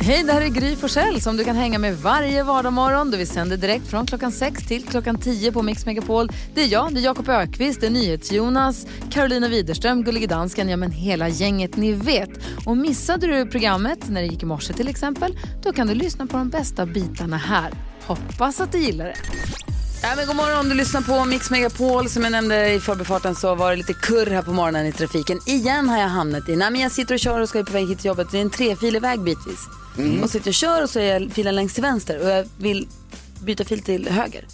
Hej, 0.00 0.22
det 0.22 0.32
här 0.32 0.40
är 0.40 0.48
Gry 0.48 0.76
Forssell 0.76 1.20
som 1.20 1.36
du 1.36 1.44
kan 1.44 1.56
hänga 1.56 1.78
med 1.78 1.98
varje 1.98 2.42
vardagsmorgon. 2.42 3.10
Vi 3.10 3.26
sänder 3.26 3.56
direkt 3.56 3.86
från 3.86 4.06
klockan 4.06 4.32
6 4.32 4.66
till 4.66 4.84
klockan 4.84 5.18
10 5.18 5.52
på 5.52 5.62
Mix 5.62 5.86
Megapol. 5.86 6.28
Det 6.54 6.62
är 6.62 6.66
jag, 6.66 6.94
det 6.94 7.00
är 7.00 7.04
Jakob 7.04 7.28
Ökvist, 7.28 7.80
det 7.80 7.86
är 7.86 7.90
NyhetsJonas, 7.90 8.86
Carolina 9.10 9.48
Widerström, 9.48 10.04
Gullige 10.04 10.26
Dansken, 10.26 10.68
ja 10.68 10.76
men 10.76 10.90
hela 10.90 11.28
gänget 11.28 11.76
ni 11.76 11.92
vet. 11.92 12.30
Och 12.66 12.76
missade 12.76 13.26
du 13.26 13.46
programmet 13.46 14.08
när 14.08 14.20
det 14.20 14.26
gick 14.26 14.42
i 14.42 14.46
morse 14.46 14.72
till 14.72 14.88
exempel, 14.88 15.38
då 15.62 15.72
kan 15.72 15.86
du 15.86 15.94
lyssna 15.94 16.26
på 16.26 16.36
de 16.36 16.48
bästa 16.48 16.86
bitarna 16.86 17.36
här. 17.36 17.72
Hoppas 18.06 18.60
att 18.60 18.72
du 18.72 18.78
gillar 18.78 19.04
det. 19.04 19.16
Ja, 20.02 20.08
men 20.16 20.26
god 20.26 20.36
morgon, 20.36 20.68
du 20.68 20.74
lyssnar 20.74 21.00
på 21.00 21.24
Mix 21.24 21.50
Megapol. 21.50 22.08
Som 22.08 22.22
jag 22.22 22.32
nämnde 22.32 22.72
i 22.72 22.80
förbifarten 22.80 23.34
så 23.34 23.54
var 23.54 23.70
det 23.70 23.76
lite 23.76 23.92
kurr 23.92 24.26
här 24.26 24.42
på 24.42 24.52
morgonen 24.52 24.86
i 24.86 24.92
trafiken. 24.92 25.40
Igen 25.46 25.88
har 25.88 25.98
jag 25.98 26.08
hamnat 26.08 26.48
i, 26.48 26.56
nej 26.56 26.70
men 26.70 26.80
jag 26.80 26.92
sitter 26.92 27.14
och 27.14 27.20
kör 27.20 27.40
och 27.40 27.48
ska 27.48 27.64
på 27.64 27.72
väg 27.72 27.88
hit 27.88 27.98
till 27.98 28.06
jobbet. 28.06 28.28
Det 28.30 28.38
är 28.38 28.42
en 28.42 28.50
trefilig 28.50 29.02
väg 29.02 29.20
bitvis. 29.20 29.60
Och 30.22 30.30
sitter 30.30 30.50
och 30.50 30.54
kör 30.54 30.82
och 30.82 30.90
så 30.90 30.98
är 31.00 31.20
jag 31.20 31.32
filen 31.32 31.54
längst 31.54 31.74
till 31.74 31.82
vänster 31.82 32.18
och 32.22 32.28
jag 32.28 32.48
vill 32.58 32.88
byta 33.42 33.64
fil 33.64 33.82
till 33.82 34.08
höger. 34.08 34.46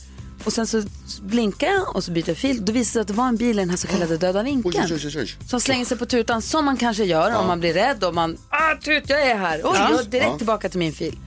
Och 0.44 0.52
sen 0.52 0.66
så 0.66 0.82
blinkar 1.22 1.66
jag 1.66 1.96
och 1.96 2.04
så 2.04 2.10
byter 2.10 2.28
jag 2.28 2.36
fil. 2.36 2.64
Då 2.64 2.72
visar 2.72 2.80
det 2.90 2.92
sig 2.92 3.00
att 3.00 3.08
det 3.08 3.14
var 3.14 3.28
en 3.28 3.36
bil 3.36 3.58
i 3.58 3.62
den 3.62 3.70
här 3.70 3.76
så 3.76 3.86
kallade 3.86 4.16
döda 4.16 4.42
vinkeln. 4.42 4.84
Oj, 4.90 4.94
oj, 4.94 5.06
oj, 5.06 5.18
oj. 5.20 5.36
Som 5.48 5.60
slänger 5.60 5.84
sig 5.84 5.98
på 5.98 6.06
tutan 6.06 6.42
som 6.42 6.64
man 6.64 6.76
kanske 6.76 7.04
gör 7.04 7.36
om 7.36 7.46
man 7.46 7.60
blir 7.60 7.72
rädd 7.74 8.04
och 8.04 8.14
man, 8.14 8.36
ah 8.48 8.74
tut 8.82 9.04
jag 9.06 9.22
är 9.26 9.36
här. 9.36 9.60
Oj, 9.64 9.76
jag 9.78 10.00
är 10.00 10.04
direkt 10.04 10.26
Ja. 10.26 10.36
tillbaka 10.38 10.68
till 10.68 10.78
min 10.78 10.92
fil. 10.92 11.18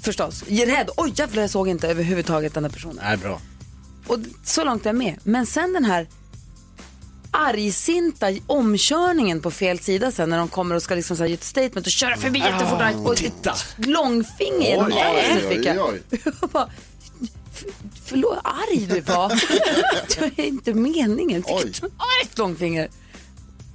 Förstås, 0.00 0.42
rädd. 0.48 0.90
Oj 0.96 1.12
jävlar 1.14 1.42
jag 1.42 1.50
såg 1.50 1.68
inte 1.68 1.88
överhuvudtaget 1.88 2.54
den 2.54 2.64
här 2.64 2.70
personen. 2.70 2.98
Nej, 3.02 3.16
bra. 3.16 3.40
Och 4.06 4.18
så 4.44 4.64
långt 4.64 4.82
är 4.86 4.88
jag 4.88 4.96
med. 4.96 5.16
Men 5.24 5.46
sen 5.46 5.72
den 5.72 5.84
här 5.84 6.06
argsinta 7.30 8.26
omkörningen 8.46 9.40
på 9.40 9.50
fel 9.50 9.78
sida 9.78 10.12
sen 10.12 10.30
när 10.30 10.38
de 10.38 10.48
kommer 10.48 10.74
och 10.74 10.82
ska 10.82 10.94
liksom 10.94 11.16
så 11.16 11.22
här 11.22 11.28
ge 11.28 11.34
ett 11.34 11.44
statement 11.44 11.86
och 11.86 11.92
köra 11.92 12.16
förbi 12.16 12.38
jättefort. 12.38 12.82
och 13.06 13.16
titta. 13.16 13.50
ett 13.50 13.86
långfinger 13.86 14.70
genom 14.70 14.92
oj, 14.92 15.44
fick 15.48 15.66
jag. 15.66 15.88
oj. 15.88 16.02
Jag 16.40 16.50
bara, 16.52 16.70
"F- 17.54 17.64
Förlåt, 18.04 18.38
arg 18.44 18.86
du 18.86 19.00
var. 19.00 19.28
Det 20.36 20.42
är 20.42 20.46
inte 20.46 20.74
meningen. 20.74 21.40
Ett 21.40 21.82
argt 21.96 22.38
långfinger. 22.38 22.88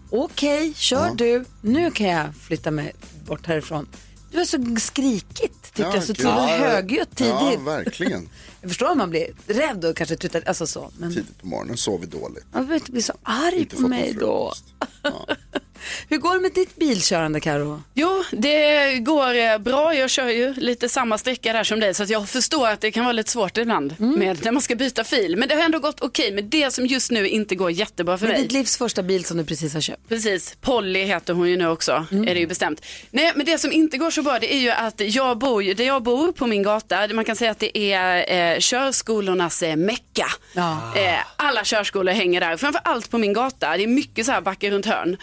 Okej, 0.10 0.74
kör 0.76 1.12
du. 1.16 1.46
Nu 1.62 1.92
kan 1.92 2.08
jag 2.08 2.26
flytta 2.42 2.72
mig 2.72 2.94
bort 3.28 3.48
härifrån. 3.48 3.88
Du 4.36 4.40
var 4.40 4.46
så 4.46 4.76
skrikigt 4.80 5.64
tyckte 5.64 5.82
jag, 5.82 6.04
så 6.04 6.14
till 6.14 6.26
och 6.26 6.32
Ja, 6.32 6.46
högljutt 6.58 7.10
Ja, 7.20 7.40
tidigt. 7.50 7.66
verkligen. 7.66 8.30
Jag 8.62 8.70
förstår 8.70 8.92
att 8.92 8.98
man 8.98 9.10
blir 9.10 9.28
rädd 9.48 9.86
och 9.86 9.98
kanske 9.98 10.16
tutar, 10.16 10.44
alltså 10.46 10.68
så. 10.68 10.92
Men 10.98 11.14
Tidigt 11.14 11.42
på 11.42 11.48
morgonen 11.48 11.78
sov 11.78 12.00
vi 12.02 12.06
dåligt. 12.08 12.44
man 12.52 12.62
behöver 12.62 12.76
inte 12.76 12.92
bli 12.92 13.02
så 13.02 13.14
arg 13.24 13.56
Inte 13.60 13.76
på 13.76 13.82
mig 13.88 14.14
då. 14.20 14.54
frukost. 14.54 14.66
Hur 16.10 16.18
går 16.18 16.34
det 16.36 16.40
med 16.42 16.52
ditt 16.54 16.76
bilkörande 16.76 17.40
Karo? 17.40 17.84
Jo, 17.94 18.24
det 18.32 18.94
går 19.00 19.36
eh, 19.36 19.58
bra. 19.58 19.96
Jag 19.96 20.10
kör 20.10 20.28
ju 20.30 20.54
lite 20.54 20.90
samma 20.90 21.18
sträcka 21.18 21.54
där 21.54 21.64
som 21.64 21.80
dig 21.80 21.94
så 21.94 22.04
att 22.04 22.10
jag 22.10 22.30
förstår 22.30 22.68
att 22.68 22.82
det 22.82 22.92
kan 22.92 23.04
vara 23.04 23.14
lite 23.14 23.32
svårt 23.32 23.58
ibland 23.58 23.96
Mm. 24.00 24.20
med 24.20 24.46
när 24.46 24.52
man 24.52 24.62
ska 24.62 24.76
byta 24.76 25.04
fil. 25.04 25.36
Men 25.38 25.50
det 25.50 25.56
har 25.56 25.64
ändå 25.64 25.80
gått 25.80 26.02
okej. 26.02 26.32
Men 26.32 26.50
det 26.50 26.74
som 26.74 26.86
just 26.86 27.12
nu 27.12 27.28
inte 27.30 27.56
går 27.56 27.72
jättebra 27.72 28.18
för 28.18 28.26
Med 28.26 28.34
mig. 28.36 28.44
ditt 28.44 28.52
livs 28.52 28.78
första 28.78 29.04
bil 29.04 29.26
som 29.26 29.38
du 29.38 29.46
precis 29.46 29.74
har 29.74 29.82
köpt. 29.82 30.10
Precis, 30.10 30.56
Polly 30.62 31.04
heter 31.04 31.34
hon 31.34 31.50
ju 31.50 31.58
nu 31.58 31.68
också, 31.68 32.06
Mm. 32.12 32.28
är 32.28 32.34
det 32.34 32.40
ju 32.40 32.48
bestämt. 32.48 32.86
Nej, 33.12 33.32
men 33.36 33.46
det 33.46 33.58
som 33.58 33.72
inte 33.72 33.98
går 33.98 34.12
så 34.12 34.22
bra 34.22 34.40
det 34.40 34.54
är 34.56 34.60
ju 34.60 34.70
att 34.72 35.00
jag 35.16 35.38
bor 35.38 35.74
där 35.76 35.84
jag 35.86 36.04
bor 36.04 36.32
på 36.32 36.48
min 36.48 36.64
gata, 36.64 37.08
man 37.08 37.26
kan 37.26 37.36
säga 37.36 37.52
att 37.52 37.60
det 37.60 37.78
är 37.94 38.54
eh, 38.54 38.60
körskolornas 38.60 39.64
eh, 39.64 39.76
mecka. 39.76 40.26
Ja. 40.54 40.94
Eh, 40.98 41.20
alla 41.38 41.64
körskolor 41.64 42.14
hänger 42.14 42.42
där, 42.42 42.58
framför 42.58 42.82
allt 42.84 43.10
på 43.10 43.18
min 43.18 43.34
gata. 43.34 43.78
Det 43.78 43.84
är 43.84 43.88
mycket 43.88 44.26
så 44.26 44.32
här 44.32 44.42
backar 44.42 44.72
runt 44.72 44.86
hörn. 44.86 45.18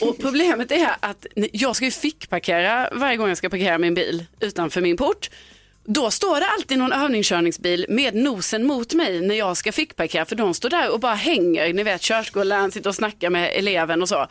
Och 0.00 0.18
problemet 0.18 0.72
är 0.72 0.96
att 1.00 1.26
jag 1.52 1.76
ska 1.76 1.84
ju 1.84 1.90
fickparkera 1.90 2.88
varje 2.92 3.16
gång 3.16 3.28
jag 3.28 3.38
ska 3.38 3.48
parkera 3.48 3.78
min 3.78 3.94
bil 3.94 4.24
utanför 4.40 4.80
min 4.80 4.96
port. 4.96 5.30
Då 5.84 6.10
står 6.10 6.40
det 6.40 6.46
alltid 6.46 6.78
någon 6.78 6.92
övningskörningsbil 6.92 7.86
med 7.88 8.14
nosen 8.14 8.66
mot 8.66 8.94
mig 8.94 9.20
när 9.20 9.34
jag 9.34 9.56
ska 9.56 9.72
fickparkera 9.72 10.24
för 10.24 10.36
de 10.36 10.54
står 10.54 10.70
där 10.70 10.92
och 10.92 11.00
bara 11.00 11.14
hänger, 11.14 11.72
ni 11.72 11.82
vet 11.82 12.00
körskolan 12.00 12.70
sitter 12.70 12.90
och 12.90 12.94
snackar 12.94 13.30
med 13.30 13.50
eleven 13.54 14.02
och 14.02 14.08
så. 14.08 14.26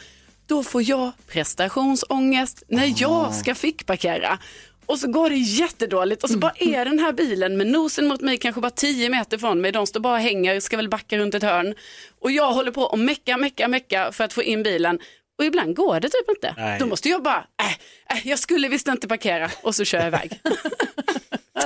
Då 0.47 0.63
får 0.63 0.90
jag 0.90 1.12
prestationsångest 1.28 2.63
när 2.68 2.94
jag 3.02 3.34
ska 3.34 3.56
fickparkera. 3.56 4.40
Och 4.85 5.00
så 5.00 5.08
går 5.08 5.29
det 5.29 5.35
jättedåligt 5.35 6.24
och 6.24 6.29
så 6.29 6.38
bara 6.38 6.53
är 6.59 6.85
den 6.85 7.00
här 7.00 7.13
bilen 7.13 7.58
med 7.58 7.68
nosen 7.68 8.08
mot 8.08 8.22
mig 8.22 8.38
kanske 8.38 8.62
bara 8.62 8.72
10 8.72 9.09
meter 9.09 9.38
från 9.38 9.62
mig. 9.62 9.72
De 9.72 9.88
står 9.88 10.00
bara 10.00 10.13
och 10.13 10.19
hänger, 10.19 10.59
ska 10.59 10.78
väl 10.78 10.90
backa 10.90 11.18
runt 11.18 11.35
ett 11.35 11.44
hörn. 11.44 11.75
Och 12.19 12.31
jag 12.31 12.53
håller 12.53 12.72
på 12.72 12.81
och 12.81 13.00
mecka, 13.00 13.38
mecka, 13.38 13.68
mecka 13.68 14.12
för 14.12 14.24
att 14.24 14.34
få 14.34 14.44
in 14.44 14.63
bilen. 14.63 15.00
Och 15.38 15.46
ibland 15.46 15.75
går 15.75 16.00
det 16.00 16.09
typ 16.09 16.29
inte. 16.29 16.53
Nej. 16.57 16.79
Då 16.79 16.85
måste 16.85 17.09
jag 17.09 17.23
bara, 17.23 17.46
äh, 17.62 18.18
äh, 18.18 18.28
jag 18.28 18.40
skulle 18.40 18.68
visst 18.68 18.88
inte 18.88 19.07
parkera 19.07 19.51
och 19.62 19.75
så 19.75 19.84
kör 19.85 19.97
jag 19.97 20.07
iväg. 20.07 20.40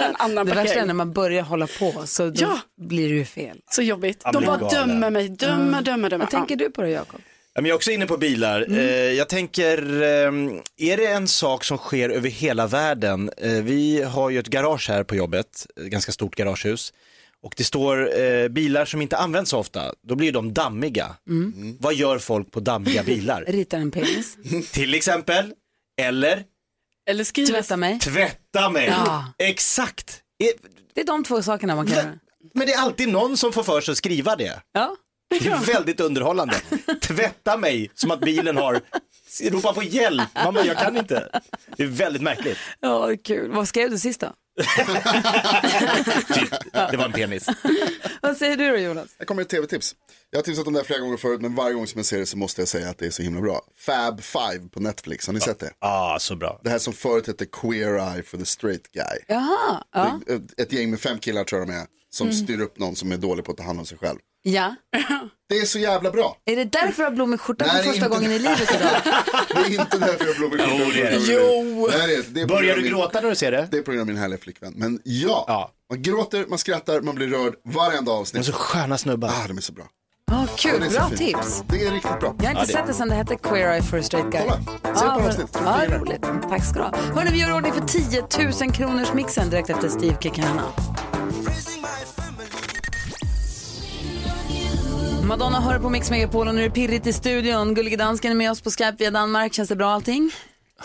En 0.02 0.16
annan 0.16 0.46
Det 0.46 0.54
värsta 0.56 0.80
är 0.80 0.86
när 0.86 0.94
man 0.94 1.14
börjar 1.14 1.44
hålla 1.44 1.68
på 1.68 2.04
så 2.08 2.32
Ja. 2.36 2.60
blir 2.78 3.10
det 3.10 3.16
ju 3.16 3.26
fel. 3.26 3.58
Så 3.72 3.82
jobbigt. 3.82 4.24
De 4.34 4.46
bara 4.46 4.58
galen. 4.58 4.70
dömer 4.90 5.10
mig, 5.10 5.30
dömer, 5.30 5.82
dömer, 5.82 6.10
dömer. 6.10 6.26
Vad 6.26 6.32
tänker 6.32 6.56
du 6.56 6.70
på 6.72 6.82
det 6.82 6.90
Jakob? 6.90 7.22
Ja, 7.54 7.62
men 7.62 7.66
jag 7.66 7.74
är 7.74 7.76
också 7.76 7.92
inne 7.92 8.06
på 8.06 8.18
bilar. 8.18 8.62
Mm. 8.62 8.80
Eh, 8.80 8.86
jag 8.96 9.30
tänker, 9.30 10.02
eh, 10.02 10.32
är 10.92 10.98
det 10.98 11.06
en 11.06 11.28
sak 11.28 11.64
som 11.64 11.78
sker 11.78 12.10
över 12.10 12.30
hela 12.30 12.68
världen? 12.68 13.32
Eh, 13.38 13.52
vi 13.52 14.02
har 14.04 14.30
ju 14.30 14.40
ett 14.40 14.48
garage 14.48 14.90
här 14.90 15.04
på 15.04 15.16
jobbet, 15.16 15.66
ett 15.76 15.84
ganska 15.86 16.12
stort 16.12 16.36
garagehus. 16.36 16.94
Och 17.44 17.54
det 17.58 17.64
står 17.64 18.20
eh, 18.22 18.48
bilar 18.48 18.86
som 18.86 19.02
inte 19.02 19.18
används 19.18 19.52
så 19.52 19.58
ofta, 19.58 19.94
då 20.08 20.16
blir 20.16 20.32
de 20.32 20.54
dammiga. 20.54 21.16
Mm. 21.30 21.78
Vad 21.80 21.94
gör 21.94 22.18
folk 22.20 22.52
på 22.52 22.60
dammiga 22.60 23.04
bilar? 23.04 23.42
Ritar 23.48 23.78
en 23.78 23.92
penis? 23.92 24.38
Till 24.72 24.94
exempel, 24.94 25.54
eller 26.02 26.44
Eller 27.10 27.24
skriver 27.24 27.52
Tvätta 27.52 27.78
mig? 27.78 28.00
tvätta 28.00 28.70
mig. 28.70 28.88
Ja. 28.88 29.34
Exakt. 29.38 30.22
Det 30.94 31.02
är 31.02 31.06
de 31.06 31.24
två 31.24 31.42
sakerna 31.42 31.76
man 31.76 31.88
kan 31.88 31.96
göra. 31.96 32.20
Men 32.54 32.68
det 32.68 32.74
är 32.74 32.80
alltid 32.80 33.10
någon 33.10 33.38
som 33.38 33.54
får 33.54 33.64
för 33.64 33.82
sig 33.82 33.92
att 33.92 33.98
skriva 33.98 34.36
det. 34.36 34.62
Ja. 34.72 34.96
Det 35.30 35.48
är 35.48 35.74
väldigt 35.74 36.00
underhållande. 36.00 36.56
Tvätta 37.02 37.58
mig 37.58 37.92
som 37.96 38.12
att 38.12 38.20
bilen 38.20 38.58
har, 38.58 38.82
ropa 39.52 39.74
på 39.74 39.84
hjälp. 39.84 40.30
Man 40.44 40.54
bara, 40.54 40.66
jag 40.66 40.78
kan 40.78 40.98
inte. 40.98 41.42
Det 41.78 41.84
är 41.84 41.88
väldigt 41.88 42.22
märkligt. 42.22 42.58
ja, 42.80 43.08
det 43.08 43.14
är 43.14 43.18
kul. 43.18 43.52
Vad 43.52 43.68
skrev 43.68 43.90
du 43.90 43.98
sist 44.00 44.20
då? 44.22 44.34
Typ, 46.34 46.50
det 46.92 46.98
var 46.98 47.06
en 47.06 47.12
penis. 47.12 47.48
Vad 48.22 48.38
säger 48.38 48.58
du 48.58 48.70
då 48.70 48.78
Jonas? 48.78 49.08
Här 49.20 49.26
kommer 49.26 49.42
ett 49.42 49.50
tv-tips. 49.50 49.96
Jag 50.30 50.38
har 50.40 50.44
tipsat 50.44 50.68
om 50.68 50.74
det 50.74 50.80
här 50.80 50.86
flera 50.86 51.00
gånger 51.00 51.18
förut, 51.18 51.42
men 51.42 51.56
varje 51.56 51.74
gång 51.74 51.88
som 51.88 52.00
jag 52.00 52.06
ser 52.06 52.20
det 52.20 52.26
så 52.26 52.38
måste 52.38 52.62
jag 52.62 52.68
säga 52.68 52.90
att 52.90 52.98
det 52.98 53.06
är 53.06 53.12
så 53.12 53.22
himla 53.24 53.42
bra. 53.42 53.62
Fab 53.78 54.22
Five 54.22 54.70
på 54.74 54.80
Netflix, 54.80 55.28
har 55.28 55.34
ni 55.34 55.40
sett 55.40 55.60
det? 55.60 55.72
Ah, 55.80 56.20
så 56.20 56.36
bra. 56.36 56.60
Det 56.64 56.70
här 56.70 56.80
som 56.80 56.94
förut 56.94 57.28
hette 57.28 57.46
Queer 57.46 58.14
Eye 58.16 58.24
for 58.24 58.38
the 58.38 58.46
Straight 58.46 58.92
Guy. 58.92 59.20
Jaha, 59.28 59.84
ja. 59.94 60.20
Ett, 60.28 60.60
ett 60.60 60.74
gäng 60.74 60.90
med 60.90 61.00
fem 61.00 61.20
killar 61.20 61.44
tror 61.44 61.62
jag 61.62 61.68
de 61.68 61.74
är, 61.74 61.86
som 62.10 62.32
styr 62.32 62.62
upp 62.62 62.80
någon 62.80 62.96
som 62.96 63.12
är 63.12 63.18
dålig 63.18 63.46
på 63.46 63.52
att 63.52 63.58
ta 63.58 63.64
hand 63.64 63.80
om 63.80 63.86
sig 63.86 63.98
själv. 63.98 64.20
Ja. 64.42 64.76
Det 65.50 65.58
är 65.58 65.66
så 65.66 65.80
jävla 65.80 66.12
bra. 66.12 66.38
Är 66.46 66.56
det 66.56 66.64
därför 66.66 66.98
du 66.98 67.04
har 67.04 67.12
blommig 67.12 67.40
skjorta 67.40 67.66
för 67.66 67.74
det 67.74 67.80
är 67.80 67.84
första 67.84 68.08
gången 68.08 68.32
i 68.32 68.40
det. 68.40 68.50
livet 68.50 68.76
idag? 68.76 68.92
Det 69.50 69.76
är 69.76 69.82
inte 69.82 69.98
därför 69.98 70.26
jag 70.26 70.36
blommig 70.36 70.60
skjorta. 70.62 70.76
Jo, 70.80 70.92
det 70.94 71.02
är 71.02 71.12
det. 71.12 71.18
Jo! 71.34 71.88
Nej, 71.98 72.08
det 72.08 72.14
är, 72.16 72.24
det 72.30 72.42
är 72.42 72.48
på 72.48 72.48
grund 72.48 72.48
Börjar 72.48 72.76
du 72.76 72.90
gråta 72.90 73.22
när 73.22 73.30
du 73.30 73.36
ser 73.36 73.52
det? 73.52 73.68
Det 73.72 73.78
är 73.78 73.82
på 73.82 73.92
grund 73.92 74.02
av 74.02 74.08
min 74.08 74.18
härliga 74.18 74.40
flickvän. 74.40 74.74
Men 74.76 75.00
ja, 75.04 75.46
Ja. 75.48 75.72
man 75.90 76.02
gråter, 76.02 76.46
man 76.50 76.60
skrattar, 76.60 77.02
man 77.02 77.16
blir 77.16 77.28
rörd 77.28 77.54
varenda 77.66 78.12
De 78.12 78.16
är 78.18 78.22
avsnitt. 78.22 78.46
så 78.46 78.52
sköna 78.54 78.98
snubbar. 78.98 79.30
Ah, 79.30 79.48
de 79.48 79.58
är 79.58 79.62
så 79.62 79.74
bra. 79.74 79.84
Ja, 80.32 80.46
Ja, 80.48 80.48
kul, 80.58 80.80
det 80.80 80.86
är 80.86 80.90
så 80.90 80.96
bra 81.00 81.10
tips. 81.18 81.64
Det 81.70 81.86
är 81.86 81.92
riktigt 81.92 82.20
bra. 82.20 82.36
Jag 82.40 82.46
har 82.46 82.52
inte 82.52 82.66
det- 82.66 82.74
sett 82.78 82.88
det 82.88 82.94
sen 82.94 83.10
det 83.10 83.16
hette 83.16 83.36
Queer 83.36 83.74
Eye 83.74 83.84
for 83.84 83.98
a 83.98 84.04
Straight 84.04 84.32
Guy. 84.32 84.42
Kolla, 84.42 84.54
se 84.84 84.86
ett 84.86 84.94
par 84.94 85.28
avsnitt. 85.28 85.50
Ja, 85.64 85.98
roligt. 85.98 86.22
Tack 86.50 86.66
ska 86.66 86.74
du 86.74 86.82
ha. 86.82 86.96
Hörrni, 87.16 87.32
vi 87.32 87.40
gör 87.40 87.54
ordning 87.56 87.74
för 87.74 87.82
10 87.82 88.22
000 88.66 88.72
kronors 88.74 89.14
mixen 89.14 89.50
direkt 89.50 89.70
efter 89.70 89.90
Steve 89.90 90.18
Kekana. 90.22 90.64
Madonna 95.30 95.62
hör 95.62 95.80
på 95.80 95.90
Mix 95.90 96.12
Megapol 96.12 96.48
och 96.48 96.56
nu 96.56 96.62
är 96.62 96.70
det 96.70 96.74
pirrigt 96.76 97.08
i 97.08 97.14
studion. 97.14 97.74
Gullige 97.74 97.98
Dansken 97.98 98.32
är 98.32 98.36
med 98.36 98.52
oss 98.52 98.62
på 98.62 98.72
Skype 98.72 98.96
via 98.98 99.12
Danmark. 99.12 99.54
Känns 99.54 99.70
det 99.70 99.76
bra 99.76 99.92
allting? 99.92 100.32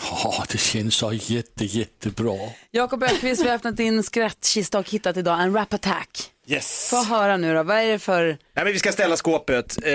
Ja, 0.01 0.43
det 0.51 0.57
känns 0.57 0.95
så 0.95 1.13
jätte, 1.13 1.65
jättebra. 1.65 2.37
Jakob 2.71 3.03
Öqvist, 3.03 3.43
vi 3.43 3.47
har 3.47 3.55
öppnat 3.55 3.77
din 3.77 4.03
skrattkista 4.03 4.79
och 4.79 4.89
hittat 4.89 5.17
idag 5.17 5.41
en 5.41 5.53
rap 5.53 5.73
attack. 5.73 6.09
Yes. 6.47 6.87
Få 6.89 7.03
höra 7.03 7.37
nu 7.37 7.53
då, 7.53 7.63
vad 7.63 7.77
är 7.77 7.85
det 7.85 7.99
för... 7.99 8.23
Nej, 8.25 8.37
men 8.55 8.73
vi 8.73 8.79
ska 8.79 8.91
ställa 8.91 9.17
skåpet. 9.17 9.77
Eh, 9.83 9.91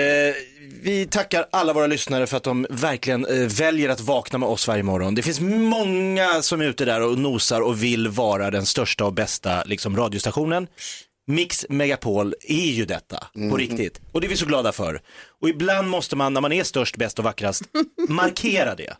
vi 0.83 1.07
tackar 1.11 1.45
alla 1.51 1.73
våra 1.73 1.87
lyssnare 1.87 2.27
för 2.27 2.37
att 2.37 2.43
de 2.43 2.67
verkligen 2.69 3.25
eh, 3.25 3.47
väljer 3.47 3.89
att 3.89 3.99
vakna 3.99 4.39
med 4.39 4.49
oss 4.49 4.67
varje 4.67 4.83
morgon. 4.83 5.15
Det 5.15 5.21
finns 5.21 5.39
många 5.41 6.41
som 6.41 6.61
är 6.61 6.65
ute 6.65 6.85
där 6.85 7.01
och 7.01 7.17
nosar 7.17 7.61
och 7.61 7.83
vill 7.83 8.07
vara 8.07 8.51
den 8.51 8.65
största 8.65 9.05
och 9.05 9.13
bästa 9.13 9.63
liksom, 9.63 9.97
radiostationen. 9.97 10.67
Mix 11.27 11.65
Megapol 11.69 12.35
är 12.41 12.71
ju 12.71 12.85
detta, 12.85 13.27
på 13.49 13.57
riktigt. 13.57 14.01
Och 14.11 14.21
det 14.21 14.27
är 14.27 14.29
vi 14.29 14.37
så 14.37 14.45
glada 14.45 14.71
för. 14.71 15.01
Och 15.41 15.49
ibland 15.49 15.89
måste 15.89 16.15
man, 16.15 16.33
när 16.33 16.41
man 16.41 16.51
är 16.51 16.63
störst, 16.63 16.97
bäst 16.97 17.19
och 17.19 17.25
vackrast, 17.25 17.63
markera 18.09 18.75
det. 18.75 18.95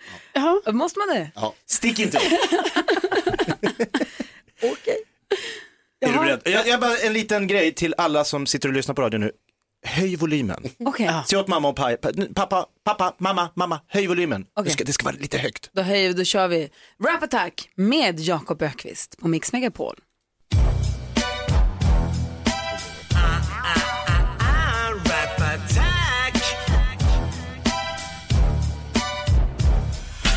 Måste 0.72 1.00
man 1.00 1.08
det? 1.16 1.32
Stick 1.66 2.00
inte 2.00 2.18
upp. 2.18 2.24
Okej. 4.64 4.98
Är 6.06 6.14
du 6.14 6.20
beredd? 6.20 6.42
Jag, 6.46 6.68
jag 6.68 6.80
bara 6.80 6.98
en 6.98 7.14
liten 7.14 7.48
grej 7.48 7.72
till 7.74 7.96
alla 7.98 8.24
som 8.24 8.46
sitter 8.46 8.70
och 8.70 8.76
lyssnar 8.76 8.96
på 8.96 9.02
radio 9.02 9.18
nu. 9.18 9.32
höj 9.86 10.16
volymen. 10.16 10.64
Okej, 10.80 11.10
Säg 11.30 11.40
åt 11.40 11.48
mamma 11.48 11.68
och 11.70 11.76
pa, 11.76 11.96
pa, 12.02 12.12
pappa, 12.36 12.66
pappa, 12.84 13.16
mamma, 13.18 13.50
mamma, 13.56 13.80
höj 13.88 14.08
volymen. 14.08 14.46
Okej. 14.54 14.64
Det, 14.64 14.72
ska, 14.72 14.84
det 14.84 14.94
ska 14.94 15.06
vara 15.06 15.16
lite 15.20 15.38
högt. 15.38 15.70
då, 15.74 15.82
höjer, 15.82 16.14
då 16.14 16.24
kör 16.24 16.48
vi 16.48 16.70
Rap 17.04 17.24
Attack 17.24 17.70
med 17.76 18.20
Jakob 18.20 18.62
Ökvist 18.62 19.18
på 19.18 19.28
Mix 19.28 19.54
Megapol. 19.54 19.96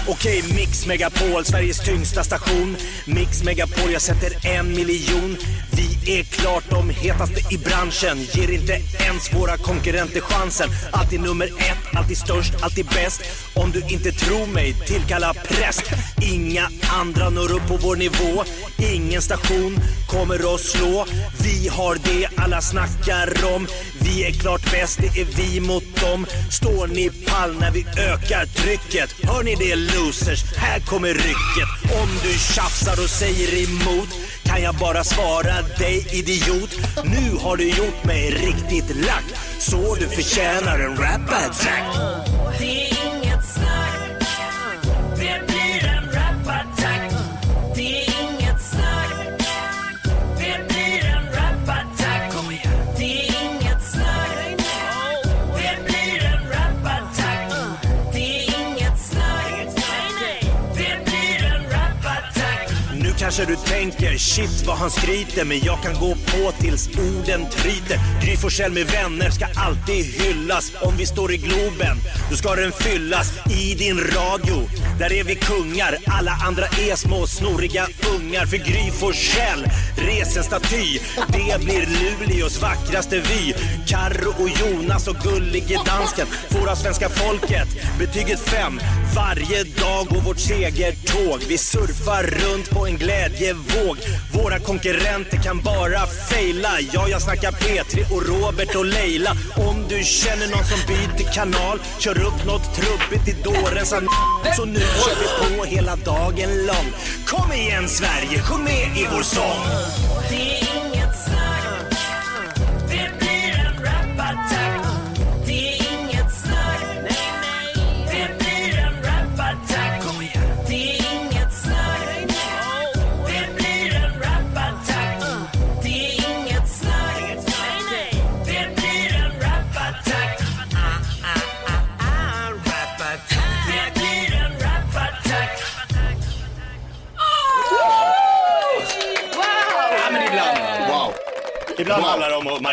Okej, 0.07 0.43
Mix 0.55 0.87
Megapol, 0.87 1.45
Sveriges 1.45 1.81
tyngsta 1.81 2.25
station. 2.25 2.77
Mix 3.07 3.43
Megapol, 3.43 3.93
jag 3.93 4.03
sätter 4.03 4.47
en 4.59 4.69
miljon. 4.69 5.37
Vi 5.71 5.94
är 6.07 6.23
klart 6.23 6.65
de 6.71 6.91
hetaste 6.91 7.55
i 7.55 7.59
branschen. 7.59 8.27
Ger 8.33 8.51
inte 8.51 8.73
ens 9.07 9.35
våra 9.35 9.57
konkurrenter 9.57 10.21
chansen. 10.21 10.69
Alltid 10.93 11.21
nummer 11.21 11.47
ett, 11.47 11.97
alltid 11.97 12.19
störst, 12.19 12.53
alltid 12.61 12.87
bäst. 12.87 13.23
Om 13.55 13.71
du 13.71 13.81
inte 13.81 14.13
tror 14.13 14.47
mig, 14.47 14.75
tillkalla 14.87 15.35
präst. 15.35 15.83
Inga 16.23 16.69
andra 17.01 17.31
når 17.31 17.53
upp 17.53 17.69
på 17.69 17.77
vår 17.77 17.97
nivå. 17.97 18.45
Ingen 18.93 19.23
station 19.23 19.79
kommer 20.09 20.55
att 20.55 20.61
slå. 20.61 21.07
Vi 21.43 21.69
har 21.69 21.95
det 21.95 22.29
alla 22.37 22.61
snackar 22.61 23.55
om. 23.55 23.67
Vi 24.01 24.25
är 24.25 24.33
klart 24.33 24.71
bäst, 24.71 24.99
det 24.99 25.21
är 25.21 25.25
vi 25.25 25.61
mot 25.61 26.01
dem. 26.01 26.27
Står 26.51 26.87
ni 26.87 27.11
pall 27.27 27.57
när 27.61 27.71
vi 27.71 27.87
ökar 27.99 28.47
trycket? 28.47 29.15
Hör 29.23 29.43
ni 29.43 29.55
det 29.55 29.75
losers? 29.75 30.45
Här 30.57 30.81
kommer 30.81 31.09
rycket. 31.09 31.69
Om 32.03 32.09
du 32.23 32.39
tjafsar 32.39 33.03
och 33.03 33.11
säger 33.11 33.69
emot 33.69 34.09
kan 34.45 34.63
jag 34.63 34.75
bara 34.75 35.05
svara 35.05 35.63
dig 35.79 36.07
idiot. 36.13 36.71
Nu 37.05 37.37
har 37.39 37.57
du 37.57 37.69
gjort 37.69 38.05
mig 38.05 38.31
riktigt 38.31 38.97
lack. 38.97 39.25
Så 39.59 39.95
du 39.95 40.09
förtjänar 40.09 40.79
en 40.79 40.97
rap-attack 40.97 42.34
kanske 63.25 63.45
du 63.45 63.57
tänker 63.57 64.19
shit 64.19 64.67
vad 64.67 64.77
han 64.77 64.91
skryter 64.91 65.45
men 65.45 65.61
jag 65.61 65.83
kan 65.83 65.95
gå 65.95 66.15
på 66.15 66.53
tills 66.59 66.89
orden 66.89 67.47
tryter. 67.51 67.99
Gry 68.23 68.37
Forssell 68.37 68.73
med 68.73 68.87
vänner 68.87 69.31
ska 69.31 69.47
alltid 69.55 70.05
hyllas. 70.05 70.73
Om 70.81 70.97
vi 70.97 71.07
står 71.07 71.33
i 71.33 71.37
Globen, 71.37 71.97
då 72.31 72.37
ska 72.37 72.55
den 72.55 72.73
fyllas. 72.73 73.33
I 73.51 73.75
din 73.75 73.99
radio, 73.99 74.69
där 74.99 75.13
är 75.13 75.25
vi 75.25 75.35
kungar. 75.35 75.97
Alla 76.07 76.33
andra 76.47 76.65
är 76.65 76.97
små 76.97 77.27
snoriga 77.27 77.87
ungar. 78.17 78.47
För 78.47 78.57
Gry 78.57 78.91
Forssell 78.91 79.65
res 79.97 80.37
en 80.37 80.45
staty. 80.45 80.99
Det 81.29 81.65
blir 81.65 81.89
Luleås 82.01 82.63
vackraste 82.63 83.17
vy. 83.21 83.55
Karro 83.87 84.43
och 84.43 84.49
Jonas 84.49 85.09
och 85.09 85.17
gullige 85.17 85.81
dansken 85.87 86.27
får 86.27 86.71
av 86.71 86.75
svenska 86.75 87.09
folket 87.09 87.69
betyget 87.99 88.41
5 88.41 88.81
varje 89.17 89.65
dag 89.65 90.07
går 90.07 90.21
vårt 90.21 90.39
segertåg. 90.41 91.41
Vi 91.49 91.59
surfar 91.59 92.23
runt 92.23 92.71
på 92.71 92.87
en 92.87 92.97
glädjevåg. 92.99 93.97
Våra 94.33 94.59
konkurrenter 94.59 95.37
kan 95.43 95.61
bara 95.63 96.07
faila. 96.07 96.69
Ja, 96.93 97.09
jag 97.09 97.23
snackar 97.23 97.53
Petri 97.53 98.05
och 98.11 98.23
Robert 98.29 98.75
och 98.75 98.85
Leila. 98.85 99.31
Om 99.57 99.85
du 99.89 100.05
känner 100.05 100.47
någon 100.47 100.65
som 100.65 100.79
byter 100.89 101.33
kanal, 101.33 101.79
kör 101.99 102.23
upp 102.27 102.45
något 102.47 102.75
trubbigt 102.75 103.29
i 103.29 103.43
dårens 103.43 103.93
an- 103.93 104.09
Så 104.57 104.65
nu 104.65 104.81
kör 104.81 105.17
vi 105.21 105.59
på 105.59 105.65
hela 105.65 105.97
dagen 105.97 106.67
lång. 106.67 106.93
Kom 107.27 107.53
igen 107.53 107.89
Sverige, 107.89 108.39
sjung 108.43 108.65
med 108.65 108.99
i 108.99 109.07
vår 109.13 109.23
sång. 109.23 110.14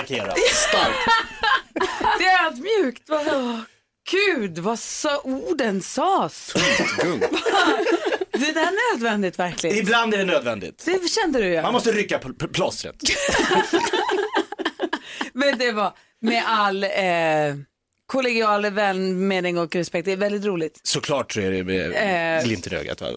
Markera. 0.01 0.33
starkt. 0.67 0.97
Det 2.19 2.25
är 2.25 2.47
ödmjukt. 2.47 3.03
Vad, 3.09 3.27
åh, 3.27 3.59
Gud, 4.11 4.57
vad 4.59 4.79
sa 4.79 5.17
orden 5.23 5.81
sas. 5.81 6.53
Gung. 7.01 7.19
Det 8.31 8.51
där 8.51 8.61
är 8.61 8.93
nödvändigt 8.95 9.39
verkligen. 9.39 9.77
Ibland 9.77 10.13
är 10.13 10.17
det 10.17 10.25
nödvändigt. 10.25 10.83
Det 10.85 11.09
kände 11.11 11.39
du 11.41 11.45
ju. 11.47 11.61
Man 11.61 11.73
måste 11.73 11.91
rycka 11.91 12.19
på 12.19 12.33
på 12.33 12.47
plåstret. 12.47 12.95
Men 15.33 15.57
det 15.57 15.71
var 15.71 15.93
med 16.21 16.43
all 16.47 16.83
eh, 16.83 16.89
kollegial 18.05 18.69
välmening 18.69 19.57
och 19.57 19.75
respekt. 19.75 20.05
Det 20.05 20.11
är 20.11 20.17
väldigt 20.17 20.45
roligt. 20.45 20.79
Såklart 20.83 21.31
så 21.33 21.39
är 21.41 21.51
det 21.51 21.63
med 21.63 21.91
Eh. 22.39 22.45
glimt 22.45 22.67
i 22.67 22.75
ögat. 22.75 23.01
Va? 23.01 23.07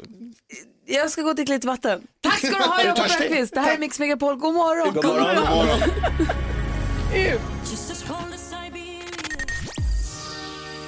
Jag 0.87 1.10
ska 1.10 1.22
gå 1.22 1.28
och 1.28 1.34
dricka 1.37 1.52
lite 1.52 1.66
vatten. 1.66 2.02
Tack 2.20 2.38
ska 2.38 2.48
du 2.48 2.54
ha 2.56 2.80
Är 2.80 2.82
du 2.82 2.88
Jakob 2.88 3.06
törstig? 3.06 3.48
Det 3.52 3.60
här 3.60 3.75
är 3.75 3.78
Mix 3.78 3.98
Megapol. 3.98 4.37
God 4.37 4.54
morgon. 4.54 4.94
God 4.94 5.04
morgon. 5.04 5.78
Morgon. 7.14 7.40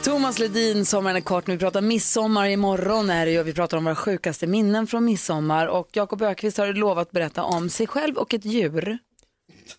Thomas 0.05 0.39
Ledin, 0.39 0.87
sommaren 0.87 1.17
är 1.17 1.21
kort. 1.21 1.47
Nu 1.47 1.59
pratar 1.59 1.81
midsommar. 1.81 2.49
Imorgon 2.49 3.11
är 3.11 3.27
det 3.27 3.33
ju. 3.33 3.43
Vi 3.43 3.53
pratar 3.53 3.77
om 3.77 3.85
våra 3.85 3.95
sjukaste 3.95 4.47
minnen 4.47 4.87
från 4.87 5.05
midsommar. 5.05 5.67
Och 5.67 5.89
Jakob 5.93 6.23
Öqvist 6.23 6.59
har 6.59 6.73
lovat 6.73 7.11
berätta 7.11 7.43
om 7.43 7.71
sig 7.71 7.87
själv 7.87 8.17
och 8.17 8.35
ett 8.35 8.45
djur. 8.45 8.99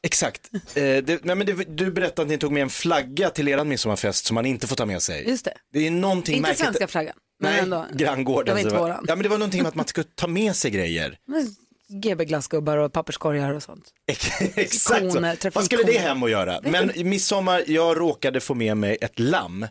Exakt. 0.02 0.50
Eh, 0.54 0.82
det, 0.84 1.20
nej, 1.24 1.36
men 1.36 1.46
det, 1.48 1.54
du 1.78 1.92
berättade 1.92 2.22
att 2.22 2.28
ni 2.30 2.38
tog 2.38 2.52
med 2.52 2.64
en 2.64 2.70
flagga 2.70 3.30
till 3.30 3.48
er 3.48 3.64
midsommarfest 3.64 4.26
som 4.26 4.36
man 4.36 4.46
inte 4.46 4.68
får 4.68 4.76
ta 4.76 4.86
med 4.86 5.02
sig. 5.02 5.30
Just 5.30 5.46
det. 5.46 5.54
Det 5.74 5.88
är 5.88 5.92
någonting 5.92 6.36
Inte 6.36 6.50
märkligt. 6.50 6.66
svenska 6.66 6.88
flaggan. 6.88 7.16
Men 7.40 7.52
Nej, 7.52 7.62
ändå. 7.62 7.86
granngården. 7.94 8.46
Det 8.46 8.52
var 8.64 8.70
inte 8.70 8.82
våran. 8.82 9.06
Ja, 9.08 9.16
men 9.16 9.24
det 9.24 9.30
var 9.30 9.38
någonting 9.38 9.62
med 9.62 9.70
att 9.70 9.76
man 9.76 9.88
ska 9.88 10.04
ta 10.16 10.28
med 10.28 10.56
sig 10.56 10.72
grejer. 10.72 11.18
Men 11.28 11.56
GB 11.90 12.26
glassgubbar 12.26 12.78
och 12.78 12.94
papperskorgar 12.94 13.54
och 13.54 13.64
sånt. 13.64 13.90
Exakt 14.56 15.12
så. 15.12 15.50
Vad 15.54 15.66
skulle 15.66 15.84
det 15.84 15.98
hem 15.98 16.24
att 16.24 16.30
göra? 16.32 16.60
Men 16.64 16.96
i 16.96 17.04
midsommar, 17.04 17.64
jag 17.68 18.00
råkade 18.00 18.40
få 18.40 18.54
med 18.54 18.78
mig 18.78 18.98
ett 19.02 19.20
lamm. 19.20 19.68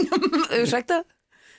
Ursäkta? 0.52 1.04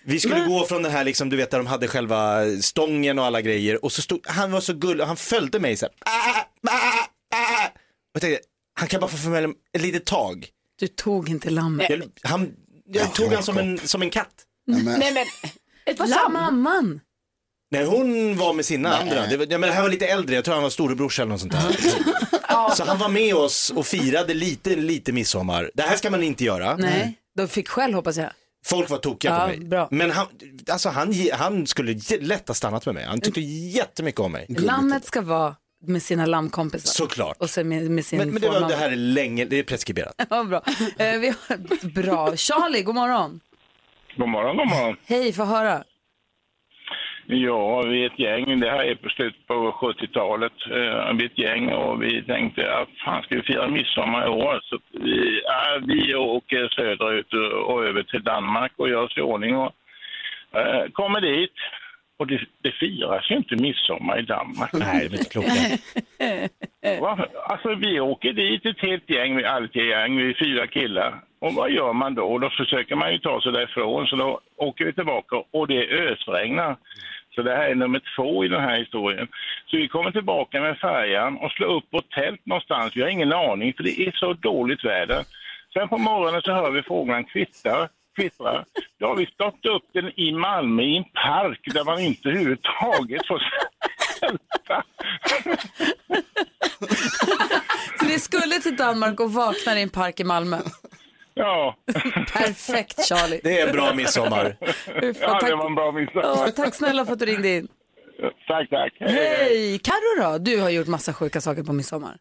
Vi 0.06 0.20
skulle 0.20 0.46
gå 0.46 0.66
från 0.66 0.84
den 0.84 0.92
här, 0.92 1.04
liksom, 1.04 1.30
du 1.30 1.38
vet 1.38 1.52
där 1.52 1.58
de 1.58 1.68
hade 1.68 1.88
själva 1.88 2.42
stången 2.62 3.20
och 3.20 3.26
alla 3.26 3.42
grejer 3.42 3.86
och 3.86 3.92
så 3.92 4.02
stod, 4.02 4.20
han 4.28 4.52
var 4.52 4.62
så 4.62 4.74
gullig 4.74 5.02
och 5.02 5.08
han 5.08 5.18
följde 5.18 5.60
mig 5.60 5.76
så 5.78 5.86
här. 5.86 5.94
"Ah, 6.06 6.40
ah, 6.72 7.08
ah." 7.36 7.66
Och 7.68 7.72
jag 8.14 8.22
tänkte, 8.22 8.42
han 8.74 8.88
kan 8.88 9.00
bara 9.02 9.12
få 9.12 9.18
följa 9.18 9.48
med 9.48 9.56
ett 9.74 9.82
litet 9.82 10.06
tag. 10.06 10.48
Du 10.80 10.88
tog 10.88 11.30
inte 11.30 11.50
lammet. 11.50 11.90
Jag, 11.90 12.02
han, 12.24 12.54
jag 12.86 13.14
tog 13.16 13.34
han 13.34 13.44
som 13.44 13.58
en, 13.58 13.78
som 13.80 14.02
en 14.02 14.10
katt. 14.10 14.34
Nej, 14.68 14.84
men, 14.84 15.00
Nej 15.00 15.14
men, 15.14 15.26
ett 15.86 16.00
lamm. 16.10 16.34
mamman? 16.34 17.00
Nej 17.72 17.86
hon 17.86 18.38
var 18.38 18.54
med 18.54 18.66
sina 18.66 18.90
Nej. 18.90 19.02
andra, 19.02 19.28
det, 19.28 19.38
var- 19.38 19.46
ja, 19.50 19.58
men 19.58 19.70
det 19.70 19.76
här 19.76 19.82
var 19.82 19.90
lite 19.90 20.08
äldre, 20.08 20.36
jag 20.36 20.46
tror 20.46 20.54
han 20.54 20.64
var 20.64 20.70
storebrors 20.70 21.20
eller 21.20 21.30
något 21.30 21.40
sånt 21.40 21.52
där. 21.52 21.76
Så 22.76 22.84
han 22.86 22.98
var 22.98 23.10
med 23.10 23.36
oss 23.36 23.70
och 23.76 23.86
firade 23.86 24.34
lite, 24.34 24.76
lite 24.76 25.12
midsommar. 25.12 25.72
Det 25.74 25.84
här 25.84 25.96
ska 25.96 26.10
man 26.10 26.24
inte 26.24 26.44
göra. 26.44 26.76
Nej, 26.78 27.14
du 27.36 27.48
fick 27.48 27.68
själv 27.68 27.94
hoppas 27.94 28.18
jag. 28.18 28.30
Folk 28.66 28.90
var 28.90 28.98
tokiga 28.98 29.32
Ja, 29.32 29.40
på 29.40 29.48
mig. 29.48 29.60
bra. 29.60 29.88
Men 29.92 30.12
han, 30.12 30.28
alltså 30.72 30.90
han, 30.90 31.14
han 31.34 31.68
skulle 31.68 32.00
lätt 32.22 32.48
ha 32.48 32.56
stannat 32.56 32.86
med 32.86 32.96
mig. 32.96 33.06
Han 33.06 33.22
tyckte 33.22 33.42
jättemycket 33.42 34.20
om 34.22 34.32
mig. 34.32 34.46
Lammet 34.50 35.06
ska 35.06 35.22
vara 35.22 35.56
med 35.88 36.04
sina 36.04 36.26
lammkompisar. 36.26 36.88
Såklart. 36.90 37.38
Och 37.40 37.50
sen 37.50 37.68
med, 37.70 37.92
med 37.92 38.06
sin 38.06 38.18
Men, 38.20 38.30
men 38.32 38.42
det, 38.42 38.50
var, 38.50 38.70
det 38.70 38.76
här 38.76 38.92
är 38.92 38.96
länge, 38.96 39.46
det 39.46 39.60
är 39.60 39.64
preskriberat. 39.64 40.16
Ja, 40.30 40.44
bra. 40.44 40.64
Eh, 40.98 41.20
vi 41.20 41.28
har, 41.28 41.58
bra. 41.90 42.36
Charlie, 42.36 42.82
god 42.82 42.96
morgon. 42.96 43.40
God 44.18 44.30
morgon, 44.30 44.58
god 44.58 44.68
morgon. 44.68 44.96
Hej, 45.06 45.34
få 45.34 45.44
höra. 45.46 45.84
Ja, 47.30 47.82
vi 47.82 48.02
är 48.04 48.06
ett 48.06 48.20
gäng. 48.20 48.60
Det 48.60 48.70
här 48.70 48.84
är 48.84 48.96
på 48.96 49.10
slutet 49.10 49.48
på 49.48 49.54
70-talet. 49.72 50.54
Eh, 50.72 51.14
Vi 51.14 51.24
är 51.24 51.26
ett 51.26 51.38
gäng 51.40 51.70
och 51.70 52.04
vi 52.04 52.24
tänkte 52.24 52.76
att 52.76 52.90
fan 53.06 53.24
ska 53.24 53.36
vi 53.36 53.42
fira 53.42 53.68
midsommar 53.68 54.26
i 54.26 54.30
år? 54.30 54.60
Så 54.64 54.78
vi, 54.92 55.42
ja, 55.44 55.80
vi 55.88 56.16
åker 56.16 56.68
söderut 56.70 57.34
och, 57.68 57.86
över 57.86 58.04
till 58.04 58.24
Danmark 58.24 58.72
och 58.76 58.90
gör 58.90 59.04
oss 59.04 59.18
i 59.18 59.22
ordning 59.22 59.56
och 59.56 59.72
eh, 60.54 60.88
kommer 60.94 61.22
dit. 61.22 61.54
Och 62.20 62.28
det, 62.28 62.40
det 62.64 62.72
firas 62.72 63.32
ju 63.32 63.36
inte 63.36 63.56
midsommar 63.56 64.20
i 64.20 64.22
Danmark. 64.22 64.70
Nej, 64.74 65.10
det 65.10 65.16
är 65.16 65.20
inte 65.20 65.30
klokt. 65.30 65.48
Alltså 67.50 67.76
vi 67.76 68.00
åker 68.00 68.34
dit 68.34 68.66
ett 68.66 68.80
helt 68.82 69.10
gäng, 69.10 69.36
vi 69.38 69.44
är 69.44 69.62
ett 69.64 69.76
gäng, 69.76 70.18
vi 70.18 70.30
är 70.30 70.34
fyra 70.46 70.68
killar. 70.68 71.20
Och 71.40 71.54
vad 71.54 71.72
gör 71.72 71.94
man 71.94 72.16
då? 72.16 72.38
Då 72.38 72.50
försöker 72.50 72.96
man 72.96 73.12
ju 73.12 73.18
ta 73.20 73.42
sig 73.42 73.52
därifrån, 73.52 74.08
så 74.08 74.16
då 74.16 74.40
åker 74.58 74.86
vi 74.86 74.94
tillbaka 74.94 75.36
och 75.52 75.68
det 75.68 75.88
ösregnar. 75.88 76.76
Så 77.38 77.44
det 77.44 77.56
här 77.56 77.70
är 77.70 77.76
nummer 77.76 78.02
två 78.16 78.46
i 78.46 78.48
den 78.48 78.62
här 78.62 78.80
historien. 78.80 79.28
Så 79.66 79.78
vi 79.78 79.88
kommer 79.88 80.12
tillbaka 80.12 80.62
med 80.62 80.78
färjan 80.78 81.38
och 81.38 81.52
slår 81.52 81.68
upp 81.68 81.84
vårt 81.92 82.12
tält 82.12 82.46
någonstans. 82.46 82.96
Vi 82.96 83.02
har 83.02 83.10
ingen 83.10 83.34
aning 83.34 83.74
för 83.74 83.84
det 83.84 84.00
är 84.08 84.12
så 84.12 84.34
dåligt 84.34 84.86
väder. 84.86 85.26
Sen 85.74 85.90
på 85.90 85.98
morgonen 85.98 86.42
så 86.42 86.52
hör 86.52 86.72
vi 86.72 86.84
fåglarna 86.84 87.24
kvittra, 87.24 87.90
kvittra. 88.16 88.66
Då 89.00 89.08
har 89.08 89.16
vi 89.16 89.26
stått 89.26 89.66
upp 89.66 89.84
den 89.94 90.20
i 90.20 90.32
Malmö 90.32 90.84
i 90.84 90.98
en 90.98 91.04
park 91.04 91.60
där 91.66 91.84
man 91.84 92.00
inte 92.00 92.30
överhuvudtaget 92.30 93.28
får 93.28 93.42
sälta. 94.20 94.84
Så 98.00 98.06
ni 98.06 98.20
skulle 98.20 98.60
till 98.60 98.76
Danmark 98.76 99.20
och 99.20 99.34
vaknar 99.34 99.76
i 99.76 99.82
en 99.82 99.90
park 99.90 100.20
i 100.20 100.24
Malmö. 100.24 100.58
Ja. 101.38 101.76
Perfekt 102.34 103.08
Charlie. 103.08 103.40
Det 103.44 103.60
är 103.60 103.74
bra 103.74 103.94
midsommar. 103.94 104.56
ja, 105.22 105.40
det 105.42 105.56
var 105.56 105.66
en 105.66 105.76
bra 105.76 105.92
midsommar. 105.92 106.24
Ja, 106.24 106.52
tack 106.56 106.76
snälla 106.76 107.06
för 107.06 107.14
att 107.14 107.20
du 107.20 107.26
ringde 107.26 107.56
in. 107.56 107.68
Tack, 108.48 108.70
tack. 108.70 108.94
Hej! 109.00 109.80
Carro 109.80 110.32
då? 110.32 110.38
Du 110.38 110.62
har 110.62 110.70
gjort 110.70 110.88
massa 110.88 111.14
sjuka 111.14 111.42
saker 111.42 111.64
på 111.64 111.74
midsommar. 111.74 112.18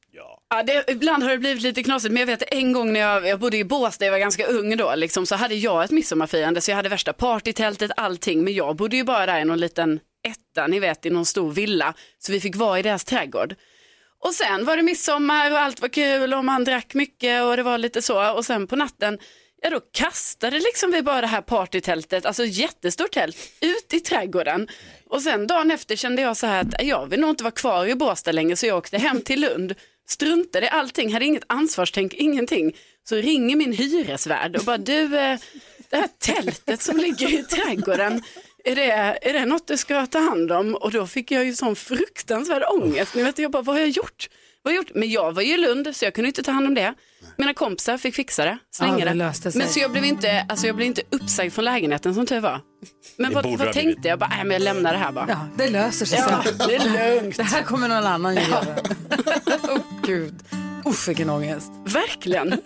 Ja, 0.49 0.63
det, 0.63 0.91
ibland 0.91 1.23
har 1.23 1.31
det 1.31 1.39
blivit 1.39 1.63
lite 1.63 1.83
knasigt, 1.83 2.13
men 2.13 2.21
jag 2.21 2.27
vet 2.27 2.55
en 2.55 2.73
gång 2.73 2.93
när 2.93 3.01
jag, 3.01 3.27
jag 3.27 3.41
bodde 3.41 3.57
i 3.57 3.65
Båstad, 3.65 4.05
jag 4.05 4.13
var 4.13 4.19
ganska 4.19 4.47
ung 4.47 4.77
då, 4.77 4.95
liksom, 4.95 5.27
så 5.27 5.35
hade 5.37 5.55
jag 5.55 5.85
ett 5.85 5.91
midsommarfirande, 5.91 6.61
så 6.61 6.71
jag 6.71 6.77
hade 6.77 6.89
värsta 6.89 7.13
partytältet, 7.13 7.91
allting, 7.97 8.45
men 8.45 8.55
jag 8.55 8.77
bodde 8.77 8.97
ju 8.97 9.05
bara 9.05 9.27
där 9.27 9.41
i 9.41 9.45
någon 9.45 9.59
liten 9.59 10.01
etta, 10.29 10.67
ni 10.67 10.81
vet, 10.81 11.07
i 11.07 11.11
någon 11.11 11.25
stor 11.25 11.51
villa, 11.53 11.95
så 12.19 12.33
vi 12.33 12.41
fick 12.41 12.57
vara 12.57 12.79
i 12.79 12.83
deras 12.83 13.05
trädgård. 13.05 13.55
Och 14.19 14.35
sen 14.35 14.65
var 14.65 14.77
det 14.77 14.83
midsommar 14.83 15.51
och 15.51 15.59
allt 15.59 15.81
var 15.81 15.89
kul 15.89 16.35
och 16.35 16.45
man 16.45 16.65
drack 16.65 16.95
mycket 16.95 17.43
och 17.43 17.57
det 17.57 17.63
var 17.63 17.79
lite 17.79 18.03
så, 18.03 18.33
och 18.33 18.45
sen 18.45 18.67
på 18.67 18.77
natten, 18.77 19.19
ja 19.63 19.71
då 19.71 19.81
kastade 19.93 20.61
liksom 20.61 20.91
vi 20.91 21.03
bara 21.03 21.21
det 21.21 21.27
här 21.27 21.43
partytältet, 21.43 22.27
alltså 22.27 22.45
jättestort 22.45 23.13
tält, 23.13 23.37
ut 23.61 23.95
i 23.95 24.01
trädgården. 24.01 24.69
Och 25.11 25.23
sen 25.23 25.47
dagen 25.47 25.71
efter 25.71 25.97
kände 25.97 26.23
jag 26.23 26.37
så 26.37 26.47
här 26.47 26.61
att 26.61 26.87
jag 26.87 27.07
vill 27.07 27.21
nog 27.21 27.31
inte 27.31 27.45
vara 27.45 27.55
kvar 27.55 27.87
i 27.87 27.95
Båstad 27.95 28.33
längre 28.33 28.57
så 28.57 28.67
jag 28.67 28.79
åkte 28.79 28.99
hem 28.99 29.21
till 29.21 29.41
Lund, 29.41 29.75
struntade 30.09 30.67
i 30.67 30.69
allting, 30.69 31.13
hade 31.13 31.25
inget 31.25 31.45
ansvarstänk, 31.47 32.15
ingenting. 32.15 32.77
Så 33.09 33.17
ringer 33.17 33.57
min 33.57 33.73
hyresvärd 33.73 34.57
och 34.57 34.65
bara 34.65 34.79
du, 34.79 35.03
eh, 35.03 35.39
det 35.91 35.97
här 35.97 36.09
tältet 36.19 36.83
som 36.83 36.97
ligger 36.97 37.41
i 37.41 37.43
trädgården, 37.43 38.23
är 38.67 38.75
det, 38.77 38.91
är 39.29 39.33
det 39.33 39.45
något 39.47 39.69
du 39.69 39.77
ska 39.77 40.07
ta 40.07 40.19
hand 40.19 40.53
om? 40.53 40.75
Och 40.75 40.91
då 40.91 41.07
fick 41.07 41.31
jag 41.31 41.45
ju 41.45 41.55
sån 41.55 41.77
fruktansvärd 41.77 42.63
ångest. 42.83 43.15
Ni 43.15 43.23
vet, 43.23 43.39
jag 43.39 43.51
bara, 43.51 43.63
vad 43.63 43.75
har 43.75 43.81
jag 43.81 43.89
gjort? 43.89 44.29
Vad 44.63 44.73
har 44.73 44.77
jag 44.77 44.85
gjort? 44.87 44.95
Men 44.95 45.11
jag 45.11 45.33
var 45.33 45.43
ju 45.43 45.55
i 45.55 45.57
Lund 45.57 45.97
så 45.97 46.05
jag 46.05 46.15
kunde 46.15 46.29
inte 46.29 46.43
ta 46.43 46.51
hand 46.51 46.67
om 46.67 46.75
det. 46.75 46.95
Mina 47.37 47.55
kompisar 47.55 47.99
fick 47.99 48.15
fixa 48.15 48.45
det, 48.45 48.59
slänga 48.77 48.99
Ja, 48.99 49.05
det 49.05 49.15
löste 49.15 49.53
sig. 49.53 49.59
Men 49.59 49.69
så 49.69 49.81
jag 49.81 49.91
blev 49.93 50.05
inte, 50.05 50.47
alltså 50.49 50.67
jag 50.67 50.77
blev 50.77 50.87
inte 50.87 51.03
uppsagd 51.11 51.53
från 51.53 51.65
lägenheten 51.65 52.15
som 52.15 52.27
tur 52.27 52.41
var. 52.41 52.61
Men 53.17 53.29
Det 53.31 53.35
vad, 53.35 53.45
borde 53.45 53.57
vad 53.57 53.67
ha 53.67 53.73
tänkte 53.75 53.83
blivit. 54.01 54.05
jag? 54.05 54.19
Bara, 54.19 54.29
nej, 54.31 54.39
men 54.45 54.51
jag 54.51 54.63
lämnar 54.63 54.93
det 54.93 54.99
här 54.99 55.13
bara. 55.13 55.27
Ja, 55.29 55.47
det 55.57 55.71
löser 55.71 56.07
sig 56.07 56.19
Ja, 56.29 56.43
sen. 56.45 56.69
det 56.69 56.75
är 56.77 57.15
lugnt. 57.21 57.37
Det 57.37 57.43
här 57.43 57.63
kommer 57.63 57.89
någon 57.89 58.05
annan 58.07 58.35
göra. 58.35 58.67
Åh 59.69 59.79
gud. 60.07 60.35
Usch 60.87 61.09
vilken 61.09 61.31
ångest. 61.31 61.71
Verkligen. 61.85 62.61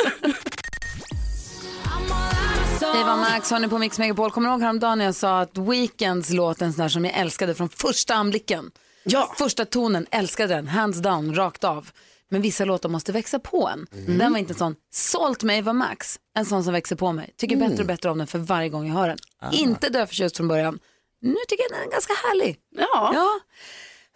Eva 2.95 3.17
Max 3.17 3.51
har 3.51 3.59
ni 3.59 3.69
på 3.69 3.79
Mix 3.79 3.99
Megapol. 3.99 4.31
Kommer 4.31 4.49
du 4.49 4.53
ihåg 4.53 4.63
häromdagen 4.63 4.99
när 4.99 5.05
jag 5.05 5.15
sa 5.15 5.41
att 5.41 5.59
Weekends 5.59 6.31
låt 6.31 6.63
en 6.63 6.73
sån 6.73 6.83
där 6.83 6.89
som 6.89 7.05
jag 7.05 7.15
älskade 7.15 7.55
från 7.55 7.69
första 7.69 8.15
anblicken? 8.15 8.71
Ja. 9.05 9.35
Första 9.39 9.65
tonen, 9.65 10.07
älskade 10.11 10.55
den, 10.55 10.69
hands 10.69 10.99
down, 10.99 11.35
rakt 11.35 11.65
av. 11.65 11.91
Men 12.31 12.43
vissa 12.43 12.65
låtar 12.65 12.89
måste 12.89 13.13
växa 13.13 13.39
på 13.39 13.69
en. 13.69 13.87
Den 14.19 14.33
var 14.33 14.39
inte 14.39 14.53
en 14.53 14.59
sån. 14.59 14.75
Sålt 14.93 15.43
med 15.43 15.59
Eva 15.59 15.73
Max, 15.73 16.17
en 16.37 16.47
sån 16.47 16.65
som 16.65 16.73
växer 16.73 16.97
på 16.97 17.13
mig. 17.13 17.35
Tycker 17.37 17.57
bättre 17.57 17.81
och 17.83 17.87
bättre 17.87 18.11
om 18.11 18.19
den 18.19 18.27
för 18.27 18.39
varje 18.39 18.69
gång 18.69 18.87
jag 18.89 18.95
hör 18.95 19.09
den. 19.09 19.19
Inte 19.53 19.89
döförtjust 19.89 20.37
från 20.37 20.49
början. 20.49 20.79
Nu 21.21 21.37
tycker 21.49 21.65
jag 21.65 21.73
den 21.81 21.89
är 21.89 21.93
ganska 21.93 22.13
härlig. 22.13 22.57
Ja. 22.77 23.11
Ja. 23.15 23.41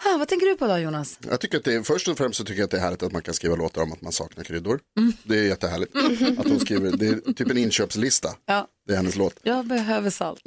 Ah, 0.02 0.18
vad 0.18 0.28
tänker 0.28 0.46
du 0.46 0.56
på 0.56 0.66
då 0.66 0.78
Jonas? 0.78 1.18
Jag 1.30 1.40
tycker 1.40 1.58
att 1.58 1.64
det 1.64 1.74
är, 1.74 1.82
först 1.82 2.08
och 2.08 2.18
främst 2.18 2.38
så 2.38 2.44
tycker 2.44 2.60
jag 2.60 2.64
att 2.64 2.70
det 2.70 2.76
är 2.76 2.80
härligt 2.80 3.02
att 3.02 3.12
man 3.12 3.22
kan 3.22 3.34
skriva 3.34 3.56
låtar 3.56 3.82
om 3.82 3.92
att 3.92 4.02
man 4.02 4.12
saknar 4.12 4.44
kryddor. 4.44 4.80
Det 5.24 5.38
är 5.38 5.44
jättehärligt. 5.44 5.96
Att 6.38 6.48
hon 6.48 6.60
skriver, 6.60 6.96
det 6.96 7.06
är 7.06 7.32
typ 7.32 7.50
en 7.50 7.58
inköpslista. 7.58 8.28
Ja. 8.46 8.68
Det 8.86 8.92
är 8.92 8.96
hennes 8.96 9.16
låt. 9.16 9.34
Jag 9.42 9.66
behöver 9.66 10.10
salt. 10.10 10.40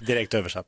Direkt 0.06 0.34
översatt. 0.34 0.66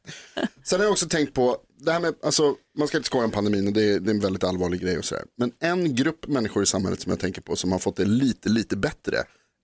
Sen 0.64 0.80
har 0.80 0.84
jag 0.84 0.92
också 0.92 1.08
tänkt 1.08 1.34
på, 1.34 1.56
det 1.78 1.92
här 1.92 2.00
med, 2.00 2.14
alltså, 2.22 2.54
man 2.78 2.88
ska 2.88 2.96
inte 2.96 3.06
skoja 3.06 3.24
om 3.24 3.30
pandemin 3.30 3.66
och 3.66 3.72
det 3.72 3.82
är, 3.92 4.00
det 4.00 4.10
är 4.10 4.14
en 4.14 4.20
väldigt 4.20 4.44
allvarlig 4.44 4.80
grej 4.80 4.98
och 4.98 5.04
sådär. 5.04 5.24
Men 5.38 5.52
en 5.60 5.94
grupp 5.94 6.26
människor 6.26 6.62
i 6.62 6.66
samhället 6.66 7.00
som 7.00 7.10
jag 7.10 7.18
tänker 7.20 7.40
på 7.40 7.56
som 7.56 7.72
har 7.72 7.78
fått 7.78 7.96
det 7.96 8.04
lite, 8.04 8.48
lite 8.48 8.76
bättre 8.76 9.16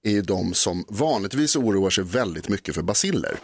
är 0.06 0.10
ju 0.10 0.22
de 0.22 0.54
som 0.54 0.84
vanligtvis 0.88 1.56
oroar 1.56 1.90
sig 1.90 2.04
väldigt 2.04 2.49
mycket 2.49 2.75
för 2.75 2.82
basiller. 2.82 3.38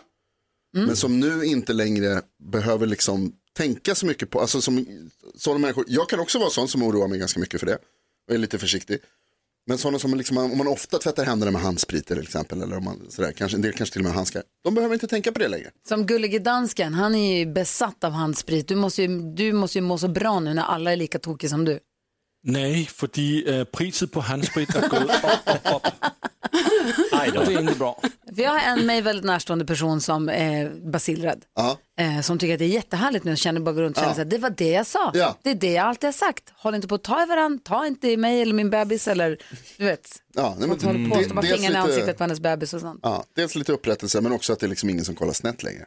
Men 0.77 0.97
som 0.97 1.21
nu 1.21 1.45
inte 1.45 1.73
längre 1.73 2.23
behöver 2.53 2.87
liksom 2.87 3.33
tänka 3.57 3.95
så 3.95 4.07
mycket 4.07 4.31
på, 4.31 4.41
alltså 4.41 4.61
som 4.61 4.87
sådana 5.35 5.59
människor, 5.61 5.85
jag 5.89 6.09
kan 6.09 6.21
också 6.21 6.39
vara 6.39 6.51
sån 6.51 6.69
som 6.69 6.83
oroar 6.83 7.09
mig 7.09 7.19
ganska 7.19 7.41
mycket 7.41 7.61
för 7.61 7.67
det 7.67 7.79
och 8.29 8.35
är 8.35 8.39
lite 8.39 8.59
försiktig. 8.59 8.99
Men 9.69 9.79
sådana 9.79 9.99
som 9.99 10.15
liksom, 10.15 10.39
om 10.39 10.59
man 10.59 10.69
ofta 10.69 10.99
tvättar 10.99 11.25
händerna 11.25 11.51
med 11.51 11.63
handsprit 11.63 12.07
till 12.07 12.19
exempel, 12.19 12.63
eller 12.63 12.77
om 12.77 12.85
man 12.85 13.01
sådär, 13.09 13.33
kanske, 13.33 13.57
en 13.57 13.63
del 13.63 13.73
kanske 13.73 13.93
till 13.93 14.01
och 14.01 14.05
med 14.05 14.15
handskar, 14.15 14.43
de 14.65 14.75
behöver 14.75 14.95
inte 14.95 15.07
tänka 15.07 15.33
på 15.33 15.39
det 15.39 15.49
längre. 15.49 15.71
Som 15.89 16.07
gullige 16.07 16.39
dansken, 16.39 16.95
han 16.95 17.15
är 17.15 17.39
ju 17.39 17.47
besatt 17.53 18.05
av 18.05 18.13
handsprit. 18.13 18.69
Du 18.69 18.75
måste 18.75 19.03
ju, 19.03 19.35
du 19.35 19.53
måste 19.53 19.79
ju 19.79 19.83
må 19.83 19.99
så 19.99 20.09
bra 20.09 20.41
nu 20.41 20.55
när 20.55 20.63
alla 20.63 20.93
är 20.93 20.97
lika 20.97 21.19
tokiga 21.19 21.51
som 21.51 21.65
du. 21.65 21.79
Nej, 22.47 22.87
fordi 22.87 23.45
øh, 23.47 23.65
priset 23.73 24.11
på 24.11 24.21
handsprit 24.21 24.69
er 24.69 24.89
gået 24.89 25.11
op, 25.11 25.47
op, 25.47 25.67
op. 25.75 25.87
Det 27.11 27.53
er 27.55 27.61
ikke 27.61 27.75
bra. 27.79 27.93
Jag 28.37 28.51
har 28.51 28.61
en 28.73 28.87
mig 28.87 29.01
väldigt 29.03 29.25
närstående 29.25 29.65
person 29.65 30.01
som 30.01 30.29
är 30.29 30.91
basilrädd. 30.93 31.45
Ja. 31.57 31.79
Eh, 32.01 32.21
som 32.21 32.39
tycker 32.39 32.53
att 32.55 32.59
det 32.59 32.65
är 32.65 32.69
jättehärligt 32.69 33.25
nu 33.25 33.33
och 33.33 33.39
känner 33.39 33.61
bara 33.61 33.75
runt 33.75 33.97
och 33.97 34.01
känner 34.03 34.15
Ja. 34.15 34.19
här, 34.19 34.25
det 34.25 34.39
var 34.39 34.51
det 34.51 34.71
jag 34.71 34.87
sa. 34.87 35.11
Ja. 35.15 35.37
Det 35.43 35.51
är 35.51 35.55
det 35.55 35.73
jag 35.73 35.87
alltid 35.87 36.05
har 36.09 36.13
sagt. 36.13 36.53
Håll 36.57 36.75
inte 36.75 36.89
på 36.89 36.95
att 36.95 37.05
ta 37.05 37.23
i 37.23 37.27
varandra, 37.27 37.59
ta 37.65 37.87
inte 37.87 38.09
i 38.11 38.17
mig 38.17 38.43
eller 38.43 38.55
min 38.55 38.71
bebis 38.71 39.09
eller 39.09 39.39
du 39.79 39.85
vet. 39.85 40.09
Ja, 40.35 40.57
nej, 40.59 40.69
men 40.69 40.81
håller 40.81 41.09
på 41.09 41.15
det- 41.15 41.21
att 41.21 41.27
stoppa 41.27 41.43
fingrarna 41.43 41.65
i 41.65 41.69
lite- 41.69 41.79
ansiktet 41.81 42.17
på 42.19 42.25
hennes 42.25 42.41
bebis 42.41 42.75
och 42.75 42.81
sånt. 42.81 43.01
Ja, 43.03 43.25
dels 43.37 43.55
lite 43.55 43.73
upprättelse 43.73 44.21
men 44.21 44.33
också 44.33 44.53
att 44.53 44.61
det 44.61 44.67
är 44.67 44.71
liksom 44.71 44.91
ingen 44.91 45.05
som 45.05 45.15
kollar 45.15 45.33
snett 45.33 45.63
längre. 45.63 45.85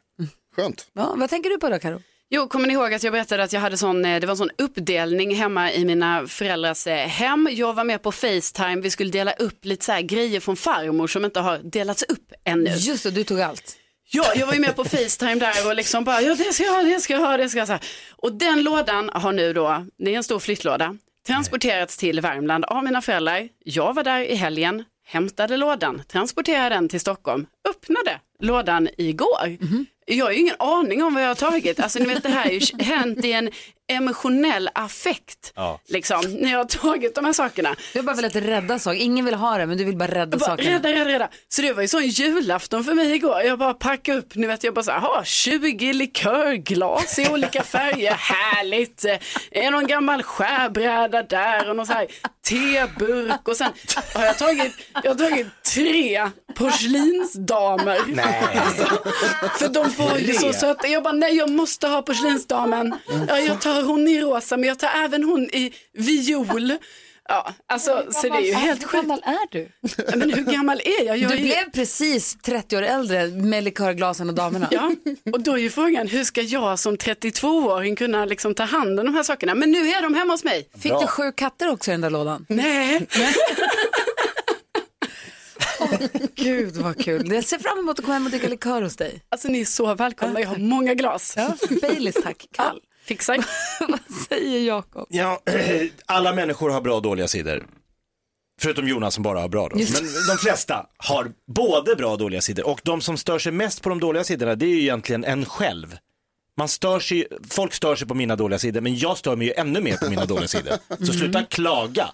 Skönt. 0.56 0.88
Ja, 0.94 1.14
vad 1.18 1.30
tänker 1.30 1.50
du 1.50 1.58
på 1.58 1.70
då 1.70 1.80
Karo? 1.80 2.02
Jo, 2.32 2.48
kommer 2.48 2.68
ni 2.68 2.74
ihåg 2.74 2.94
att 2.94 3.04
jag 3.04 3.14
berättade 3.14 3.44
att 3.44 3.54
jag 3.54 3.62
hade 3.62 3.78
sån, 3.78 4.06
eh, 4.06 4.20
det 4.20 4.28
var 4.28 4.32
en 4.34 4.38
sån 4.38 4.50
uppdelning 4.58 5.36
hemma 5.36 5.72
i 5.72 5.86
mina 5.86 6.28
föräldrars 6.28 6.88
eh, 6.88 7.08
hem. 7.08 7.50
Jag 7.52 7.74
var 7.74 7.84
med 7.84 8.02
på 8.02 8.12
Facetime, 8.12 8.82
vi 8.82 8.90
skulle 8.90 9.12
dela 9.12 9.32
upp 9.32 9.66
lite 9.66 9.86
så 9.86 9.92
här 9.92 10.02
grejer 10.02 10.40
från 10.40 10.56
farmor 10.56 11.08
som 11.08 11.26
inte 11.26 11.40
har 11.40 11.58
delats 11.58 12.04
upp 12.04 12.34
ännu. 12.46 12.70
Just 12.70 13.04
det, 13.04 13.12
du 13.12 13.24
tog 13.24 13.42
allt. 13.42 13.76
Ja, 14.12 14.26
jag 14.36 14.48
var 14.48 14.54
ju 14.54 14.60
med 14.60 14.76
på 14.76 14.84
Facetime 14.84 15.36
där 15.36 15.68
och 15.68 15.76
liksom 15.76 16.04
bara, 16.04 16.22
ja 16.22 16.36
det 16.36 16.54
ska 16.54 16.64
jag 16.64 16.74
ha, 16.74 16.84
det 16.84 17.00
ska 17.00 17.14
jag 17.14 17.22
ha, 17.22 17.38
det 17.38 17.50
ska 17.50 17.60
jag 17.60 17.68
ha. 17.68 17.80
Och 18.12 18.34
den 18.34 18.64
lådan 18.64 19.10
har 19.14 19.32
nu 19.32 19.54
då, 19.54 19.86
det 19.98 20.14
är 20.14 20.18
en 20.18 20.24
stor 20.24 20.40
flyttlåda, 20.40 20.98
transporterats 21.28 21.98
till 21.98 22.22
Värmland 22.22 22.66
av 22.66 22.84
mina 22.84 23.02
föräldrar. 23.02 23.50
Jag 23.66 23.94
var 23.94 24.04
där 24.04 24.20
i 24.20 24.36
helgen, 24.36 24.84
hämtade 25.08 25.58
lådan, 25.58 26.02
transporterade 26.08 26.76
den 26.76 26.90
till 26.90 27.00
Stockholm, 27.00 27.46
öppnade 27.70 28.20
lådan 28.40 28.90
igår. 28.98 29.58
Jag 30.16 30.26
har 30.26 30.32
ju 30.32 30.40
ingen 30.40 30.56
aning 30.60 31.04
om 31.04 31.14
vad 31.14 31.24
jag 31.24 31.28
har 31.28 31.36
tagit. 31.36 31.80
Alltså 31.80 32.00
ni 32.00 32.06
vet 32.06 32.24
det 32.24 32.30
här 32.30 32.46
är 32.46 32.52
ju 32.52 32.84
hänt 32.84 33.26
i 33.26 33.32
en 33.34 33.50
emotionell 33.92 34.70
affekt. 34.76 35.54
Ja. 35.56 35.80
Liksom, 35.88 36.22
när 36.40 36.52
jag 36.52 36.58
har 36.58 36.66
tagit 36.66 37.16
de 37.16 37.26
här 37.26 37.34
sakerna. 37.34 37.76
Du 37.94 38.00
har 38.00 38.04
bara 38.04 38.16
velat 38.16 38.36
rädda 38.36 38.80
saker. 38.80 39.00
Ingen 39.00 39.26
vill 39.26 39.34
ha 39.36 39.58
det, 39.58 39.66
men 39.66 39.78
du 39.78 39.84
vill 39.84 39.98
bara 39.98 40.12
rädda 40.12 40.38
bara, 40.38 40.46
sakerna. 40.46 40.76
rädda, 40.76 40.90
rädda, 40.90 41.06
rädda. 41.10 41.30
Så 41.48 41.62
det 41.62 41.74
var 41.74 41.82
ju 41.82 41.88
sån 41.88 42.08
julafton 42.08 42.84
för 42.84 42.94
mig 42.94 43.16
igår. 43.16 43.42
Jag 43.42 43.60
bara 43.60 43.74
packade 43.74 44.18
upp, 44.18 44.36
ni 44.36 44.48
vet 44.48 44.64
jag 44.64 44.74
bara 44.74 44.84
så 44.84 44.92
här, 44.92 45.00
"Jaha, 45.02 45.24
20 45.24 45.94
likörglas 45.94 47.20
i 47.20 47.30
olika 47.30 47.64
färger, 47.64 48.12
härligt. 48.18 49.06
Är 49.52 49.72
någon 49.72 49.88
gammal 49.88 50.24
skärbräda 50.24 51.24
där 51.24 51.70
och 51.70 51.76
någon 51.76 51.86
så 51.88 51.94
här 51.94 52.08
teburk 52.50 53.48
och 53.48 53.56
sen 53.58 53.72
har 54.16 54.26
jag 54.26 54.38
tagit, 54.38 54.74
jag 55.04 55.12
har 55.12 55.30
tagit 55.30 55.48
tre 55.76 56.30
porslinsdamer. 56.56 58.00
Nej. 58.08 58.62
För 59.60 59.68
de 59.68 59.92
var 60.00 60.18
ju 60.18 60.34
så 60.34 60.54
söta. 60.54 60.88
Jag 60.88 61.04
bara, 61.04 61.14
nej 61.14 61.36
jag 61.36 61.50
måste 61.50 61.88
ha 61.88 62.02
porslinsdamen. 62.02 62.96
Ja, 63.28 63.40
jag 63.40 63.62
tar 63.62 63.84
hon 63.84 64.08
i 64.08 64.22
rosa 64.22 64.58
men 64.58 64.68
jag 64.70 64.80
tar 64.80 64.90
även 65.04 65.24
hon 65.24 65.44
i 65.44 65.74
viol. 65.94 66.74
Ja, 67.32 67.54
alltså 67.68 68.04
så 68.12 68.22
det 68.30 68.36
är 68.38 68.42
ju 68.42 68.54
helt 68.54 68.82
Hur 68.84 68.88
sjukt. 68.88 69.02
gammal 69.04 69.20
är 69.26 69.52
du? 69.52 69.70
Men 70.18 70.34
hur 70.34 70.44
gammal 70.44 70.82
är 70.86 71.06
jag? 71.06 71.18
jag 71.18 71.30
Du 71.30 71.36
är 71.36 71.40
ju... 71.40 71.44
blev 71.46 71.72
precis 71.72 72.38
30 72.42 72.78
år 72.78 72.82
äldre 72.82 73.28
med 73.28 73.64
likörglasen 73.64 74.30
och 74.30 74.36
damerna. 74.36 74.68
Ja, 74.72 74.92
och 75.34 75.42
då 75.42 75.54
är 75.54 75.58
ju 75.58 75.70
frågan 75.70 76.08
hur 76.08 76.24
ska 76.24 76.42
jag 76.42 76.80
som 76.80 76.98
32-åring 76.98 77.96
kunna 77.96 78.26
liksom 78.26 78.54
ta 78.56 78.64
hand 78.64 79.00
om 79.00 79.06
de 79.06 79.16
här 79.16 79.24
sakerna? 79.24 79.56
Men 79.56 79.72
nu 79.72 79.90
är 79.90 80.02
de 80.02 80.14
hemma 80.16 80.34
hos 80.34 80.44
mig. 80.44 80.70
Fick 80.80 80.92
du 81.02 81.08
sju 81.08 81.32
katter 81.32 81.72
också 81.72 81.92
i 81.92 81.94
den 81.94 82.02
där 82.02 82.10
lådan? 82.10 82.46
Nej, 82.50 83.08
Gud 86.36 86.78
vad 86.78 87.04
kul. 87.04 87.32
Jag 87.32 87.44
ser 87.44 87.58
fram 87.60 87.80
emot 87.80 88.00
att 88.00 88.06
komma 88.06 88.14
hem 88.14 88.26
och 88.26 88.32
dricka 88.32 88.48
likör 88.48 88.82
hos 88.82 88.96
dig. 88.96 89.22
alltså 89.30 89.48
ni 89.48 89.62
är 89.62 89.66
så 89.66 89.96
välkomna. 89.96 90.40
Jag 90.40 90.48
har 90.48 90.58
många 90.58 90.94
glas. 90.94 91.34
Ja, 91.38 91.56
Baileys 91.82 92.16
tack, 92.24 92.46
kall. 92.52 92.80
Fixar. 93.04 93.46
Vad 93.88 94.00
säger 94.30 94.60
Jakob? 94.60 95.08
Ja, 95.10 95.42
alla 96.06 96.34
människor 96.34 96.70
har 96.70 96.82
bra 96.82 96.96
och 96.96 97.02
dåliga 97.02 97.28
sidor. 97.28 97.68
Förutom 98.62 98.88
Jonas 98.88 99.14
som 99.14 99.24
bara 99.24 99.40
har 99.40 99.50
bra 99.50 99.70
då. 99.70 99.76
Men 99.76 99.86
de 100.30 100.38
flesta 100.40 100.86
har 100.98 101.32
både 101.48 101.96
bra 101.96 102.12
och 102.12 102.18
dåliga 102.18 102.42
sidor. 102.42 102.68
Och 102.68 102.82
de 102.84 103.02
som 103.02 103.18
stör 103.18 103.40
sig 103.40 103.52
mest 103.52 103.82
på 103.82 103.90
de 103.90 104.00
dåliga 104.00 104.24
sidorna, 104.24 104.56
det 104.56 104.66
är 104.66 104.70
ju 104.70 104.82
egentligen 104.82 105.24
en 105.24 105.46
själv. 105.46 105.98
Man 106.60 106.68
stör 106.68 107.00
sig, 107.00 107.28
folk 107.50 107.74
stör 107.74 107.96
sig 107.96 108.08
på 108.08 108.14
mina 108.14 108.36
dåliga 108.36 108.60
sidor, 108.60 108.82
men 108.82 108.98
jag 108.98 109.18
stör 109.18 109.36
mig 109.36 109.48
ju 109.48 109.54
ännu 109.54 109.82
mer 109.82 109.98
på 109.98 110.10
mina 110.10 110.26
dåliga 110.26 110.48
sidor. 110.48 110.74
Så 111.06 111.14
sluta 111.14 111.44
klaga. 111.44 112.10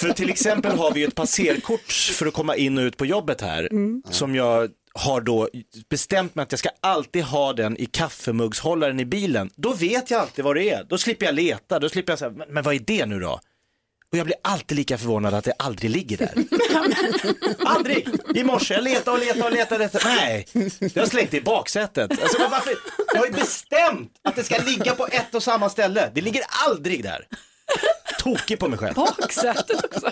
För 0.00 0.12
till 0.12 0.30
exempel 0.30 0.72
har 0.78 0.92
vi 0.92 1.00
ju 1.00 1.06
ett 1.06 1.14
passerkort 1.14 1.92
för 1.92 2.26
att 2.26 2.34
komma 2.34 2.56
in 2.56 2.78
och 2.78 2.82
ut 2.82 2.96
på 2.96 3.06
jobbet 3.06 3.40
här, 3.40 3.68
som 4.10 4.34
jag 4.34 4.68
har 4.94 5.20
då 5.20 5.48
bestämt 5.88 6.34
mig 6.34 6.42
att 6.42 6.52
jag 6.52 6.58
ska 6.58 6.68
alltid 6.80 7.22
ha 7.22 7.52
den 7.52 7.76
i 7.76 7.86
kaffemuggshållaren 7.86 9.00
i 9.00 9.04
bilen. 9.04 9.50
Då 9.56 9.72
vet 9.72 10.10
jag 10.10 10.20
alltid 10.20 10.44
vad 10.44 10.56
det 10.56 10.70
är. 10.70 10.84
Då 10.84 10.98
slipper 10.98 11.26
jag 11.26 11.34
leta, 11.34 11.78
då 11.78 11.88
slipper 11.88 12.12
jag 12.12 12.18
säga, 12.18 12.30
men, 12.30 12.48
men 12.48 12.62
vad 12.62 12.74
är 12.74 12.78
det 12.78 13.06
nu 13.06 13.20
då? 13.20 13.40
Och 14.12 14.18
jag 14.18 14.26
blir 14.26 14.36
alltid 14.42 14.76
lika 14.76 14.98
förvånad 14.98 15.34
att 15.34 15.44
det 15.44 15.52
aldrig 15.58 15.90
ligger 15.90 16.16
där. 16.16 16.34
aldrig! 17.66 18.08
I 18.34 18.44
morse, 18.44 18.74
jag 18.74 18.84
letade 18.84 19.10
och 19.10 19.24
letade 19.26 19.44
och 19.44 19.52
letade. 19.52 19.84
Efter. 19.84 20.04
Nej, 20.04 20.46
jag 20.94 21.02
har 21.02 21.08
slängt 21.08 21.30
det 21.30 21.36
i 21.36 21.40
baksätet. 21.40 22.22
Alltså, 22.22 22.38
varför? 22.50 22.74
Jag 23.12 23.18
har 23.18 23.26
ju 23.26 23.32
bestämt 23.32 24.12
att 24.24 24.36
det 24.36 24.44
ska 24.44 24.58
ligga 24.58 24.94
på 24.94 25.06
ett 25.06 25.34
och 25.34 25.42
samma 25.42 25.68
ställe. 25.68 26.10
Det 26.14 26.20
ligger 26.20 26.42
aldrig 26.48 27.02
där. 27.02 27.26
Tokig 28.18 28.58
på 28.58 28.68
mig 28.68 28.78
själv. 28.78 28.94
Baksätet 28.94 29.84
också. 29.84 30.10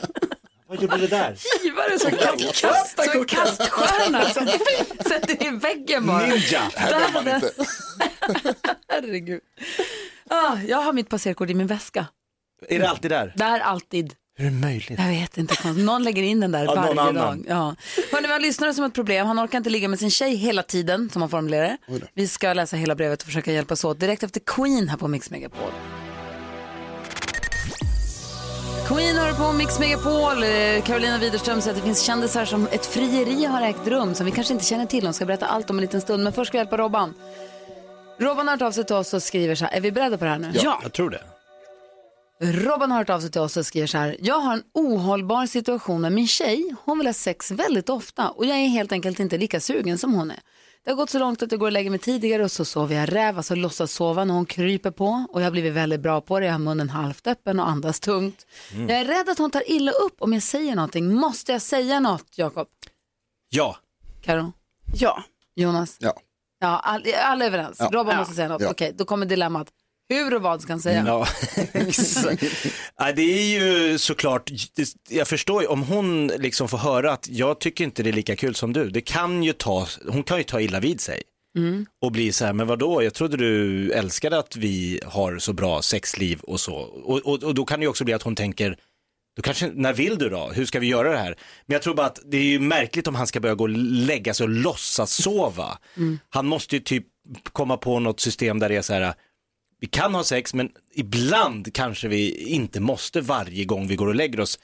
Vad 0.66 0.82
gjorde 0.82 0.96
det 0.96 1.06
där? 1.06 1.36
Givare 1.62 1.98
som 1.98 2.10
kastar 2.10 3.04
Som 3.12 3.24
kaststjärna. 3.24 4.24
Sätter 5.08 5.46
i 5.46 5.50
väggen 5.50 6.06
bara. 6.06 6.26
Ninja. 6.26 6.62
Här 6.74 7.12
man 7.12 7.28
inte. 7.28 7.52
Herregud. 8.88 9.40
Ah, 10.30 10.56
jag 10.68 10.78
har 10.78 10.92
mitt 10.92 11.08
passerkort 11.08 11.50
i 11.50 11.54
min 11.54 11.66
väska. 11.66 12.06
Är 12.68 12.78
det 12.78 12.88
alltid 12.88 13.10
där? 13.10 13.32
Där 13.36 13.60
alltid. 13.60 14.14
Hur 14.36 14.46
är 14.46 14.50
det 14.50 14.56
möjligt? 14.56 14.98
Jag 14.98 15.08
vet 15.08 15.38
inte, 15.38 15.72
någon 15.72 16.02
lägger 16.02 16.22
in 16.22 16.40
den 16.40 16.52
där 16.52 16.64
Ja, 16.64 16.74
varje 16.74 17.12
dag. 17.12 17.44
Ja. 17.48 17.74
Hörrni, 18.12 18.26
vi 18.26 18.32
har 18.32 18.40
lyssnare 18.40 18.74
som 18.74 18.82
har 18.82 18.88
ett 18.88 18.94
problem. 18.94 19.26
Han 19.26 19.38
orkar 19.44 19.58
inte 19.58 19.70
ligga 19.70 19.88
med 19.88 19.98
sin 19.98 20.10
tjej 20.10 20.34
hela 20.36 20.62
tiden, 20.62 21.10
som 21.12 21.22
han 21.22 21.28
formulerar 21.28 21.64
det. 21.86 22.00
Vi 22.14 22.28
ska 22.28 22.52
läsa 22.52 22.76
hela 22.76 22.94
brevet 22.94 23.20
och 23.22 23.26
försöka 23.26 23.52
hjälpas 23.52 23.84
åt 23.84 24.00
direkt 24.00 24.22
efter 24.22 24.40
Queen 24.40 24.88
här 24.88 24.96
på 24.96 25.08
Mix 25.08 25.30
Megapol. 25.30 25.70
Queen 28.88 29.16
hör 29.16 29.32
på 29.32 29.52
Mix 29.52 29.78
Megapol. 29.78 30.42
Eh, 30.42 30.82
Carolina 30.84 31.18
Widerström 31.18 31.60
säger 31.60 31.76
att 31.76 31.82
det 31.82 31.86
finns 31.86 32.02
kändisar 32.02 32.44
som 32.44 32.66
ett 32.72 32.86
frieri 32.86 33.44
har 33.44 33.62
ägt 33.62 33.86
rum 33.86 34.14
som 34.14 34.26
vi 34.26 34.32
kanske 34.32 34.52
inte 34.52 34.64
känner 34.64 34.86
till. 34.86 35.04
Hon 35.04 35.14
ska 35.14 35.26
berätta 35.26 35.46
allt 35.46 35.70
om 35.70 35.78
en 35.78 35.82
liten 35.82 36.00
stund, 36.00 36.24
men 36.24 36.32
först 36.32 36.48
ska 36.48 36.58
vi 36.58 36.60
hjälpa 36.60 36.76
Robban. 36.76 37.14
Robban 38.20 38.48
har 38.48 38.54
hört 38.54 38.62
av 38.62 38.72
sig 38.72 38.84
till 38.84 38.96
oss 38.96 39.14
och 39.14 39.22
skriver 39.22 39.54
så 39.54 39.64
här, 39.64 39.76
är 39.76 39.80
vi 39.80 39.92
beredda 39.92 40.18
på 40.18 40.24
det 40.24 40.30
här 40.30 40.38
nu? 40.38 40.52
Ja. 40.54 40.80
Jag 40.82 40.92
tror 40.92 41.10
det. 41.10 41.20
Robban 42.40 42.90
har 42.90 42.98
hört 42.98 43.10
av 43.10 43.20
sig 43.20 43.30
till 43.30 43.40
oss 43.40 43.56
och 43.56 43.66
skriver 43.66 43.86
så 43.86 43.98
här. 43.98 44.16
Jag 44.20 44.40
har 44.40 44.52
en 44.52 44.62
ohållbar 44.74 45.46
situation 45.46 46.00
med 46.00 46.12
min 46.12 46.26
tjej. 46.28 46.74
Hon 46.84 46.98
vill 46.98 47.06
ha 47.06 47.14
sex 47.14 47.50
väldigt 47.50 47.88
ofta 47.88 48.28
och 48.30 48.46
jag 48.46 48.56
är 48.56 48.66
helt 48.68 48.92
enkelt 48.92 49.20
inte 49.20 49.38
lika 49.38 49.60
sugen 49.60 49.98
som 49.98 50.14
hon 50.14 50.30
är. 50.30 50.40
Det 50.84 50.90
har 50.90 50.96
gått 50.96 51.10
så 51.10 51.18
långt 51.18 51.42
att 51.42 51.50
jag 51.52 51.60
går 51.60 51.66
och 51.66 51.72
lägger 51.72 51.90
mig 51.90 51.98
tidigare 51.98 52.44
och 52.44 52.50
så 52.52 52.64
sover 52.64 52.96
jag 52.96 53.12
räv, 53.12 53.36
alltså 53.36 53.54
låtsas 53.54 53.92
sova 53.92 54.24
när 54.24 54.34
hon 54.34 54.46
kryper 54.46 54.90
på 54.90 55.24
och 55.28 55.40
jag 55.40 55.46
har 55.46 55.50
blivit 55.50 55.72
väldigt 55.72 56.00
bra 56.00 56.20
på 56.20 56.40
det. 56.40 56.46
Jag 56.46 56.52
har 56.52 56.58
munnen 56.58 56.88
halvt 56.90 57.26
öppen 57.26 57.60
och 57.60 57.68
andas 57.68 58.00
tungt. 58.00 58.46
Jag 58.72 58.90
är 58.90 59.04
rädd 59.04 59.28
att 59.28 59.38
hon 59.38 59.50
tar 59.50 59.70
illa 59.70 59.90
upp 59.92 60.16
om 60.18 60.32
jag 60.32 60.42
säger 60.42 60.74
någonting. 60.76 61.14
Måste 61.14 61.52
jag 61.52 61.62
säga 61.62 62.00
något, 62.00 62.26
Jakob? 62.38 62.68
Ja. 63.50 63.76
Karo? 64.22 64.52
Ja. 64.94 65.22
Jonas? 65.54 65.96
Ja. 66.00 66.14
Ja, 66.60 66.78
all, 66.78 67.04
alla 67.22 67.44
är 67.44 67.48
överens. 67.48 67.76
Ja. 67.78 67.88
Robban 67.92 68.12
Ja. 68.12 68.18
måste 68.18 68.34
säga 68.34 68.48
något. 68.48 68.62
Ja. 68.62 68.70
Okej, 68.70 68.92
då 68.96 69.04
kommer 69.04 69.26
dilemmat. 69.26 69.66
Hur 70.08 70.34
och 70.34 70.42
vad 70.42 70.62
ska 70.62 70.72
han 70.72 70.80
säga? 70.80 71.04
Ja, 71.06 71.26
exakt. 71.72 72.42
Nej, 73.00 73.12
det 73.16 73.22
är 73.22 73.60
ju 73.60 73.98
såklart, 73.98 74.50
jag 75.08 75.28
förstår 75.28 75.62
ju 75.62 75.68
om 75.68 75.82
hon 75.82 76.26
liksom 76.26 76.68
får 76.68 76.78
höra 76.78 77.12
att 77.12 77.28
jag 77.28 77.58
tycker 77.60 77.84
inte 77.84 78.02
det 78.02 78.10
är 78.10 78.12
lika 78.12 78.36
kul 78.36 78.54
som 78.54 78.72
du. 78.72 78.90
Det 78.90 79.00
kan 79.00 79.42
ju 79.42 79.52
ta, 79.52 79.86
hon 80.08 80.22
kan 80.22 80.38
ju 80.38 80.44
ta 80.44 80.60
illa 80.60 80.80
vid 80.80 81.00
sig. 81.00 81.22
Och 82.02 82.12
bli 82.12 82.32
så 82.32 82.44
här, 82.44 82.52
men 82.52 82.66
vadå, 82.66 83.02
jag 83.02 83.14
trodde 83.14 83.36
du 83.36 83.90
älskade 83.92 84.38
att 84.38 84.56
vi 84.56 85.00
har 85.04 85.38
så 85.38 85.52
bra 85.52 85.82
sexliv 85.82 86.40
och 86.40 86.60
så. 86.60 86.74
Och, 86.76 87.18
och, 87.18 87.42
och 87.42 87.54
då 87.54 87.64
kan 87.64 87.80
det 87.80 87.84
ju 87.84 87.88
också 87.90 88.04
bli 88.04 88.14
att 88.14 88.22
hon 88.22 88.34
tänker, 88.34 88.76
då 89.36 89.42
kanske, 89.42 89.70
när 89.74 89.92
vill 89.92 90.18
du 90.18 90.28
då? 90.28 90.50
Hur 90.54 90.66
ska 90.66 90.80
vi 90.80 90.86
göra 90.86 91.12
det 91.12 91.18
här? 91.18 91.36
Men 91.66 91.74
jag 91.74 91.82
tror 91.82 91.94
bara 91.94 92.06
att 92.06 92.18
det 92.24 92.36
är 92.36 92.42
ju 92.44 92.60
märkligt 92.60 93.06
om 93.06 93.14
han 93.14 93.26
ska 93.26 93.40
börja 93.40 93.54
gå 93.54 93.64
och 93.64 93.70
lägga 93.70 94.34
sig 94.34 94.44
och 94.44 94.50
låtsas 94.50 95.22
sova. 95.22 95.78
Han 96.28 96.46
måste 96.46 96.76
ju 96.76 96.80
typ 96.82 97.06
komma 97.52 97.76
på 97.76 97.98
något 98.00 98.20
system 98.20 98.58
där 98.58 98.68
det 98.68 98.76
är 98.76 98.82
så 98.82 98.94
här, 98.94 99.14
vi 99.84 99.88
kan 99.88 100.14
ha 100.14 100.24
sex 100.24 100.54
men 100.54 100.70
ibland 100.94 101.74
kanske 101.74 102.08
vi 102.08 102.44
inte 102.48 102.80
måste 102.80 103.20
varje 103.20 103.64
gång 103.64 103.88
vi 103.88 103.96
går 103.96 104.06
och 104.06 104.14
lägger 104.14 104.40
oss. 104.40 104.58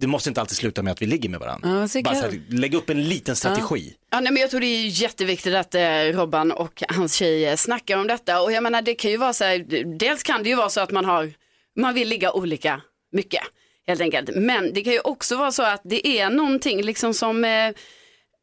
Det 0.00 0.06
måste 0.06 0.30
inte 0.30 0.40
alltid 0.40 0.56
sluta 0.56 0.82
med 0.82 0.92
att 0.92 1.02
vi 1.02 1.06
ligger 1.06 1.28
med 1.28 1.40
varandra. 1.40 1.88
Ja, 1.94 2.02
Bara 2.02 2.14
så 2.14 2.26
att 2.26 2.34
lägga 2.48 2.78
upp 2.78 2.90
en 2.90 3.08
liten 3.08 3.36
strategi. 3.36 3.94
Ja, 4.10 4.20
nej, 4.20 4.32
men 4.32 4.40
jag 4.40 4.50
tror 4.50 4.60
det 4.60 4.66
är 4.66 4.86
jätteviktigt 5.02 5.54
att 5.54 5.74
eh, 5.74 5.82
Robban 6.12 6.52
och 6.52 6.82
hans 6.88 7.14
tjej 7.14 7.46
eh, 7.46 7.56
snackar 7.56 7.96
om 7.96 8.06
detta. 8.06 8.42
Och 8.42 8.52
jag 8.52 8.62
menar, 8.62 8.82
det 8.82 8.94
kan 8.94 9.10
ju 9.10 9.16
vara 9.16 9.32
så 9.32 9.44
här, 9.44 9.58
dels 9.98 10.22
kan 10.22 10.42
det 10.42 10.48
ju 10.48 10.54
vara 10.56 10.68
så 10.68 10.80
att 10.80 10.90
man 10.90 11.04
har, 11.04 11.32
man 11.76 11.94
vill 11.94 12.08
ligga 12.08 12.32
olika 12.32 12.80
mycket 13.12 13.42
helt 13.86 14.00
enkelt. 14.00 14.30
Men 14.34 14.72
det 14.74 14.82
kan 14.82 14.92
ju 14.92 15.00
också 15.00 15.36
vara 15.36 15.52
så 15.52 15.62
att 15.62 15.80
det 15.84 16.06
är 16.06 16.30
någonting 16.30 16.82
liksom 16.82 17.14
som 17.14 17.44
eh, 17.44 17.70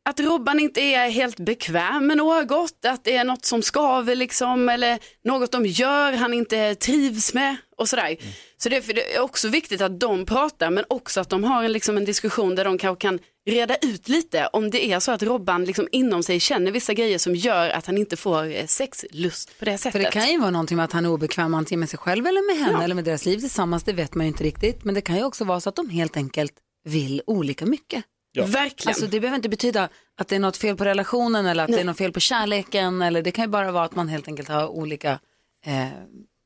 att 0.09 0.19
Robban 0.19 0.59
inte 0.59 0.81
är 0.81 1.09
helt 1.09 1.39
bekväm 1.39 2.07
med 2.07 2.17
något, 2.17 2.85
att 2.85 3.03
det 3.03 3.15
är 3.15 3.23
något 3.23 3.45
som 3.45 3.61
skaver 3.61 4.15
liksom, 4.15 4.69
eller 4.69 4.99
något 5.23 5.51
de 5.51 5.65
gör 5.65 6.13
han 6.13 6.33
inte 6.33 6.75
trivs 6.75 7.33
med 7.33 7.55
och 7.77 7.89
sådär. 7.89 8.17
Så 8.57 8.69
det 8.69 8.77
är, 8.77 8.81
för 8.81 8.93
det 8.93 9.15
är 9.15 9.21
också 9.21 9.47
viktigt 9.47 9.81
att 9.81 9.99
de 9.99 10.25
pratar, 10.25 10.69
men 10.69 10.85
också 10.87 11.21
att 11.21 11.29
de 11.29 11.43
har 11.43 11.63
en, 11.63 11.71
liksom, 11.71 11.97
en 11.97 12.05
diskussion 12.05 12.55
där 12.55 12.65
de 12.65 12.77
kanske 12.77 13.01
kan 13.01 13.19
reda 13.49 13.75
ut 13.75 14.09
lite 14.09 14.47
om 14.53 14.69
det 14.69 14.85
är 14.91 14.99
så 14.99 15.11
att 15.11 15.23
Robban 15.23 15.65
liksom, 15.65 15.87
inom 15.91 16.23
sig 16.23 16.39
känner 16.39 16.71
vissa 16.71 16.93
grejer 16.93 17.17
som 17.17 17.35
gör 17.35 17.69
att 17.69 17.85
han 17.85 17.97
inte 17.97 18.17
får 18.17 18.45
eh, 18.45 18.65
sexlust 18.65 19.59
på 19.59 19.65
det 19.65 19.77
sättet. 19.77 19.91
För 19.91 19.99
det 19.99 20.11
kan 20.11 20.31
ju 20.31 20.39
vara 20.39 20.51
någonting 20.51 20.77
med 20.77 20.83
att 20.83 20.91
han 20.91 21.05
är 21.05 21.09
obekväm 21.09 21.53
antingen 21.53 21.79
med 21.79 21.89
sig 21.89 21.99
själv 21.99 22.27
eller 22.27 22.55
med 22.55 22.65
henne 22.65 22.77
Ja. 22.77 22.83
eller 22.83 22.95
med 22.95 23.03
deras 23.03 23.25
liv 23.25 23.39
tillsammans, 23.39 23.83
det 23.83 23.93
vet 23.93 24.15
man 24.15 24.25
ju 24.25 24.27
inte 24.27 24.43
riktigt. 24.43 24.83
Men 24.83 24.95
det 24.95 25.01
kan 25.01 25.15
ju 25.15 25.23
också 25.23 25.43
vara 25.43 25.59
så 25.59 25.69
att 25.69 25.75
de 25.75 25.89
helt 25.89 26.17
enkelt 26.17 26.53
vill 26.85 27.21
olika 27.27 27.65
mycket. 27.65 28.03
Verkligen. 28.41 28.89
Alltså 28.89 29.07
det 29.07 29.19
behöver 29.19 29.35
inte 29.35 29.49
betyda 29.49 29.89
att 30.17 30.27
det 30.27 30.35
är 30.35 30.39
något 30.39 30.57
fel 30.57 30.77
på 30.77 30.85
relationen 30.85 31.45
eller 31.45 31.63
att 31.63 31.71
det 31.71 31.79
är 31.79 31.83
något 31.83 31.97
fel 31.97 32.11
på 32.11 32.19
kärleken 32.19 33.01
eller 33.01 33.21
det 33.21 33.31
kan 33.31 33.45
ju 33.45 33.49
bara 33.49 33.71
vara 33.71 33.85
att 33.85 33.95
man 33.95 34.07
helt 34.07 34.27
enkelt 34.27 34.49
har 34.49 34.67
olika 34.67 35.19
eh, 35.65 35.87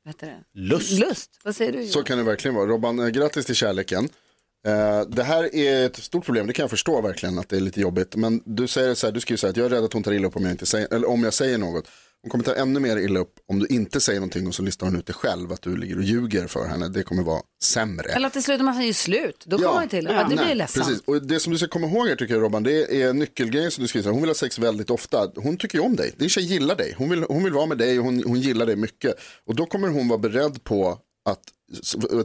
vad 0.07 0.13
heter 0.13 0.27
det? 0.27 0.59
Lust. 0.59 0.99
lust. 0.99 1.39
Vad 1.43 1.55
säger 1.55 1.71
du? 1.71 1.87
Så 1.87 2.03
kan 2.03 2.17
det 2.17 2.23
verkligen 2.23 2.55
vara. 2.55 2.65
Robban, 2.65 2.99
eh, 2.99 3.07
grattis 3.07 3.45
till 3.45 3.55
kärleken. 3.55 4.09
Eh, 4.65 5.01
det 5.01 5.23
här 5.23 5.55
är 5.55 5.85
ett 5.85 5.95
stort 5.95 6.25
problem, 6.25 6.47
det 6.47 6.53
kan 6.53 6.63
jag 6.63 6.69
förstå 6.69 7.01
verkligen 7.01 7.39
att 7.39 7.49
det 7.49 7.55
är 7.55 7.59
lite 7.59 7.81
jobbigt. 7.81 8.15
Men 8.15 8.41
du 8.45 8.67
säger 8.67 8.93
så 8.93 9.07
här, 9.07 9.11
du 9.11 9.19
skriver 9.19 9.37
så 9.37 9.47
här 9.47 9.51
att 9.51 9.57
jag 9.57 9.65
är 9.65 9.69
rädd 9.69 9.83
att 9.83 9.93
hon 9.93 10.03
tar 10.03 10.11
illa 10.11 10.27
upp 10.27 10.35
om 10.35 10.43
jag, 10.43 10.51
inte 10.51 10.65
säger, 10.65 10.93
eller 10.93 11.09
om 11.09 11.23
jag 11.23 11.33
säger 11.33 11.57
något. 11.57 11.87
Hon 12.21 12.31
kommer 12.31 12.43
ta 12.43 12.55
ännu 12.55 12.79
mer 12.79 12.97
illa 12.97 13.19
upp 13.19 13.39
om 13.47 13.59
du 13.59 13.67
inte 13.67 14.01
säger 14.01 14.19
någonting 14.19 14.47
och 14.47 14.55
så 14.55 14.61
listar 14.63 14.85
hon 14.85 14.95
ut 14.95 15.05
det 15.05 15.13
själv, 15.13 15.51
att 15.51 15.61
du 15.61 15.77
ligger 15.77 15.97
och 15.97 16.03
ljuger 16.03 16.47
för 16.47 16.65
henne. 16.65 16.89
Det 16.89 17.03
kommer 17.03 17.23
vara 17.23 17.41
sämre. 17.63 18.09
Eller 18.09 18.27
att 18.27 18.47
med 18.47 18.69
att 18.69 18.75
han 18.75 18.85
gör 18.85 18.93
slut. 18.93 19.43
Då 19.45 19.57
kommer 19.57 19.73
man 19.73 19.83
ju 19.83 19.89
till. 19.89 20.05
Ja, 20.05 20.19
det 20.23 20.25
blir 20.25 20.45
Nej, 20.45 20.55
ledsamt. 20.55 20.87
Precis. 20.87 21.03
Och 21.05 21.21
det 21.21 21.39
som 21.39 21.51
du 21.51 21.57
ska 21.57 21.67
komma 21.67 21.87
ihåg 21.87 22.07
här 22.07 22.15
tycker 22.15 22.33
jag 22.33 22.43
Robban, 22.43 22.63
det 22.63 23.01
är 23.01 23.13
nyckelgrejen 23.13 23.71
som 23.71 23.81
du 23.81 23.87
skriver. 23.87 24.11
Hon 24.11 24.21
vill 24.21 24.29
ha 24.29 24.35
sex 24.35 24.59
väldigt 24.59 24.89
ofta. 24.89 25.31
Hon 25.35 25.57
tycker 25.57 25.77
ju 25.77 25.83
om 25.83 25.95
dig. 25.95 26.13
Din 26.17 26.29
tjej 26.29 26.43
gillar 26.43 26.75
dig. 26.75 26.95
Hon 26.97 27.09
vill, 27.09 27.23
hon 27.23 27.43
vill 27.43 27.53
vara 27.53 27.65
med 27.65 27.77
dig 27.77 27.99
och 27.99 28.05
hon, 28.05 28.23
hon 28.23 28.39
gillar 28.39 28.65
dig 28.65 28.75
mycket. 28.75 29.15
Och 29.45 29.55
då 29.55 29.65
kommer 29.65 29.87
hon 29.87 30.07
vara 30.07 30.19
beredd 30.19 30.63
på 30.63 30.99
att, 31.25 31.41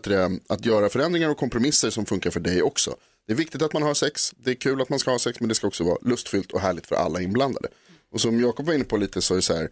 du 0.03 0.41
att 0.49 0.67
göra 0.67 0.89
förändringar 0.89 1.29
och 1.29 1.37
kompromisser 1.37 1.91
som 1.91 2.07
funkar 2.07 2.31
för 2.31 2.41
dig 2.41 2.63
också. 2.63 2.97
Det 3.27 3.33
är 3.33 3.37
viktigt 3.37 3.63
att 3.63 3.73
man 3.73 3.83
har 3.83 3.95
sex. 3.95 4.35
Det 4.37 4.51
är 4.51 4.55
kul 4.55 4.83
att 4.83 4.89
man 4.89 4.99
ska 4.99 5.11
ha 5.11 5.19
sex 5.19 5.41
men 5.41 5.49
det 5.49 5.55
ska 5.55 5.67
också 5.67 5.85
vara 5.85 5.99
lustfyllt 6.03 6.53
och 6.53 6.61
härligt 6.61 6.87
för 6.87 6.97
alla 6.97 7.21
inblandade. 7.21 7.69
Och 8.13 8.21
som 8.21 8.41
Jakob 8.41 8.67
var 8.67 8.75
inne 8.75 8.85
på 8.85 8.97
lite 8.97 9.23
så 9.23 9.35
är 9.35 9.37
det 9.37 9.43
så 9.43 9.55
här, 9.55 9.71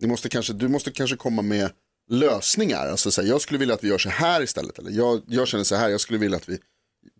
ni 0.00 0.06
måste 0.08 0.28
kanske, 0.28 0.52
du 0.52 0.68
måste 0.68 0.90
kanske 0.90 1.16
komma 1.16 1.42
med 1.42 1.70
lösningar. 2.10 2.86
Alltså 2.88 3.10
så 3.10 3.22
här, 3.22 3.28
jag 3.28 3.40
skulle 3.40 3.58
vilja 3.58 3.74
att 3.74 3.84
vi 3.84 3.88
gör 3.88 3.98
så 3.98 4.08
här 4.08 4.42
istället. 4.42 4.78
Eller 4.78 4.90
jag, 4.90 5.22
jag 5.26 5.48
känner 5.48 5.64
så 5.64 5.74
här, 5.76 5.88
jag 5.88 6.00
skulle 6.00 6.18
vilja 6.18 6.36
att 6.36 6.48
vi 6.48 6.58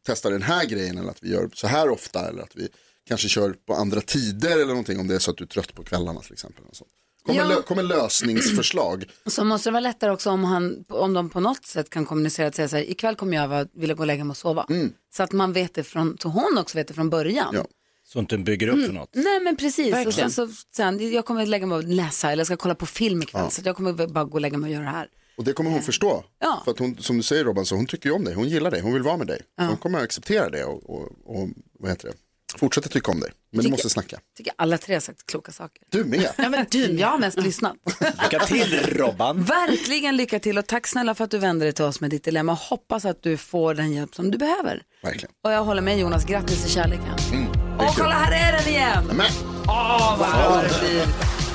testar 0.07 0.31
den 0.31 0.43
här 0.43 0.65
grejen 0.67 0.99
eller 0.99 1.11
att 1.11 1.23
vi 1.23 1.31
gör 1.33 1.51
så 1.55 1.67
här 1.67 1.89
ofta 1.89 2.29
eller 2.29 2.43
att 2.43 2.57
vi 2.57 2.69
kanske 3.09 3.29
kör 3.29 3.53
på 3.67 3.75
andra 3.75 4.01
tider 4.01 4.51
eller 4.53 4.67
någonting 4.67 5.01
om 5.01 5.09
det 5.09 5.15
är 5.15 5.19
så 5.19 5.31
att 5.31 5.37
du 5.37 5.45
är 5.45 5.49
trött 5.49 5.75
på 5.75 5.83
kvällarna 5.85 6.21
till 6.21 6.33
exempel. 6.33 6.65
Och 6.69 6.77
sånt. 6.77 6.91
Kom, 7.27 7.37
Ja. 7.37 7.45
lö- 7.45 7.63
kom 7.63 7.77
med 7.77 7.85
lösningsförslag. 7.85 9.05
Så 9.27 9.45
måste 9.45 9.69
det 9.69 9.73
vara 9.73 9.81
lättare 9.81 10.11
också 10.11 10.31
om, 10.31 10.45
han, 10.45 10.85
om 10.89 11.13
de 11.15 11.31
på 11.31 11.41
något 11.41 11.67
sätt 11.67 11.91
kan 11.91 12.07
kommunicera 12.07 12.47
att 12.47 12.55
säga 12.55 12.69
så 12.69 12.77
här, 12.77 12.91
ikväll 12.91 13.17
kommer 13.17 13.37
jag 13.37 13.69
vilja 13.75 13.95
gå 13.95 14.01
och 14.03 14.07
lägga 14.07 14.25
mig 14.25 14.31
och 14.31 14.37
sova. 14.37 14.67
Så 15.15 15.23
att 15.23 15.33
man 15.33 15.53
vet 15.53 15.75
det 15.75 15.85
från, 15.85 16.19
så 16.23 16.29
hon 16.29 16.59
också 16.59 16.79
vet 16.79 16.89
det 16.89 16.95
från 16.95 17.11
början. 17.11 17.55
Ja. 17.55 17.67
Så 18.12 18.18
inte 18.18 18.35
den 18.37 18.44
bygger 18.44 18.68
upp 18.68 18.87
för 18.87 18.92
något. 18.92 19.11
Nej 19.12 19.40
men 19.40 19.57
precis, 19.57 19.87
och 19.87 19.92
Verkligen. 19.92 20.31
sen 20.31 20.48
så, 20.48 20.55
sen, 20.77 21.12
jag 21.12 21.25
kommer 21.25 21.46
lägga 21.46 21.66
mig 21.66 21.77
och 21.79 21.85
läsa 21.85 22.33
eller 22.33 22.40
jag 22.40 22.46
ska 22.46 22.57
kolla 22.57 22.75
på 22.75 22.87
film 22.87 23.22
ikväll 23.22 23.51
så 23.51 23.61
att 23.61 23.66
jag 23.66 23.77
kommer 23.77 23.92
bara 24.07 24.25
gå 24.25 24.33
och 24.33 24.40
lägga 24.40 24.59
mig 24.59 24.68
och 24.68 24.75
göra 24.75 24.85
det 24.85 24.90
här. 24.90 25.09
Och 25.37 25.44
det 25.44 25.53
kommer 25.53 25.70
hon 25.70 25.83
förstå. 25.83 26.25
Ja. 26.40 26.62
För 26.64 26.70
att 26.72 26.79
hon, 26.79 26.96
som 26.98 27.16
du 27.16 27.22
säger 27.22 27.44
Robban, 27.44 27.66
så 27.66 27.75
hon 27.75 27.87
tycker 27.87 28.09
ju 28.09 28.14
om 28.14 28.25
dig, 28.25 28.35
hon 28.35 28.48
gillar 28.48 28.70
dig, 28.70 28.81
hon 28.81 28.92
vill 28.92 29.03
vara 29.03 29.16
med 29.16 29.27
dig. 29.27 29.40
Så 29.59 29.64
Hon 29.64 29.77
kommer 29.77 29.98
att 29.98 30.05
acceptera 30.05 30.51
det 30.51 30.64
och, 30.64 30.90
och, 30.90 31.03
och 31.25 31.48
vad 31.79 31.90
heter 31.90 32.09
det? 32.09 32.14
fortsätta 32.59 32.88
tycka 32.88 33.12
om 33.12 33.20
dig. 33.20 33.31
Men 33.53 33.64
du 33.64 33.70
måste 33.70 33.90
snacka. 33.90 34.18
tycker 34.37 34.53
alla 34.57 34.79
tre 34.79 34.94
har 34.94 35.01
sagt 35.01 35.27
kloka 35.27 35.53
saker. 35.53 35.83
Du 35.90 36.05
med. 36.05 36.29
Ja, 36.38 36.48
men 36.48 36.66
du, 36.70 36.79
jag 36.79 37.09
har 37.09 37.18
mest 37.18 37.38
lyssnat. 37.38 37.77
Lycka 38.22 38.38
till 38.46 38.81
Robban. 38.96 39.42
Verkligen 39.42 40.16
lycka 40.16 40.40
till 40.40 40.59
och 40.59 40.66
tack 40.66 40.87
snälla 40.87 41.14
för 41.14 41.25
att 41.25 41.31
du 41.31 41.38
vände 41.38 41.64
dig 41.64 41.72
till 41.72 41.85
oss 41.85 42.01
med 42.01 42.11
ditt 42.11 42.25
dilemma. 42.25 42.53
Hoppas 42.53 43.05
att 43.05 43.22
du 43.22 43.37
får 43.37 43.75
den 43.75 43.92
hjälp 43.92 44.14
som 44.14 44.31
du 44.31 44.38
behöver. 44.38 44.83
Verkligen. 45.03 45.35
Och 45.44 45.53
jag 45.53 45.64
håller 45.64 45.83
med 45.83 45.98
Jonas, 45.98 46.25
grattis 46.25 46.62
till 46.62 46.72
kärleken. 46.72 47.18
Mm, 47.33 47.62
Åh, 47.79 47.95
kolla 47.97 48.15
här 48.15 48.33
är 48.33 48.53
den 48.59 48.69
igen! 48.69 49.05
Men, 49.13 49.27
Åh, 49.69 50.17
vad 50.19 50.29
bra 50.31 50.63
det 50.63 50.81
blir. 50.81 51.07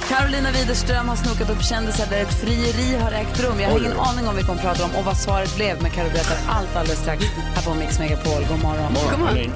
Carolina 0.09 0.51
Widerström 0.51 1.09
har 1.09 1.15
snokat 1.15 1.49
upp 1.49 1.63
kändisar 1.63 2.07
där 2.09 2.21
ett 2.21 2.33
frieri 2.41 2.97
har 3.01 3.11
ägt 3.11 3.43
rum. 3.43 3.59
Jag 3.59 3.69
har 3.69 3.79
ingen 3.79 3.99
aning 3.99 4.27
om 4.27 4.35
vilka 4.35 4.51
hon 4.51 4.61
pratar 4.61 4.83
om 4.85 4.95
och 4.95 5.05
vad 5.05 5.17
svaret 5.17 5.55
blev, 5.55 5.81
men 5.81 5.91
Carro 5.91 6.09
berättar 6.09 6.37
allt 6.49 6.75
alldeles 6.75 6.99
strax 6.99 7.23
här 7.55 7.63
på 7.63 7.73
Mix 7.73 7.99
Megapol. 7.99 8.45
God 8.49 8.63
morgon. 8.63 8.93
God 9.11 9.19
morgon. 9.19 9.51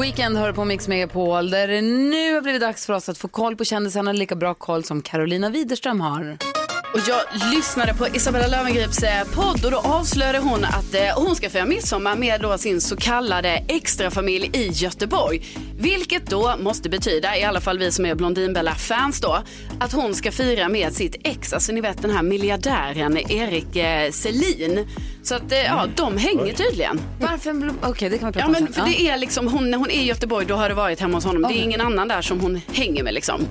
Weekend 0.00 0.36
hör 0.36 0.52
på 0.52 0.64
Mix 0.64 0.88
Megapol 0.88 1.50
där 1.50 1.68
det 1.68 1.80
nu 1.82 2.34
har 2.34 2.40
blivit 2.40 2.60
dags 2.60 2.86
för 2.86 2.92
oss 2.92 3.08
att 3.08 3.18
få 3.18 3.28
koll 3.28 3.56
på 3.56 3.64
kändisarna, 3.64 4.12
lika 4.12 4.36
bra 4.36 4.54
koll 4.54 4.84
som 4.84 5.02
Carolina 5.02 5.50
Widerström 5.50 6.00
har. 6.00 6.53
Och 6.94 7.00
jag 7.08 7.52
lyssnade 7.54 7.94
på 7.94 8.08
Isabella 8.08 8.46
Löwengrips 8.46 9.02
eh, 9.02 9.24
podd 9.34 9.64
och 9.64 9.70
då 9.70 9.78
avslöjade 9.78 10.38
hon 10.38 10.64
att 10.64 10.94
eh, 10.94 11.00
hon 11.16 11.36
ska 11.36 11.50
fira 11.50 11.64
midsommar 11.64 12.16
med 12.16 12.40
då 12.40 12.58
sin 12.58 12.80
så 12.80 12.96
kallade 12.96 13.48
extrafamilj 13.68 14.50
i 14.52 14.68
Göteborg. 14.68 15.42
Vilket 15.78 16.26
då 16.26 16.54
måste 16.58 16.88
betyda, 16.88 17.38
i 17.38 17.44
alla 17.44 17.60
fall 17.60 17.78
vi 17.78 17.92
som 17.92 18.06
är 18.06 18.14
Blondinbella-fans 18.14 19.20
då, 19.20 19.42
att 19.80 19.92
hon 19.92 20.14
ska 20.14 20.32
fira 20.32 20.68
med 20.68 20.92
sitt 20.92 21.16
ex, 21.24 21.52
alltså 21.52 21.72
ni 21.72 21.80
vet 21.80 22.02
den 22.02 22.10
här 22.10 22.22
miljardären 22.22 23.16
Erik 23.32 23.76
eh, 23.76 24.10
Selin. 24.10 24.86
Så 25.24 25.34
att 25.34 25.52
eh, 25.52 25.58
ja, 25.58 25.86
de 25.96 26.18
hänger 26.18 26.52
tydligen. 26.52 27.00
Varför? 27.20 27.70
Okej, 27.82 28.08
det 28.10 28.18
kan 28.18 28.28
vi 28.28 28.32
prata 28.32 28.38
Ja 28.38 28.46
om 28.46 28.52
men 28.52 28.62
sen. 28.62 28.72
för 28.72 28.90
det 28.90 29.08
är 29.08 29.16
liksom, 29.16 29.48
hon, 29.48 29.70
när 29.70 29.78
hon 29.78 29.90
är 29.90 29.94
i 29.94 30.04
Göteborg 30.04 30.46
då 30.46 30.54
har 30.54 30.68
det 30.68 30.74
varit 30.74 31.00
hemma 31.00 31.16
hos 31.16 31.24
honom. 31.24 31.42
Det 31.42 31.58
är 31.58 31.62
ingen 31.62 31.80
annan 31.80 32.08
där 32.08 32.22
som 32.22 32.40
hon 32.40 32.60
hänger 32.72 33.02
med 33.02 33.14
liksom. 33.14 33.46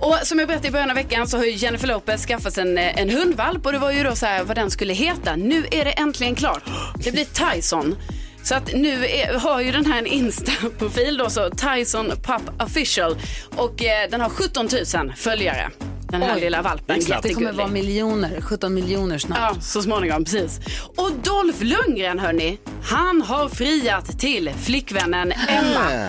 Och 0.00 0.18
som 0.22 0.38
jag 0.38 0.48
berättade 0.48 0.68
i 0.68 0.70
början 0.70 0.90
av 0.90 0.96
veckan 0.96 1.28
så 1.28 1.36
har 1.36 1.44
ju 1.44 1.50
Jennifer 1.52 1.88
Lopez 1.88 2.26
skaffat 2.26 2.52
sig 2.52 2.62
en, 2.62 2.78
eh, 2.78 3.00
en 3.00 3.10
hundvalp 3.10 3.66
och 3.66 3.72
det 3.72 3.78
var 3.78 3.90
ju 3.92 4.02
då 4.02 4.14
så 4.14 4.26
här 4.26 4.44
vad 4.44 4.56
den 4.56 4.70
skulle 4.70 4.92
heta. 4.92 5.36
Nu 5.36 5.64
är 5.70 5.84
det 5.84 5.90
äntligen 5.90 6.34
klart. 6.34 6.62
Det 7.04 7.12
blir 7.12 7.24
Tyson. 7.54 7.96
Så 8.42 8.54
att 8.54 8.72
nu 8.74 9.06
är, 9.06 9.38
har 9.38 9.60
ju 9.60 9.72
den 9.72 9.86
här 9.86 9.98
en 9.98 10.06
Insta-profil 10.06 11.16
då 11.16 11.30
så 11.30 11.50
Tyson 11.50 12.06
Pup 12.06 12.62
Official 12.62 13.16
och 13.56 13.84
eh, 13.84 14.10
den 14.10 14.20
har 14.20 14.28
17 14.28 14.68
000 14.94 15.12
följare. 15.16 15.70
Den 16.12 16.22
här 16.22 16.34
Oj. 16.34 16.40
lilla 16.40 16.62
valpen. 16.62 17.00
Det 17.22 17.34
kommer 17.34 17.52
vara 17.52 17.66
miljoner, 17.66 18.40
17 18.40 18.74
miljoner 18.74 19.18
snart. 19.18 19.38
Ja, 19.38 19.60
så 19.60 19.82
småningom, 19.82 20.24
precis. 20.24 20.60
Och 20.96 21.10
Dolph 21.12 21.62
Lundgren, 21.64 22.18
hörni, 22.18 22.58
han 22.84 23.22
har 23.22 23.48
friat 23.48 24.18
till 24.18 24.50
flickvännen 24.62 25.32
Emma. 25.32 26.08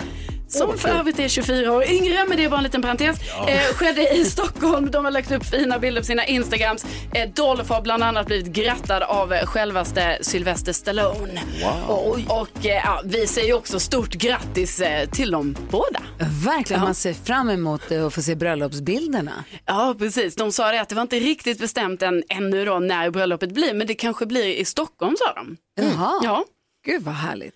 Som 0.53 0.77
för 0.77 0.89
övrigt 0.89 1.19
är 1.19 1.27
24 1.27 1.71
år 1.71 1.83
yngre, 1.83 2.25
men 2.27 2.37
det 2.37 2.43
är 2.43 2.49
bara 2.49 2.57
en 2.57 2.63
liten 2.63 2.81
parentes. 2.81 3.17
Eh, 3.47 3.73
skedde 3.75 4.13
i 4.15 4.25
Stockholm. 4.25 4.91
De 4.91 5.05
har 5.05 5.11
lagt 5.11 5.31
upp 5.31 5.45
fina 5.45 5.79
bilder 5.79 6.01
på 6.01 6.05
sina 6.05 6.25
Instagrams. 6.25 6.85
Eh, 7.13 7.29
Dolph 7.29 7.71
har 7.73 7.81
bland 7.81 8.03
annat 8.03 8.25
blivit 8.27 8.47
grattad 8.47 9.03
av 9.03 9.33
eh, 9.33 9.45
självaste 9.45 10.17
Sylvester 10.21 10.73
Stallone. 10.73 11.41
Och, 11.87 12.09
och 12.41 12.65
eh, 12.65 12.81
ja, 12.85 13.01
vi 13.05 13.27
säger 13.27 13.53
också 13.53 13.79
stort 13.79 14.09
grattis 14.13 14.79
eh, 14.81 15.09
till 15.09 15.31
dem 15.31 15.55
båda. 15.71 15.99
Verkligen, 16.45 16.81
man 16.81 16.95
ser 16.95 17.13
fram 17.13 17.49
emot 17.49 17.81
det 17.89 18.01
och 18.01 18.13
få 18.13 18.21
se 18.21 18.35
bröllopsbilderna. 18.35 19.43
Ja, 19.65 19.95
precis. 19.99 20.35
De 20.35 20.51
sa 20.51 20.71
det 20.71 20.81
att 20.81 20.89
det 20.89 20.95
var 20.95 21.01
inte 21.01 21.19
riktigt 21.19 21.59
bestämt 21.59 22.01
än, 22.01 22.23
ännu 22.29 22.65
då 22.65 22.79
när 22.79 23.09
bröllopet 23.09 23.51
blir, 23.51 23.73
men 23.73 23.87
det 23.87 23.95
kanske 23.95 24.25
blir 24.25 24.45
i 24.45 24.65
Stockholm, 24.65 25.15
sa 25.19 25.33
de. 25.33 25.57
Jaha, 25.75 26.19
Ja. 26.23 26.43
gud 26.85 27.01
vad 27.03 27.13
härligt. 27.15 27.55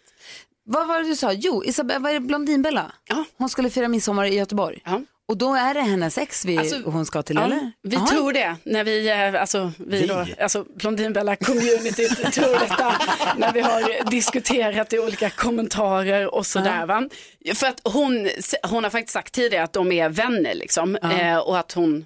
Vad 0.70 0.88
var 0.88 1.00
det 1.00 1.08
du 1.10 1.16
sa? 1.16 1.32
Jo, 1.34 1.64
Isabella, 1.66 2.00
vad 2.00 2.12
är 2.12 2.14
det, 2.14 2.20
Blondinbella? 2.20 2.92
Ja. 3.08 3.26
Hon 3.38 3.50
skulle 3.50 3.70
fira 3.70 3.88
midsommar 3.88 4.26
i 4.26 4.36
Göteborg. 4.36 4.82
Ja. 4.86 5.02
Och 5.30 5.38
då 5.38 5.54
är 5.54 5.74
det 5.74 5.82
hennes 5.82 6.18
ex 6.18 6.46
vi, 6.46 6.58
Alltså, 6.58 6.82
hon 6.86 7.06
ska 7.06 7.22
till, 7.22 7.36
Ja, 7.36 7.46
eller? 7.46 7.72
vi 7.84 7.96
Jaha. 7.96 8.08
tror 8.08 8.34
det, 8.34 8.56
när 8.64 8.84
vi, 8.84 9.10
eh, 9.10 9.42
alltså, 9.42 9.72
vi, 9.78 10.08
Då, 10.08 10.26
alltså 10.42 10.66
Blondinbella-communityt 10.76 12.32
tror 12.32 12.60
detta, 12.60 12.94
när 13.38 13.54
vi 13.54 13.62
har 13.62 14.10
diskuterat 14.12 14.94
i 14.94 15.00
olika 15.00 15.30
kommentarer 15.30 16.36
och 16.36 16.46
sådär. 16.46 16.86
Va? 16.86 17.10
För 17.56 17.68
att 17.68 17.82
hon, 17.84 18.30
hon 18.70 18.84
har 18.84 18.92
faktiskt 18.92 19.14
sagt 19.14 19.34
tidigare 19.34 19.64
att 19.64 19.74
de 19.74 19.92
är 19.92 20.10
vänner 20.10 20.54
liksom, 20.54 20.96
eh, 20.96 21.38
och 21.38 21.58
att 21.60 21.72
hon 21.72 22.06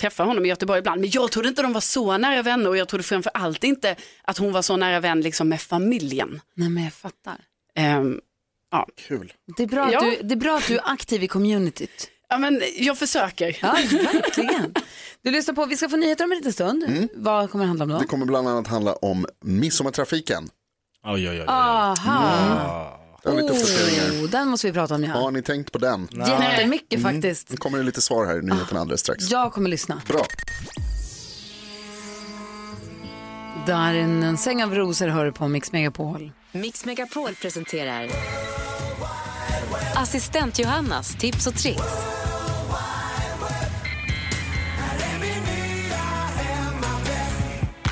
träffar 0.00 0.24
honom 0.24 0.44
i 0.44 0.48
Göteborg 0.48 0.78
ibland. 0.78 1.00
Men 1.00 1.10
jag 1.10 1.32
trodde 1.32 1.48
inte 1.48 1.62
de 1.62 1.72
var 1.72 1.80
så 1.80 2.18
nära 2.18 2.42
vänner 2.42 2.68
och 2.68 2.76
jag 2.76 2.88
trodde 2.88 3.04
framför 3.04 3.32
allt 3.34 3.64
inte 3.64 3.96
att 4.22 4.38
hon 4.38 4.52
var 4.52 4.62
så 4.62 4.76
nära 4.76 5.00
vän 5.00 5.20
liksom, 5.20 5.48
med 5.48 5.60
familjen. 5.60 6.40
Nej, 6.54 6.68
men 6.68 6.84
jag 6.84 6.92
fattar. 6.92 7.36
Ehm, 7.76 8.20
ja. 8.70 8.86
Kul. 8.96 9.32
Det 9.56 9.62
är, 9.62 9.66
bra 9.66 9.84
att 9.84 9.92
Ja. 9.92 10.00
du, 10.00 10.18
det 10.22 10.34
är 10.34 10.38
bra 10.38 10.56
att 10.56 10.66
du 10.68 10.74
är 10.76 10.90
aktiv 10.92 11.22
i 11.22 11.28
communityt. 11.28 12.08
ja, 12.28 12.38
men 12.38 12.62
jag 12.76 12.98
försöker. 12.98 13.58
Ja, 13.62 13.72
verkligen. 14.12 14.74
Du 15.22 15.30
lyssnar 15.30 15.54
på, 15.54 15.66
vi 15.66 15.76
ska 15.76 15.88
få 15.88 15.96
nyheter 15.96 16.24
om 16.24 16.32
en 16.32 16.38
liten 16.38 16.52
stund. 16.52 17.08
Vad 17.14 17.50
kommer 17.50 17.64
det 17.64 17.68
handla 17.68 17.82
om 17.84 17.88
då? 17.90 17.98
Det 17.98 18.04
kommer 18.06 18.26
bland 18.26 18.48
annat 18.48 18.66
handla 18.66 18.92
om 18.92 19.26
midsommartrafiken. 19.44 20.48
Oj, 21.04 21.12
oj, 21.12 21.28
oj. 21.30 21.40
oj. 21.40 21.44
Aha. 21.48 22.98
Är 23.24 23.32
lite. 23.36 23.52
Oh, 24.24 24.30
den 24.30 24.48
måste 24.48 24.66
vi 24.66 24.72
prata 24.72 24.94
om 24.94 25.04
ja. 25.04 25.12
Har 25.12 25.30
ni 25.30 25.42
tänkt 25.42 25.72
på 25.72 25.78
den? 25.78 26.08
Jättemycket 26.26 27.02
faktiskt. 27.02 27.50
Nu 27.50 27.56
kommer 27.56 27.78
det 27.78 27.84
lite 27.84 28.00
svar 28.02 28.26
här 28.26 28.38
i 28.38 28.42
nyheterna 28.42 28.80
alldeles 28.80 29.00
strax. 29.00 29.30
Jag 29.30 29.52
kommer 29.52 29.70
lyssna. 29.70 30.02
Bra. 30.08 30.26
Där 33.66 33.94
en, 33.94 34.22
en 34.22 34.38
säng 34.38 34.62
av 34.64 34.74
rosor 34.74 35.08
hör 35.08 35.24
du 35.24 35.32
på 35.32 35.48
Mix 35.48 35.72
Megapol. 35.72 36.32
Mix 36.54 36.84
Megapol 36.84 37.34
presenterar 37.34 38.08
Assistent 39.96 40.58
Johannas 40.58 41.14
tips 41.14 41.46
och 41.46 41.54
tricks. 41.54 41.82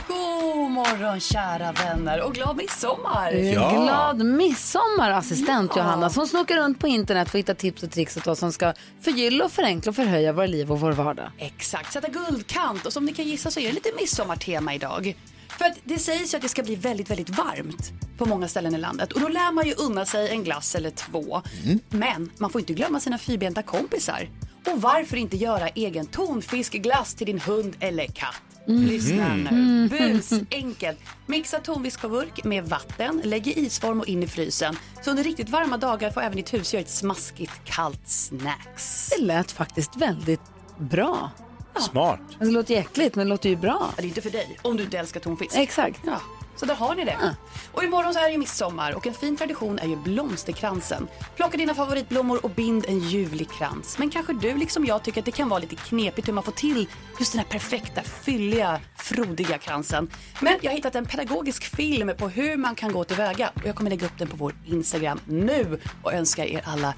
God 0.09 0.71
morgon 0.71 1.21
kära 1.21 1.73
vänner 1.73 2.23
och 2.23 2.35
glad 2.35 2.57
midsommar! 2.57 3.33
Ja. 3.33 3.71
Glad 3.71 4.27
midsommar 4.27 5.11
assistent 5.11 5.77
Johanna 5.77 6.11
som 6.11 6.27
snokar 6.27 6.57
runt 6.57 6.79
på 6.79 6.87
internet 6.87 7.31
för 7.31 7.39
att 7.39 7.43
hitta 7.43 7.55
tips 7.55 7.83
och 7.83 7.91
tricks 7.91 8.17
åt 8.17 8.27
oss 8.27 8.39
som 8.39 8.53
ska 8.53 8.75
förgylla 9.01 9.45
och 9.45 9.53
förenkla 9.53 9.91
och 9.91 9.97
förhöja 9.97 10.33
våra 10.33 10.47
liv 10.47 10.73
och 10.73 10.81
vår 10.81 10.93
vardag. 10.93 11.31
Exakt, 11.39 11.93
sätta 11.93 12.09
guldkant 12.09 12.87
och 12.87 12.93
som 12.93 13.05
ni 13.05 13.13
kan 13.13 13.25
gissa 13.25 13.51
så 13.51 13.61
är 13.61 13.67
det 13.67 13.73
lite 13.73 13.91
midsommartema 14.01 14.75
idag. 14.75 15.15
För 15.61 15.67
att 15.67 15.79
det 15.85 15.99
sägs 15.99 16.35
ju 16.35 16.37
att 16.37 16.43
det 16.43 16.49
ska 16.49 16.63
bli 16.63 16.75
väldigt, 16.75 17.11
väldigt 17.11 17.29
varmt 17.29 17.93
på 18.19 18.27
många 18.27 18.49
ställen 18.49 18.75
i 18.75 18.79
landet 18.79 19.13
och 19.13 19.21
då 19.21 19.29
lär 19.29 19.53
man 19.53 19.67
ju 19.67 19.75
unna 19.75 20.07
sig 20.07 20.29
en 20.29 20.45
glass 20.45 20.75
eller 20.75 20.91
två. 20.91 21.43
Men 21.89 22.31
man 22.39 22.51
får 22.51 22.61
inte 22.61 22.73
glömma 22.73 23.01
sina 23.01 23.19
fyrbenta 23.19 23.63
kompisar. 23.63 24.29
Och 24.67 24.83
varför 24.83 25.17
inte 25.17 25.37
göra 25.37 25.69
egen 25.69 26.07
tonfiskglass 26.07 27.15
till 27.15 27.27
din 27.27 27.41
hund 27.41 27.77
eller 27.81 28.07
katt? 28.07 28.43
Lyssna 28.67 29.37
nu. 29.37 29.89
Busenkelt. 29.89 30.99
Mixa 31.27 31.61
tonfiskburk 31.61 32.45
med 32.45 32.65
vatten, 32.65 33.21
lägg 33.25 33.47
i 33.47 33.61
isform 33.61 34.01
och 34.01 34.09
in 34.09 34.23
i 34.23 34.27
frysen. 34.27 34.77
Så 35.03 35.11
under 35.11 35.25
riktigt 35.25 35.49
varma 35.49 35.77
dagar 35.77 36.11
får 36.11 36.21
även 36.21 36.37
ditt 36.37 36.55
hus 36.55 36.75
göra 36.75 36.83
ett 36.83 36.91
smaskigt 36.91 37.53
kallt 37.65 38.09
snacks. 38.09 39.09
Det 39.09 39.23
lät 39.25 39.53
faktiskt 39.53 39.97
väldigt 39.97 40.41
bra. 40.79 41.31
Smart. 41.79 42.21
Alltså, 42.21 42.45
det 42.45 42.51
låter 42.51 42.77
äckligt 42.77 43.17
men 43.17 43.27
det 43.27 43.31
låter 43.31 43.49
ju 43.49 43.57
bra. 43.57 43.79
Ja, 43.81 43.95
det 43.97 44.03
är 44.03 44.09
inte 44.09 44.23
för 44.23 44.31
dig, 44.31 44.59
om 44.63 44.77
du 44.77 44.83
inte 44.83 44.99
älskar 44.99 45.21
tonfisk. 45.21 45.57
Exakt. 45.57 46.01
Ja, 46.07 46.21
så 46.61 46.67
där 46.67 46.75
har 46.75 46.95
ni 46.95 47.05
det. 47.05 47.37
Och 47.73 47.85
imorgon 47.85 48.15
så 48.15 48.21
är 48.21 48.25
det 48.25 48.33
ju 48.33 48.39
midsommar 48.39 48.95
och 48.97 49.07
en 49.07 49.15
fin 49.15 49.37
tradition 49.37 49.79
är 49.79 49.87
ju 49.87 49.97
blomsterkransen. 49.97 51.09
Plocka 51.37 51.57
dina 51.57 51.75
favoritblommor 51.75 52.45
och 52.45 52.51
bind 52.51 52.85
en 52.89 52.99
ljuvlig 52.99 53.51
krans. 53.51 53.99
Men 53.99 54.11
kanske 54.11 54.33
du 54.33 54.57
liksom 54.57 54.85
jag 54.87 55.03
tycker 55.03 55.21
att 55.21 55.25
det 55.25 55.33
kan 55.33 55.49
vara 55.49 55.61
lite 55.61 55.77
knepigt 55.77 56.29
hur 56.29 56.33
man 56.33 56.45
får 56.45 56.53
till 56.53 56.89
just 57.19 57.33
den 57.33 57.39
här 57.39 57.49
perfekta, 57.49 58.03
fylliga, 58.03 58.81
frodiga 58.97 59.59
kransen. 59.59 60.11
Men 60.41 60.59
jag 60.61 60.71
har 60.71 60.77
hittat 60.77 60.95
en 60.95 61.07
pedagogisk 61.07 61.77
film 61.77 62.13
på 62.19 62.29
hur 62.29 62.57
man 62.57 62.75
kan 62.75 62.93
gå 62.93 63.05
tillväga 63.05 63.51
och 63.55 63.67
jag 63.67 63.75
kommer 63.75 63.91
lägga 63.91 64.07
upp 64.07 64.19
den 64.19 64.29
på 64.29 64.37
vår 64.37 64.55
Instagram 64.67 65.21
nu 65.25 65.81
och 66.03 66.13
önskar 66.13 66.45
er 66.45 66.63
alla 66.65 66.95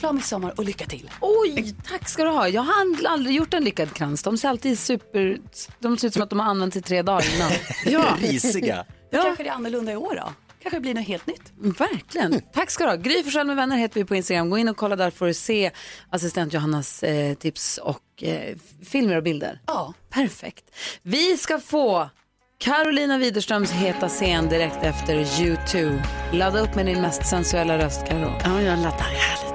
glad 0.00 0.14
midsommar 0.14 0.54
och 0.56 0.64
lycka 0.64 0.86
till. 0.86 1.10
Oj, 1.20 1.74
tack 1.88 2.08
ska 2.08 2.24
du 2.24 2.30
ha. 2.30 2.48
Jag 2.48 2.62
har 2.62 2.84
ald- 2.84 3.06
aldrig 3.06 3.36
gjort 3.36 3.54
en 3.54 3.64
lyckad 3.64 3.92
krans. 3.94 4.22
De 4.22 4.38
ser 4.38 4.48
alltid 4.48 4.78
super... 4.78 5.38
De 5.78 5.98
ser 5.98 6.08
ut 6.08 6.12
som 6.14 6.22
att 6.22 6.30
de 6.30 6.40
har 6.40 6.46
använts 6.46 6.76
i 6.76 6.82
tre 6.82 7.02
dagar 7.02 7.34
innan. 7.36 7.50
Ja. 7.86 8.16
Risiga. 8.20 8.84
Ja. 9.10 9.22
Kanske 9.22 9.42
det 9.42 9.48
är 9.48 9.52
annorlunda 9.52 9.92
i 9.92 9.96
år 9.96 10.14
då? 10.14 10.32
Kanske 10.62 10.80
blir 10.80 10.94
något 10.94 11.06
helt 11.06 11.26
nytt. 11.26 11.52
Verkligen. 11.78 12.40
Tack 12.52 12.70
ska 12.70 12.84
du 12.84 12.90
ha. 12.90 12.96
Gry 12.96 13.22
Forssell 13.22 13.46
med 13.46 13.56
vänner 13.56 13.76
heter 13.76 14.00
vi 14.00 14.04
på 14.04 14.14
Instagram. 14.14 14.50
Gå 14.50 14.58
in 14.58 14.68
och 14.68 14.76
kolla 14.76 14.96
där 14.96 15.10
för 15.10 15.28
att 15.28 15.36
se 15.36 15.70
assistent 16.10 16.52
Johannas 16.52 17.02
eh, 17.02 17.34
tips 17.34 17.78
och 17.78 18.22
eh, 18.22 18.56
filmer 18.90 19.16
och 19.16 19.22
bilder. 19.22 19.60
Ja. 19.66 19.94
Perfekt. 20.10 20.64
Vi 21.02 21.36
ska 21.36 21.58
få 21.58 22.10
Carolina 22.58 23.18
Widerströms 23.18 23.70
heta 23.70 24.08
scen 24.08 24.48
direkt 24.48 24.76
efter 24.82 25.14
U2. 25.24 26.02
Ladda 26.32 26.60
upp 26.60 26.74
med 26.74 26.86
din 26.86 27.00
mest 27.00 27.26
sensuella 27.26 27.78
röst, 27.78 28.06
Karo. 28.08 28.32
Ja, 28.44 28.62
jag 28.62 28.78
laddar 28.78 28.98
här 29.00 29.49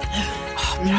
nu. 0.84 0.96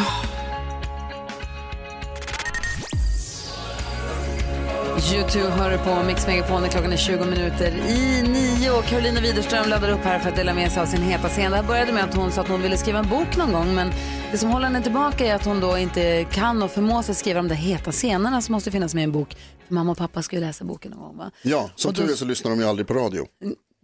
U2 4.96 5.50
hör 5.50 5.78
på 5.78 6.06
Mix 6.06 6.26
Megapol 6.26 6.60
när 6.60 6.68
klockan 6.68 6.92
är 6.92 6.96
20 6.96 7.24
minuter 7.24 7.68
i 7.88 8.22
nio 8.22 8.70
och 8.70 8.84
Carolina 8.84 9.20
Widerström 9.20 9.68
laddar 9.68 9.88
upp 9.90 10.04
här 10.04 10.18
för 10.18 10.28
att 10.30 10.36
dela 10.36 10.54
med 10.54 10.72
sig 10.72 10.82
av 10.82 10.86
sin 10.86 11.02
heta 11.02 11.28
scen. 11.28 11.50
Det 11.50 11.56
här 11.56 11.64
började 11.64 11.92
med 11.92 12.04
att 12.04 12.14
hon 12.14 12.32
sa 12.32 12.40
att 12.40 12.48
hon 12.48 12.62
ville 12.62 12.76
skriva 12.76 12.98
en 12.98 13.08
bok 13.08 13.36
någon 13.36 13.52
gång 13.52 13.74
men 13.74 13.90
det 14.32 14.38
som 14.38 14.50
håller 14.50 14.66
henne 14.66 14.82
tillbaka 14.82 15.26
är 15.26 15.34
att 15.34 15.44
hon 15.44 15.60
då 15.60 15.78
inte 15.78 16.24
kan 16.32 16.62
och 16.62 16.70
förmår 16.70 17.02
sig 17.02 17.14
skriva 17.14 17.36
de 17.36 17.48
där 17.48 17.54
heta 17.54 17.92
scenerna 17.92 18.42
som 18.42 18.52
måste 18.52 18.70
finnas 18.70 18.94
med 18.94 19.00
i 19.02 19.04
en 19.04 19.12
bok. 19.12 19.36
Mamma 19.68 19.92
och 19.92 19.98
pappa 19.98 20.22
ska 20.22 20.36
ju 20.36 20.42
läsa 20.42 20.64
boken 20.64 20.90
någon 20.90 21.00
gång 21.00 21.16
va? 21.16 21.30
Ja, 21.42 21.70
som 21.76 21.88
Och 21.88 21.94
då- 21.94 22.02
tur 22.02 22.10
är 22.12 22.16
så 22.16 22.24
lyssnar 22.24 22.50
de 22.50 22.60
ju 22.60 22.66
aldrig 22.66 22.86
på 22.88 22.94
radio. 22.94 23.26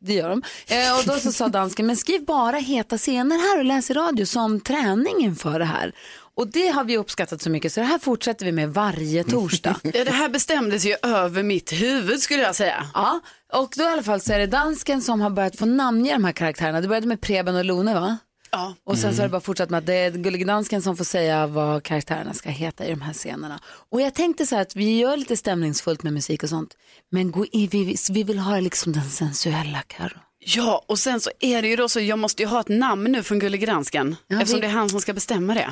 Det 0.02 0.14
gör 0.14 0.28
de. 0.28 0.42
Eh, 0.66 0.98
och 0.98 1.04
då 1.06 1.18
så 1.20 1.32
sa 1.32 1.48
dansken, 1.48 1.86
men 1.86 1.96
skriv 1.96 2.24
bara 2.24 2.56
heta 2.56 2.98
scener 2.98 3.36
här 3.36 3.58
och 3.58 3.64
läs 3.64 3.90
i 3.90 3.94
radio 3.94 4.26
som 4.26 4.60
träning 4.60 5.14
inför 5.24 5.58
det 5.58 5.64
här. 5.64 5.92
Och 6.34 6.48
det 6.48 6.68
har 6.68 6.84
vi 6.84 6.98
uppskattat 6.98 7.42
så 7.42 7.50
mycket 7.50 7.72
så 7.72 7.80
det 7.80 7.86
här 7.86 7.98
fortsätter 7.98 8.44
vi 8.46 8.52
med 8.52 8.74
varje 8.74 9.24
torsdag. 9.24 9.76
Ja, 9.94 10.04
det 10.04 10.10
här 10.10 10.28
bestämdes 10.28 10.84
ju 10.84 10.96
över 11.02 11.42
mitt 11.42 11.72
huvud 11.72 12.20
skulle 12.20 12.42
jag 12.42 12.56
säga. 12.56 12.86
Ja, 12.94 13.20
och 13.52 13.72
då 13.76 13.82
i 13.82 13.86
alla 13.86 14.02
fall 14.02 14.20
så 14.20 14.32
är 14.32 14.38
det 14.38 14.46
dansken 14.46 15.02
som 15.02 15.20
har 15.20 15.30
börjat 15.30 15.56
få 15.58 15.66
namnge 15.66 16.12
de 16.12 16.24
här 16.24 16.32
karaktärerna. 16.32 16.80
Det 16.80 16.88
började 16.88 17.06
med 17.06 17.20
Preben 17.20 17.56
och 17.56 17.64
Lone 17.64 17.94
va? 17.94 18.18
Ja. 18.52 18.74
Och 18.84 18.96
sen 18.98 19.04
Mm. 19.04 19.16
så 19.16 19.22
har 19.22 19.28
det 19.28 19.32
bara 19.32 19.40
fortsatt 19.40 19.70
med 19.70 19.78
att 19.78 19.86
det 19.86 19.94
är 19.94 20.10
Gullige 20.10 20.44
Dansken 20.44 20.82
som 20.82 20.96
får 20.96 21.04
säga 21.04 21.46
vad 21.46 21.82
karaktärerna 21.82 22.34
ska 22.34 22.50
heta 22.50 22.86
i 22.86 22.90
de 22.90 23.00
här 23.00 23.12
scenerna. 23.12 23.60
Och 23.90 24.00
jag 24.00 24.14
tänkte 24.14 24.46
så 24.46 24.54
här 24.54 24.62
att 24.62 24.76
vi 24.76 24.98
gör 24.98 25.16
lite 25.16 25.36
stämningsfullt 25.36 26.02
med 26.02 26.12
musik 26.12 26.42
och 26.42 26.48
sånt. 26.48 26.76
Men 27.10 27.30
gå 27.30 27.46
in, 27.46 27.68
vi, 27.68 27.96
vi 28.10 28.22
vill 28.22 28.38
ha 28.38 28.60
liksom 28.60 28.92
den 28.92 29.10
sensuella 29.10 29.82
Karo. 29.86 30.18
Ja, 30.38 30.84
och 30.88 30.98
sen 30.98 31.20
så 31.20 31.30
är 31.40 31.62
det 31.62 31.68
ju 31.68 31.76
då 31.76 31.88
så, 31.88 32.00
jag 32.00 32.18
måste 32.18 32.42
ju 32.42 32.48
ha 32.48 32.60
ett 32.60 32.68
namn 32.68 33.12
nu 33.12 33.22
från 33.22 33.38
Gullige 33.38 33.66
Dansken. 33.66 34.16
Ja, 34.26 34.36
eftersom 34.36 34.60
vi- 34.60 34.66
det 34.66 34.72
är 34.72 34.76
han 34.76 34.90
som 34.90 35.00
ska 35.00 35.12
bestämma 35.12 35.54
det. 35.54 35.70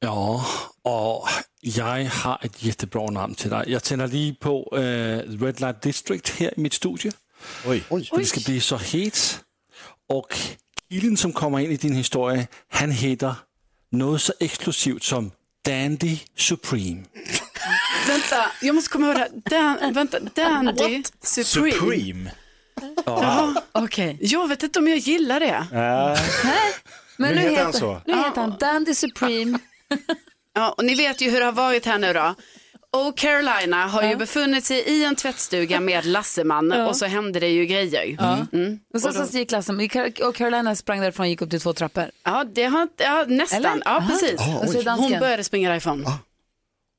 Ja, 0.00 0.44
och 0.82 1.28
jag 1.60 2.04
har 2.04 2.38
ett 2.42 2.62
jättebra 2.62 3.10
namn 3.10 3.34
till 3.34 3.50
dig. 3.50 3.64
Jag 3.68 3.82
tänder 3.82 4.08
lige 4.08 4.34
på 4.34 4.76
eh, 4.76 4.80
Red 5.44 5.60
Light 5.60 5.82
District 5.82 6.28
här 6.38 6.58
i 6.58 6.60
mitt 6.60 6.72
studio. 6.72 7.12
Oj. 7.66 7.80
För 7.88 8.18
det 8.18 8.24
ska 8.24 8.40
bli 8.40 8.60
så 8.60 8.76
het. 8.76 9.40
Och 10.08 10.38
killen 10.90 11.16
som 11.16 11.32
kommer 11.32 11.58
in 11.58 11.70
i 11.70 11.76
din 11.76 11.94
historia, 11.94 12.46
han 12.68 12.90
heter 12.90 13.34
något 13.90 14.22
så 14.22 14.32
exklusivt 14.40 15.02
som 15.02 15.32
Dandy 15.66 16.18
Supreme. 16.36 17.04
Vänta, 18.08 18.36
jag 18.62 18.74
måste 18.74 18.90
komma 18.90 19.06
ihåg 19.06 19.16
det 19.16 19.56
här. 19.56 19.80
Dan, 19.80 19.92
vänta, 19.92 20.20
Dandy 20.20 21.02
Supreme. 21.22 21.72
Supreme. 21.72 22.30
Okej. 23.72 24.18
Jag 24.20 24.48
vet 24.48 24.62
inte 24.62 24.78
om 24.78 24.88
jag 24.88 24.98
gillar 24.98 25.40
det. 25.40 25.66
Men 27.16 27.34
Nu 27.34 27.40
heter 27.40 27.62
han 27.64 27.72
så. 27.72 28.00
Nu 28.06 28.16
heter 28.16 28.40
han 28.40 28.54
Dandy 28.60 28.94
Supreme. 28.94 29.58
Ja, 30.54 30.74
och 30.76 30.84
ni 30.84 30.94
vet 30.94 31.20
ju 31.20 31.30
hur 31.30 31.38
det 31.38 31.44
har 31.44 31.52
varit 31.52 31.86
här 31.86 31.98
nu 31.98 32.12
då. 32.12 32.34
Och 32.92 33.16
Carolina 33.16 33.86
har 33.86 34.02
ju 34.02 34.16
befunnit 34.16 34.64
sig 34.64 34.78
i 34.78 35.04
en 35.04 35.16
tvättstuga 35.16 35.80
med 35.80 36.06
Lasseman 36.06 36.72
och 36.72 36.96
så 36.96 37.06
hände 37.06 37.40
det 37.40 37.48
ju 37.48 37.66
grejer. 37.66 38.16
Mm. 38.52 38.78
Och 38.94 39.00
så, 39.00 39.12
så 39.12 39.38
gick 39.38 39.48
klassen, 39.48 39.90
och 40.24 40.34
Carolina 40.34 40.76
sprang 40.76 41.00
därifrån 41.00 41.24
och 41.24 41.28
gick 41.28 41.42
upp 41.42 41.50
till 41.50 41.60
två 41.60 41.72
trappor. 41.72 42.10
Ja, 42.24 42.44
det 42.44 42.64
har 42.64 42.88
ja, 42.96 43.24
nästan. 43.28 43.64
Eller? 43.64 43.82
Ja, 43.84 44.06
precis. 44.08 44.32
Och 44.32 44.68
så 44.68 44.78
är 44.78 44.84
dansken. 44.84 45.12
Hon 45.12 45.20
började 45.20 45.44
springa 45.44 45.68
därifrån. 45.68 46.06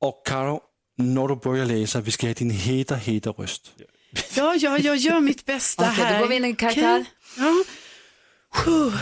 Och 0.00 0.22
Karo, 0.26 0.60
när 0.98 1.28
du 1.28 1.36
börjar 1.36 1.66
läsa, 1.66 2.00
vi 2.00 2.10
ska 2.10 2.26
ha 2.26 2.34
din 2.34 2.50
heta, 2.50 2.94
heta 2.94 3.30
röst. 3.30 3.72
Ja, 4.34 4.54
ja, 4.54 4.78
jag 4.78 4.96
gör 4.96 5.20
mitt 5.20 5.46
bästa 5.46 5.82
Okej, 5.82 6.04
här. 6.04 6.14
då 6.14 6.20
går 6.20 6.28
vi 6.28 6.36
in 6.36 6.44
i 6.44 6.48
en 6.48 6.56
karaktär. 6.56 7.04
Okej. 7.36 7.64
Ja. 8.66 8.92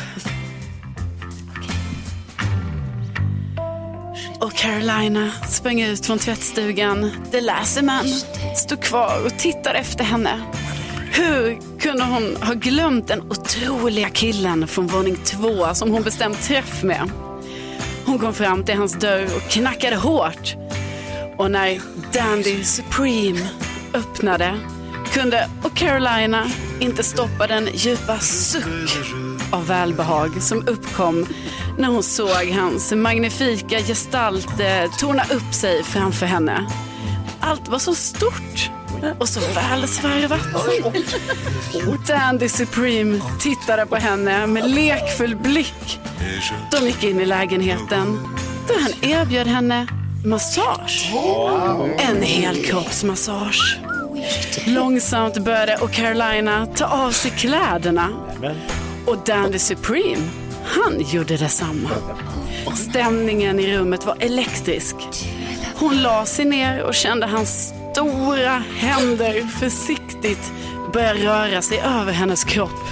Och 4.41 4.53
Carolina 4.53 5.31
sprang 5.49 5.81
ut 5.81 6.07
från 6.07 6.19
tvättstugan. 6.19 7.11
The 7.31 7.41
Lasseman. 7.41 8.07
Stod 8.57 8.83
kvar 8.83 9.27
och 9.27 9.39
tittade 9.39 9.79
efter 9.79 10.05
henne. 10.05 10.41
Hur 11.13 11.59
kunde 11.79 12.05
hon 12.05 12.37
ha 12.43 12.55
glömt 12.55 13.09
den 13.09 13.21
otroliga 13.21 14.09
killen 14.09 14.67
från 14.69 14.87
våning 14.87 15.17
två 15.17 15.75
som 15.75 15.91
hon 15.91 16.03
bestämt 16.03 16.43
träff 16.43 16.83
med? 16.83 17.11
Hon 18.07 18.19
kom 18.19 18.35
fram 18.35 18.65
till 18.65 18.75
hans 18.77 18.93
dörr 18.93 19.25
och 19.25 19.51
knackade 19.51 19.97
hårt. 19.97 20.55
Och 21.37 21.51
när 21.51 21.81
Dandy 22.13 22.65
Supreme 22.65 23.49
öppnade 23.95 24.59
kunde 25.13 25.49
och 25.63 25.77
Carolina 25.77 26.47
inte 26.81 27.03
stoppa 27.03 27.47
den 27.47 27.69
djupa 27.75 28.19
suck 28.19 28.91
av 29.53 29.67
välbehag 29.67 30.43
som 30.43 30.69
uppkom 30.69 31.27
när 31.81 31.89
hon 31.89 32.03
såg 32.03 32.51
hans 32.53 32.93
magnifika 32.93 33.79
gestalt 33.79 34.61
eh, 34.61 34.91
torna 34.99 35.23
upp 35.25 35.55
sig 35.55 35.83
framför 35.83 36.27
henne. 36.27 36.67
Allt 37.41 37.69
var 37.69 37.79
så 37.79 37.95
stort 37.95 38.71
och 39.19 39.29
så 39.29 39.41
välsvarvat. 39.55 40.69
Dandy 42.07 42.49
Supreme 42.49 43.21
tittade 43.41 43.87
på 43.87 43.97
henne 43.97 44.47
med 44.47 44.71
lekfull 44.71 45.37
blick. 45.37 46.01
De 46.71 46.87
gick 46.87 47.05
in 47.05 47.21
i 47.21 47.27
lägenheten 47.27 48.19
där 48.69 48.81
han 48.81 49.11
erbjöd 49.11 49.47
henne 49.47 49.87
massage. 50.25 51.13
En 51.99 52.23
helkroppsmassage. 52.23 53.79
Långsamt 54.67 55.39
började 55.39 55.77
och 55.77 55.93
Carolina 55.93 56.67
ta 56.67 56.85
av 56.87 57.11
sig 57.11 57.31
kläderna. 57.31 58.09
Och 59.07 59.19
Dandy 59.27 59.59
Supreme, 59.59 60.29
han 60.71 61.01
gjorde 61.01 61.37
detsamma. 61.37 61.91
Stämningen 62.77 63.61
i 63.61 63.77
rummet 63.77 64.07
var 64.07 64.17
elektrisk. 64.21 64.97
Hon 65.75 66.03
la 66.03 66.27
sig 66.27 66.45
ner 66.45 66.83
och 66.83 66.95
kände 66.95 67.27
hans 67.27 67.75
stora 67.93 68.63
händer 68.77 69.43
försiktigt 69.61 70.53
börja 70.93 71.15
röra 71.15 71.63
sig 71.63 71.79
över 71.79 72.13
hennes 72.13 72.45
kropp. 72.45 72.89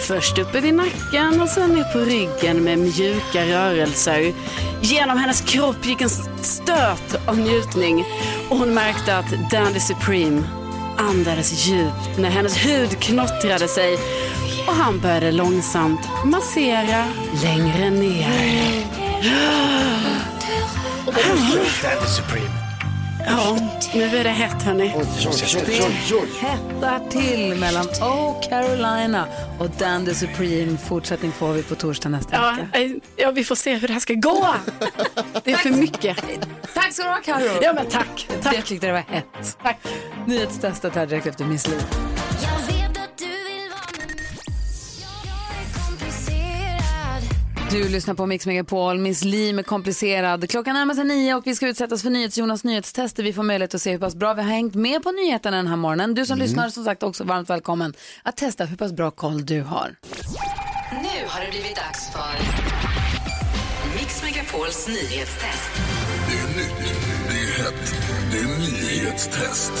Först 0.00 0.38
uppe 0.38 0.60
vid 0.60 0.74
nacken 0.74 1.40
och 1.40 1.48
sen 1.48 1.70
ner 1.70 1.92
på 1.92 1.98
ryggen 1.98 2.64
med 2.64 2.78
mjuka 2.78 3.46
rörelser. 3.46 4.32
Genom 4.82 5.18
hennes 5.18 5.40
kropp 5.40 5.86
gick 5.86 6.00
en 6.00 6.10
stöt 6.42 7.28
av 7.28 7.38
njutning 7.38 8.04
och 8.48 8.56
hon 8.56 8.74
märkte 8.74 9.16
att 9.16 9.50
Dandy 9.50 9.80
Supreme 9.80 10.42
andades 10.98 11.66
djupt 11.66 12.18
när 12.18 12.30
hennes 12.30 12.56
hud 12.66 12.98
knottrade 13.00 13.68
sig 13.68 13.98
och 14.68 14.74
han 14.74 15.00
började 15.00 15.32
långsamt 15.32 16.00
massera 16.24 17.04
längre 17.42 17.90
ner. 17.90 18.84
Ja, 23.26 23.58
nu 23.94 24.02
är 24.04 24.24
det 24.24 24.30
hett 24.30 24.62
hörni. 24.62 24.88
Hettar 26.40 27.10
till 27.10 27.54
mellan 27.60 27.86
Oh 27.86 28.40
Carolina 28.48 29.26
och 29.58 29.70
Dandy 29.70 30.14
Supreme. 30.14 30.76
Fortsättning 30.78 31.32
får 31.32 31.52
vi 31.52 31.62
på 31.62 31.74
torsdag 31.74 32.08
nästa 32.08 32.36
Ja, 32.36 32.50
vecka. 32.72 32.78
eh, 32.84 32.90
ja, 33.16 33.30
vi 33.30 33.44
får 33.44 33.54
se 33.54 33.74
hur 33.74 33.86
det 33.88 33.92
här 33.94 34.00
ska 34.00 34.14
gå. 34.14 34.46
Det 35.44 35.52
är 35.52 35.56
för 35.56 35.70
mycket. 35.70 36.16
Tack 36.74 36.92
så 36.92 37.02
du 37.02 37.08
ha 37.08 37.16
Carro. 37.24 37.58
Ja, 37.62 37.72
men 37.72 37.86
tack. 37.86 38.28
Jag 38.30 38.42
tack. 38.42 38.64
tyckte 38.64 38.86
det 38.86 38.92
var 38.92 39.04
hett. 39.08 39.58
tack. 39.62 39.78
Nyhetstestet 40.26 40.94
här 40.94 41.06
direkt 41.06 41.26
efter 41.26 41.44
Miss 41.44 41.68
Li. 41.68 41.76
Du 47.70 47.88
lyssnar 47.88 48.14
på 48.14 48.26
Mix 48.26 48.46
Megapol, 48.46 48.98
Miss 48.98 49.24
Li 49.24 49.52
med 49.52 49.66
komplicerad. 49.66 50.50
Klockan 50.50 50.74
närmar 50.74 50.94
sig 50.94 51.04
nio 51.04 51.34
och 51.34 51.46
vi 51.46 51.54
ska 51.54 51.68
utsättas 51.68 52.02
för 52.02 52.10
NyhetsJonas 52.10 52.64
nyhetstester. 52.64 53.22
Vi 53.22 53.32
får 53.32 53.42
möjlighet 53.42 53.74
att 53.74 53.82
se 53.82 53.90
hur 53.90 53.98
pass 53.98 54.14
bra 54.14 54.34
vi 54.34 54.42
har 54.42 54.48
hängt 54.48 54.74
med 54.74 55.02
på 55.02 55.12
nyheterna 55.12 55.56
den 55.56 55.66
här 55.66 55.76
morgonen. 55.76 56.14
Du 56.14 56.26
som 56.26 56.38
lyssnar 56.38 56.68
som 56.68 56.84
sagt 56.84 57.02
också 57.02 57.24
varmt 57.24 57.50
välkommen 57.50 57.94
att 58.22 58.36
testa 58.36 58.64
hur 58.64 58.76
pass 58.76 58.92
bra 58.92 59.10
koll 59.10 59.46
du 59.46 59.62
har. 59.62 59.96
Nu 60.92 61.26
har 61.26 61.44
det 61.44 61.50
blivit 61.50 61.76
dags 61.76 62.12
för 62.12 62.38
Mix 63.98 64.22
Megapols 64.22 64.88
nyhetstest. 64.88 65.70
Det 66.28 66.38
är 66.38 66.56
nytt, 66.56 66.94
det 67.28 67.34
är 67.34 67.64
hett, 67.64 67.94
det 68.32 68.38
är 68.38 68.58
nyhetstest. 68.58 69.72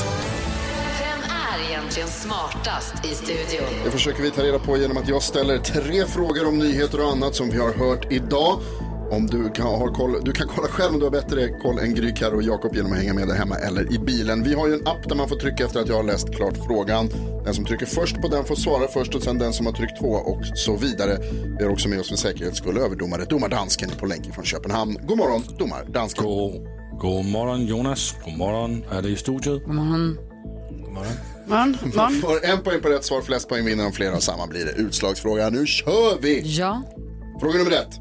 Egentligen 1.78 2.08
smartast 2.08 3.04
i 3.04 3.08
studion? 3.08 3.84
Det 3.84 3.90
försöker 3.90 4.22
vi 4.22 4.30
ta 4.30 4.42
reda 4.42 4.58
på 4.58 4.76
genom 4.76 4.96
att 4.96 5.08
jag 5.08 5.22
ställer 5.22 5.58
tre 5.58 6.04
frågor 6.04 6.48
om 6.48 6.58
nyheter 6.58 7.04
och 7.04 7.10
annat 7.10 7.34
som 7.34 7.50
vi 7.50 7.58
har 7.58 7.72
hört 7.72 8.12
idag. 8.12 8.60
Om 9.10 9.26
du 9.26 9.50
kan, 9.50 9.66
har 9.66 9.94
koll, 9.94 10.24
du 10.24 10.32
kan 10.32 10.48
kolla 10.48 10.68
själv 10.68 10.94
om 10.94 10.98
du 10.98 11.06
har 11.06 11.10
bättre 11.10 11.48
koll 11.48 11.78
än 11.78 11.94
Gry, 11.94 12.12
och 12.34 12.42
Jakob 12.42 12.74
genom 12.74 12.92
att 12.92 12.98
hänga 12.98 13.14
med 13.14 13.28
där 13.28 13.34
hemma 13.34 13.56
eller 13.56 13.92
i 13.94 13.98
bilen. 13.98 14.44
Vi 14.44 14.54
har 14.54 14.68
ju 14.68 14.74
en 14.74 14.86
app 14.86 15.08
där 15.08 15.16
man 15.16 15.28
får 15.28 15.36
trycka 15.36 15.64
efter 15.64 15.80
att 15.80 15.88
jag 15.88 15.96
har 15.96 16.02
läst 16.02 16.34
klart 16.34 16.54
frågan. 16.66 17.08
Den 17.44 17.54
som 17.54 17.64
trycker 17.64 17.86
först 17.86 18.20
på 18.22 18.28
den 18.28 18.44
får 18.44 18.54
svara 18.54 18.88
först 18.88 19.14
och 19.14 19.22
sen 19.22 19.38
den 19.38 19.52
som 19.52 19.66
har 19.66 19.72
tryckt 19.72 19.98
två 20.00 20.08
och 20.08 20.44
så 20.54 20.76
vidare. 20.76 21.18
Vi 21.58 21.64
har 21.64 21.72
också 21.72 21.88
med 21.88 22.00
oss 22.00 22.08
för 22.08 22.16
säkerhets 22.16 22.58
skull 22.58 22.78
överdomare, 22.78 23.24
domardansken 23.24 23.90
på 23.90 24.06
länk 24.06 24.34
från 24.34 24.44
Köpenhamn. 24.44 24.98
God 25.02 25.18
morgon, 25.18 25.42
domardansken. 25.58 26.24
God, 26.24 26.66
god 27.00 27.24
morgon 27.24 27.66
Jonas, 27.66 28.14
god 28.24 28.36
morgon. 28.36 28.84
Är 28.90 29.02
det 29.02 29.08
i 29.08 29.16
studion? 29.16 29.62
God 29.66 29.74
morgon. 29.74 30.18
Man, 30.94 31.04
Man 31.48 31.76
man. 31.94 32.12
får 32.14 32.44
en 32.44 32.58
poäng 32.62 32.80
på 32.80 32.88
rätt 32.88 33.04
svar, 33.04 33.22
flest 33.22 33.48
poäng 33.48 33.64
vinner 33.64 33.86
om 33.86 33.92
flera 33.92 34.16
av 34.16 34.20
samma 34.20 34.46
blir 34.46 34.64
det 34.64 34.72
utslagsfråga. 34.72 35.50
Nu 35.50 35.66
kör 35.66 36.18
vi! 36.20 36.40
Ja, 36.44 36.82
Fråga 37.40 37.58
nummer 37.58 37.70
ett. 37.70 37.98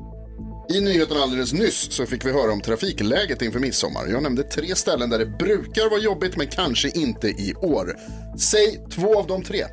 I 0.75 0.81
nyheten 0.81 1.17
alldeles 1.17 1.53
nyss 1.53 1.91
så 1.91 2.05
fick 2.05 2.25
vi 2.25 2.31
höra 2.31 2.51
om 2.51 2.62
trafikläget 2.62 3.41
inför 3.41 3.60
midsommar. 3.60 4.07
Jag 4.07 4.23
nämnde 4.23 4.43
tre 4.43 4.75
ställen 4.75 5.10
där 5.10 5.19
det 5.19 5.25
brukar 5.25 5.89
vara 5.89 5.99
jobbigt 5.99 6.38
men 6.38 6.47
kanske 6.47 6.89
inte 6.89 7.27
i 7.27 7.53
år. 7.62 7.95
Säg 8.39 8.79
två 8.91 9.19
av 9.19 9.27
de 9.27 9.43
tre. 9.43 9.63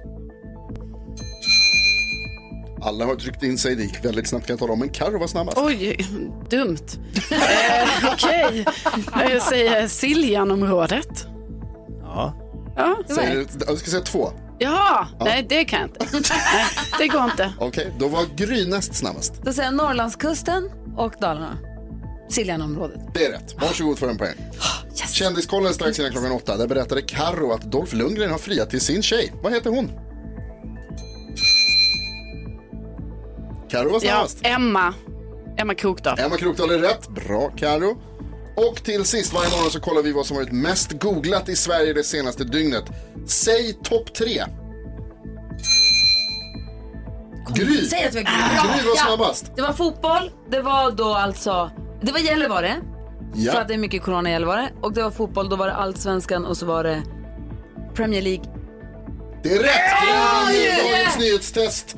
Alla 2.82 3.04
har 3.04 3.14
tryckt 3.16 3.42
in 3.42 3.58
sig, 3.58 3.76
det 3.76 3.82
gick 3.82 4.04
väldigt 4.04 4.28
snabbt 4.28 4.46
kan 4.46 4.52
jag 4.54 4.60
tala 4.60 4.72
om, 4.72 4.78
men 4.78 4.88
Carro 4.88 5.18
var 5.18 5.26
snabbast. 5.26 5.58
Oj, 5.58 5.96
dumt. 6.50 6.76
eh, 7.30 8.12
Okej, 8.12 8.64
jag 9.32 9.42
säger 9.42 9.88
Siljanområdet. 9.88 11.26
Ja. 12.02 12.43
Ja, 12.76 12.96
det 13.08 13.14
var 13.14 13.22
Säger 13.22 13.40
ett. 13.40 13.58
du, 13.60 13.64
jag 13.68 13.78
ska 13.78 13.90
säga 13.90 14.02
två. 14.02 14.30
Jaha, 14.58 15.06
nej 15.20 15.46
det 15.48 15.64
kan 15.64 15.80
jag 15.80 15.88
inte. 15.88 16.06
Nej, 16.54 16.66
det 16.98 17.08
går 17.08 17.24
inte. 17.24 17.52
Okej, 17.60 17.92
då 17.98 18.08
var 18.08 18.24
Gry 18.36 18.66
näst 18.68 18.94
snabbast. 18.94 19.34
Då 19.42 19.52
säger 19.52 19.68
jag 19.68 19.74
Norrlandskusten 19.76 20.70
och 20.96 21.14
Dalarna. 21.20 21.58
Siljanområdet. 22.30 23.00
Det 23.14 23.24
är 23.26 23.30
rätt. 23.32 23.54
Varsågod 23.60 23.98
för 23.98 24.08
en 24.08 24.18
poäng. 24.18 24.34
Kändiskollen 25.12 25.74
strax 25.74 25.98
innan 25.98 26.10
klockan 26.12 26.32
åtta. 26.32 26.56
Där 26.56 26.66
berättade 26.68 27.02
Carro 27.02 27.52
att 27.52 27.62
Dolph 27.62 27.94
Lundgren 27.94 28.30
har 28.30 28.38
friat 28.38 28.70
till 28.70 28.80
sin 28.80 29.02
tjej. 29.02 29.32
Vad 29.42 29.52
heter 29.52 29.70
hon? 29.70 29.90
Carro 33.70 33.88
var 33.88 33.94
Ja, 33.94 34.00
snabbast. 34.00 34.38
Emma. 34.42 34.94
Emma 35.56 35.74
Krokdahl. 35.74 36.18
Emma 36.18 36.36
Krokdahl 36.36 36.70
är 36.70 36.78
rätt. 36.78 37.08
Bra 37.08 37.50
Carro. 37.56 37.96
Och 38.56 38.84
till 38.84 39.04
sist 39.04 39.32
varje 39.32 39.50
morgon 39.50 39.70
så 39.70 39.80
kollar 39.80 40.02
vi 40.02 40.12
vad 40.12 40.26
som 40.26 40.36
varit 40.36 40.52
mest 40.52 40.92
googlat 40.92 41.48
i 41.48 41.56
Sverige 41.56 41.92
det 41.92 42.04
senaste 42.04 42.44
dygnet. 42.44 42.84
Säg 43.26 43.72
topp 43.72 44.14
tre. 44.14 44.44
Gry. 47.54 47.84
Säg 47.84 48.04
att 48.04 48.12
det 48.12 48.18
var 48.18 48.78
Gry 48.78 48.88
var 48.88 48.96
snabbast. 48.96 49.52
Det 49.56 49.62
var 49.62 49.72
fotboll, 49.72 50.30
det 50.50 50.60
var 50.60 50.90
då 50.90 51.14
alltså, 51.14 51.70
det 52.02 52.12
var 52.12 52.18
Gällivare. 52.18 52.76
Ja. 53.34 53.52
För 53.52 53.60
att 53.60 53.68
det 53.68 53.74
är 53.74 53.78
mycket 53.78 54.02
corona 54.02 54.28
i 54.28 54.32
Gällivare. 54.32 54.70
Och 54.82 54.92
det 54.92 55.02
var 55.02 55.10
fotboll, 55.10 55.48
då 55.48 55.56
var 55.56 55.66
det 55.66 55.74
Allsvenskan 55.74 56.46
och 56.46 56.56
så 56.56 56.66
var 56.66 56.84
det 56.84 57.02
Premier 57.94 58.22
League. 58.22 58.53
Det 59.44 59.52
är 59.52 59.58
rätt! 59.58 59.70
Gry 60.50 60.58
vinner 60.60 60.92
dagens 60.92 61.18
nyhetstest. 61.18 61.96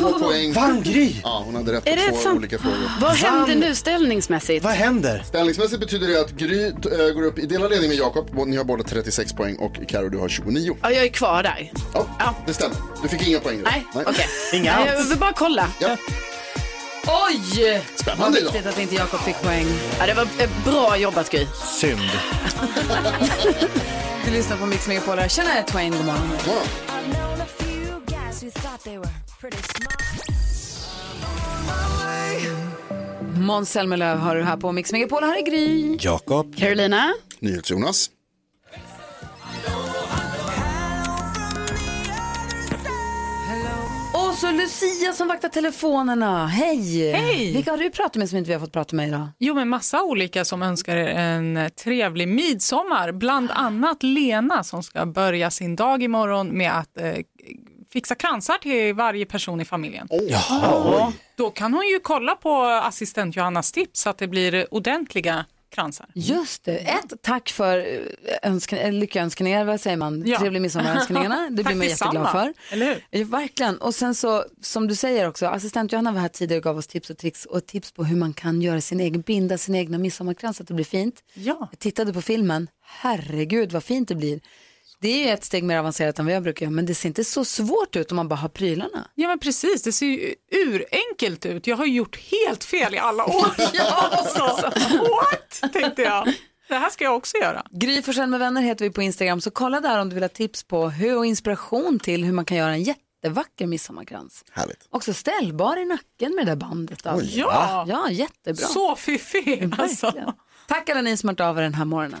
Två 0.00 0.18
poäng. 0.18 0.52
Vann 0.52 0.82
Gry? 0.82 1.14
Ja, 1.22 1.42
hon 1.46 1.54
hade 1.54 1.72
rätt 1.72 1.86
Är 1.86 1.96
på 1.96 2.02
det 2.02 2.10
två 2.12 2.16
sant? 2.18 2.38
olika 2.38 2.58
frågor. 2.58 2.90
Vad 3.00 3.12
händer 3.12 3.54
nu 3.54 3.74
ställningsmässigt? 3.74 4.64
Vad 4.64 4.72
händer? 4.72 5.22
Ställningsmässigt 5.28 5.80
betyder 5.80 6.08
det 6.08 6.20
att 6.20 6.30
Gry 6.30 6.66
äh, 6.66 6.72
går 7.14 7.22
upp 7.22 7.38
i 7.38 7.46
delad 7.46 7.70
ledning 7.70 7.88
med 7.88 7.98
Jakob. 7.98 8.46
Ni 8.46 8.56
har 8.56 8.64
båda 8.64 8.82
36 8.84 9.32
poäng 9.32 9.56
och 9.56 9.72
Karo 9.88 10.08
du 10.08 10.18
har 10.18 10.28
29. 10.28 10.76
Ja, 10.82 10.90
jag 10.90 11.04
är 11.04 11.08
kvar 11.08 11.42
där. 11.42 11.72
Ja, 11.94 12.34
det 12.46 12.54
stämmer. 12.54 12.76
Du 13.02 13.08
fick 13.08 13.28
inga 13.28 13.40
poäng. 13.40 13.60
Nej, 13.64 13.86
okej. 14.06 14.26
Inga 14.52 14.76
Nej, 14.76 14.88
alls. 14.88 14.98
Jag 14.98 15.08
vill 15.08 15.18
bara 15.18 15.32
kolla. 15.32 15.66
Ja, 15.78 15.96
Oj! 17.06 17.82
spännande 17.96 18.38
idag. 18.38 18.52
Viktigt 18.52 18.72
att 18.72 18.78
inte 18.78 18.94
Jakob 18.94 19.20
fick 19.20 19.42
poäng. 19.42 19.66
Ja, 19.98 20.06
det 20.06 20.14
var 20.14 20.22
eh, 20.22 20.50
bra 20.64 20.96
jobbat 20.96 21.30
Gry. 21.30 21.46
Synd. 21.80 22.00
Du 24.24 24.30
lyssnar 24.30 24.56
på 24.56 24.66
Mix 24.66 24.88
Megapol. 24.88 25.18
Tjena 25.28 25.62
Twain, 25.62 25.92
god 25.92 26.04
morgon. 26.04 26.28
Måns 33.36 33.70
Zelmerlöw 33.70 34.16
har 34.18 34.36
du 34.36 34.42
här 34.42 34.56
på 34.56 34.72
Mix 34.72 34.92
Megapol. 34.92 35.22
Här 35.22 35.38
är 35.38 35.42
Gry. 35.42 35.96
Jakob. 36.00 36.56
Carolina. 36.56 37.14
NyhetsJonas. 37.38 38.10
Så 44.40 44.52
Lucia 44.52 45.12
som 45.12 45.28
vaktar 45.28 45.48
telefonerna. 45.48 46.46
Hej! 46.46 47.12
Hej! 47.12 47.52
Vilka 47.52 47.70
har 47.70 47.78
du 47.78 47.90
pratat 47.90 48.16
med 48.16 48.28
som 48.28 48.38
inte 48.38 48.48
vi 48.48 48.54
har 48.54 48.60
fått 48.60 48.72
prata 48.72 48.96
med 48.96 49.08
idag? 49.08 49.28
Jo, 49.38 49.54
men 49.54 49.68
massa 49.68 50.02
olika 50.02 50.44
som 50.44 50.62
önskar 50.62 50.96
er 50.96 51.08
en 51.08 51.70
trevlig 51.84 52.28
midsommar. 52.28 53.12
Bland 53.12 53.50
annat 53.50 54.02
Lena 54.02 54.64
som 54.64 54.82
ska 54.82 55.06
börja 55.06 55.50
sin 55.50 55.76
dag 55.76 56.02
imorgon 56.02 56.48
med 56.48 56.78
att 56.78 56.98
eh, 56.98 57.14
fixa 57.92 58.14
kransar 58.14 58.58
till 58.58 58.94
varje 58.94 59.26
person 59.26 59.60
i 59.60 59.64
familjen. 59.64 60.08
Ja, 60.10 61.12
då 61.36 61.50
kan 61.50 61.74
hon 61.74 61.88
ju 61.88 61.98
kolla 61.98 62.36
på 62.36 62.62
assistent 62.64 63.36
Johannas 63.36 63.72
tips 63.72 64.00
så 64.00 64.10
att 64.10 64.18
det 64.18 64.28
blir 64.28 64.74
ordentliga 64.74 65.44
kransar. 65.70 66.06
Just 66.14 66.64
det. 66.64 66.76
Ett, 66.76 67.22
tack 67.22 67.48
för 67.48 67.78
eh, 68.42 68.54
eh, 68.72 68.92
lyckönskningar, 68.92 69.64
vad 69.64 69.80
säger 69.80 69.96
man? 69.96 70.26
Ja. 70.26 70.38
Trevlig 70.38 70.62
midsommarönskningarna. 70.62 71.48
Det 71.50 71.64
blir 71.64 71.76
man 71.76 71.88
jätteglad 71.88 72.30
för. 72.30 72.54
Eller 72.70 72.86
hur? 72.86 73.04
Ja, 73.10 73.24
verkligen. 73.26 73.78
Och 73.78 73.94
sen 73.94 74.14
så, 74.14 74.44
som 74.60 74.88
du 74.88 74.94
säger 74.94 75.28
också, 75.28 75.46
assistent 75.46 75.92
Johanna 75.92 76.12
var 76.12 76.20
här 76.20 76.28
tidigare 76.28 76.58
och 76.58 76.64
gav 76.64 76.78
oss 76.78 76.86
tips 76.86 77.10
och 77.10 77.18
tricks 77.18 77.44
och 77.46 77.66
tips 77.66 77.92
på 77.92 78.04
hur 78.04 78.16
man 78.16 78.32
kan 78.32 78.62
göra 78.62 78.80
sin 78.80 79.00
egen, 79.00 79.20
binda 79.20 79.58
sin 79.58 79.74
egna 79.74 79.98
midsommarkrans 79.98 80.56
så 80.56 80.62
att 80.62 80.68
det 80.68 80.74
blir 80.74 80.84
fint. 80.84 81.22
Ja. 81.34 81.68
Jag 81.70 81.78
tittade 81.78 82.12
på 82.12 82.22
filmen, 82.22 82.68
herregud 82.82 83.72
vad 83.72 83.84
fint 83.84 84.08
det 84.08 84.14
blir. 84.14 84.40
Det 85.00 85.08
är 85.08 85.26
ju 85.26 85.30
ett 85.32 85.44
steg 85.44 85.64
mer 85.64 85.78
avancerat 85.78 86.18
än 86.18 86.24
vad 86.24 86.34
jag 86.34 86.42
brukar 86.42 86.66
göra, 86.66 86.72
men 86.74 86.86
det 86.86 86.94
ser 86.94 87.08
inte 87.08 87.24
så 87.24 87.44
svårt 87.44 87.96
ut 87.96 88.10
om 88.10 88.16
man 88.16 88.28
bara 88.28 88.34
har 88.36 88.48
prylarna. 88.48 89.08
Ja 89.14 89.28
men 89.28 89.38
precis, 89.38 89.82
det 89.82 89.92
ser 89.92 90.06
ju 90.06 90.34
urenkelt 90.52 91.46
ut. 91.46 91.66
Jag 91.66 91.76
har 91.76 91.86
gjort 91.86 92.18
helt 92.18 92.64
fel 92.64 92.94
i 92.94 92.98
alla 92.98 93.24
år. 93.24 93.46
alltså, 93.92 94.42
what? 94.92 95.72
Tänkte 95.72 96.02
jag. 96.02 96.34
Det 96.68 96.74
här 96.74 96.90
ska 96.90 97.04
jag 97.04 97.16
också 97.16 97.36
göra. 97.36 97.62
Gry 97.70 98.02
Forssell 98.02 98.28
med 98.28 98.40
vänner 98.40 98.62
heter 98.62 98.84
vi 98.84 98.90
på 98.90 99.02
Instagram, 99.02 99.40
så 99.40 99.50
kolla 99.50 99.80
där 99.80 99.98
om 99.98 100.08
du 100.08 100.14
vill 100.14 100.24
ha 100.24 100.28
tips 100.28 100.62
på 100.62 100.88
hur 100.90 101.16
och 101.16 101.26
inspiration 101.26 101.98
till 101.98 102.24
hur 102.24 102.32
man 102.32 102.44
kan 102.44 102.56
göra 102.56 102.70
en 102.72 102.82
jättevacker 102.82 103.66
midsommarkrans. 103.66 104.44
Härligt. 104.52 104.86
Också 104.90 105.14
ställbar 105.14 105.76
i 105.76 105.84
nacken 105.84 106.34
med 106.34 106.46
det 106.46 106.50
där 106.50 106.56
bandet. 106.56 107.04
Då. 107.04 107.20
Ja, 107.22 107.84
Ja, 107.88 108.10
jättebra. 108.10 108.66
så 108.66 108.96
fiffig. 108.96 109.74
Alltså. 109.78 110.34
Tack 110.68 110.88
alla 110.88 111.00
ni 111.02 111.16
som 111.16 111.28
har 111.28 111.32
hört 111.34 111.40
av 111.40 111.58
er 111.58 111.62
den 111.62 111.74
här 111.74 111.84
morgonen. 111.84 112.20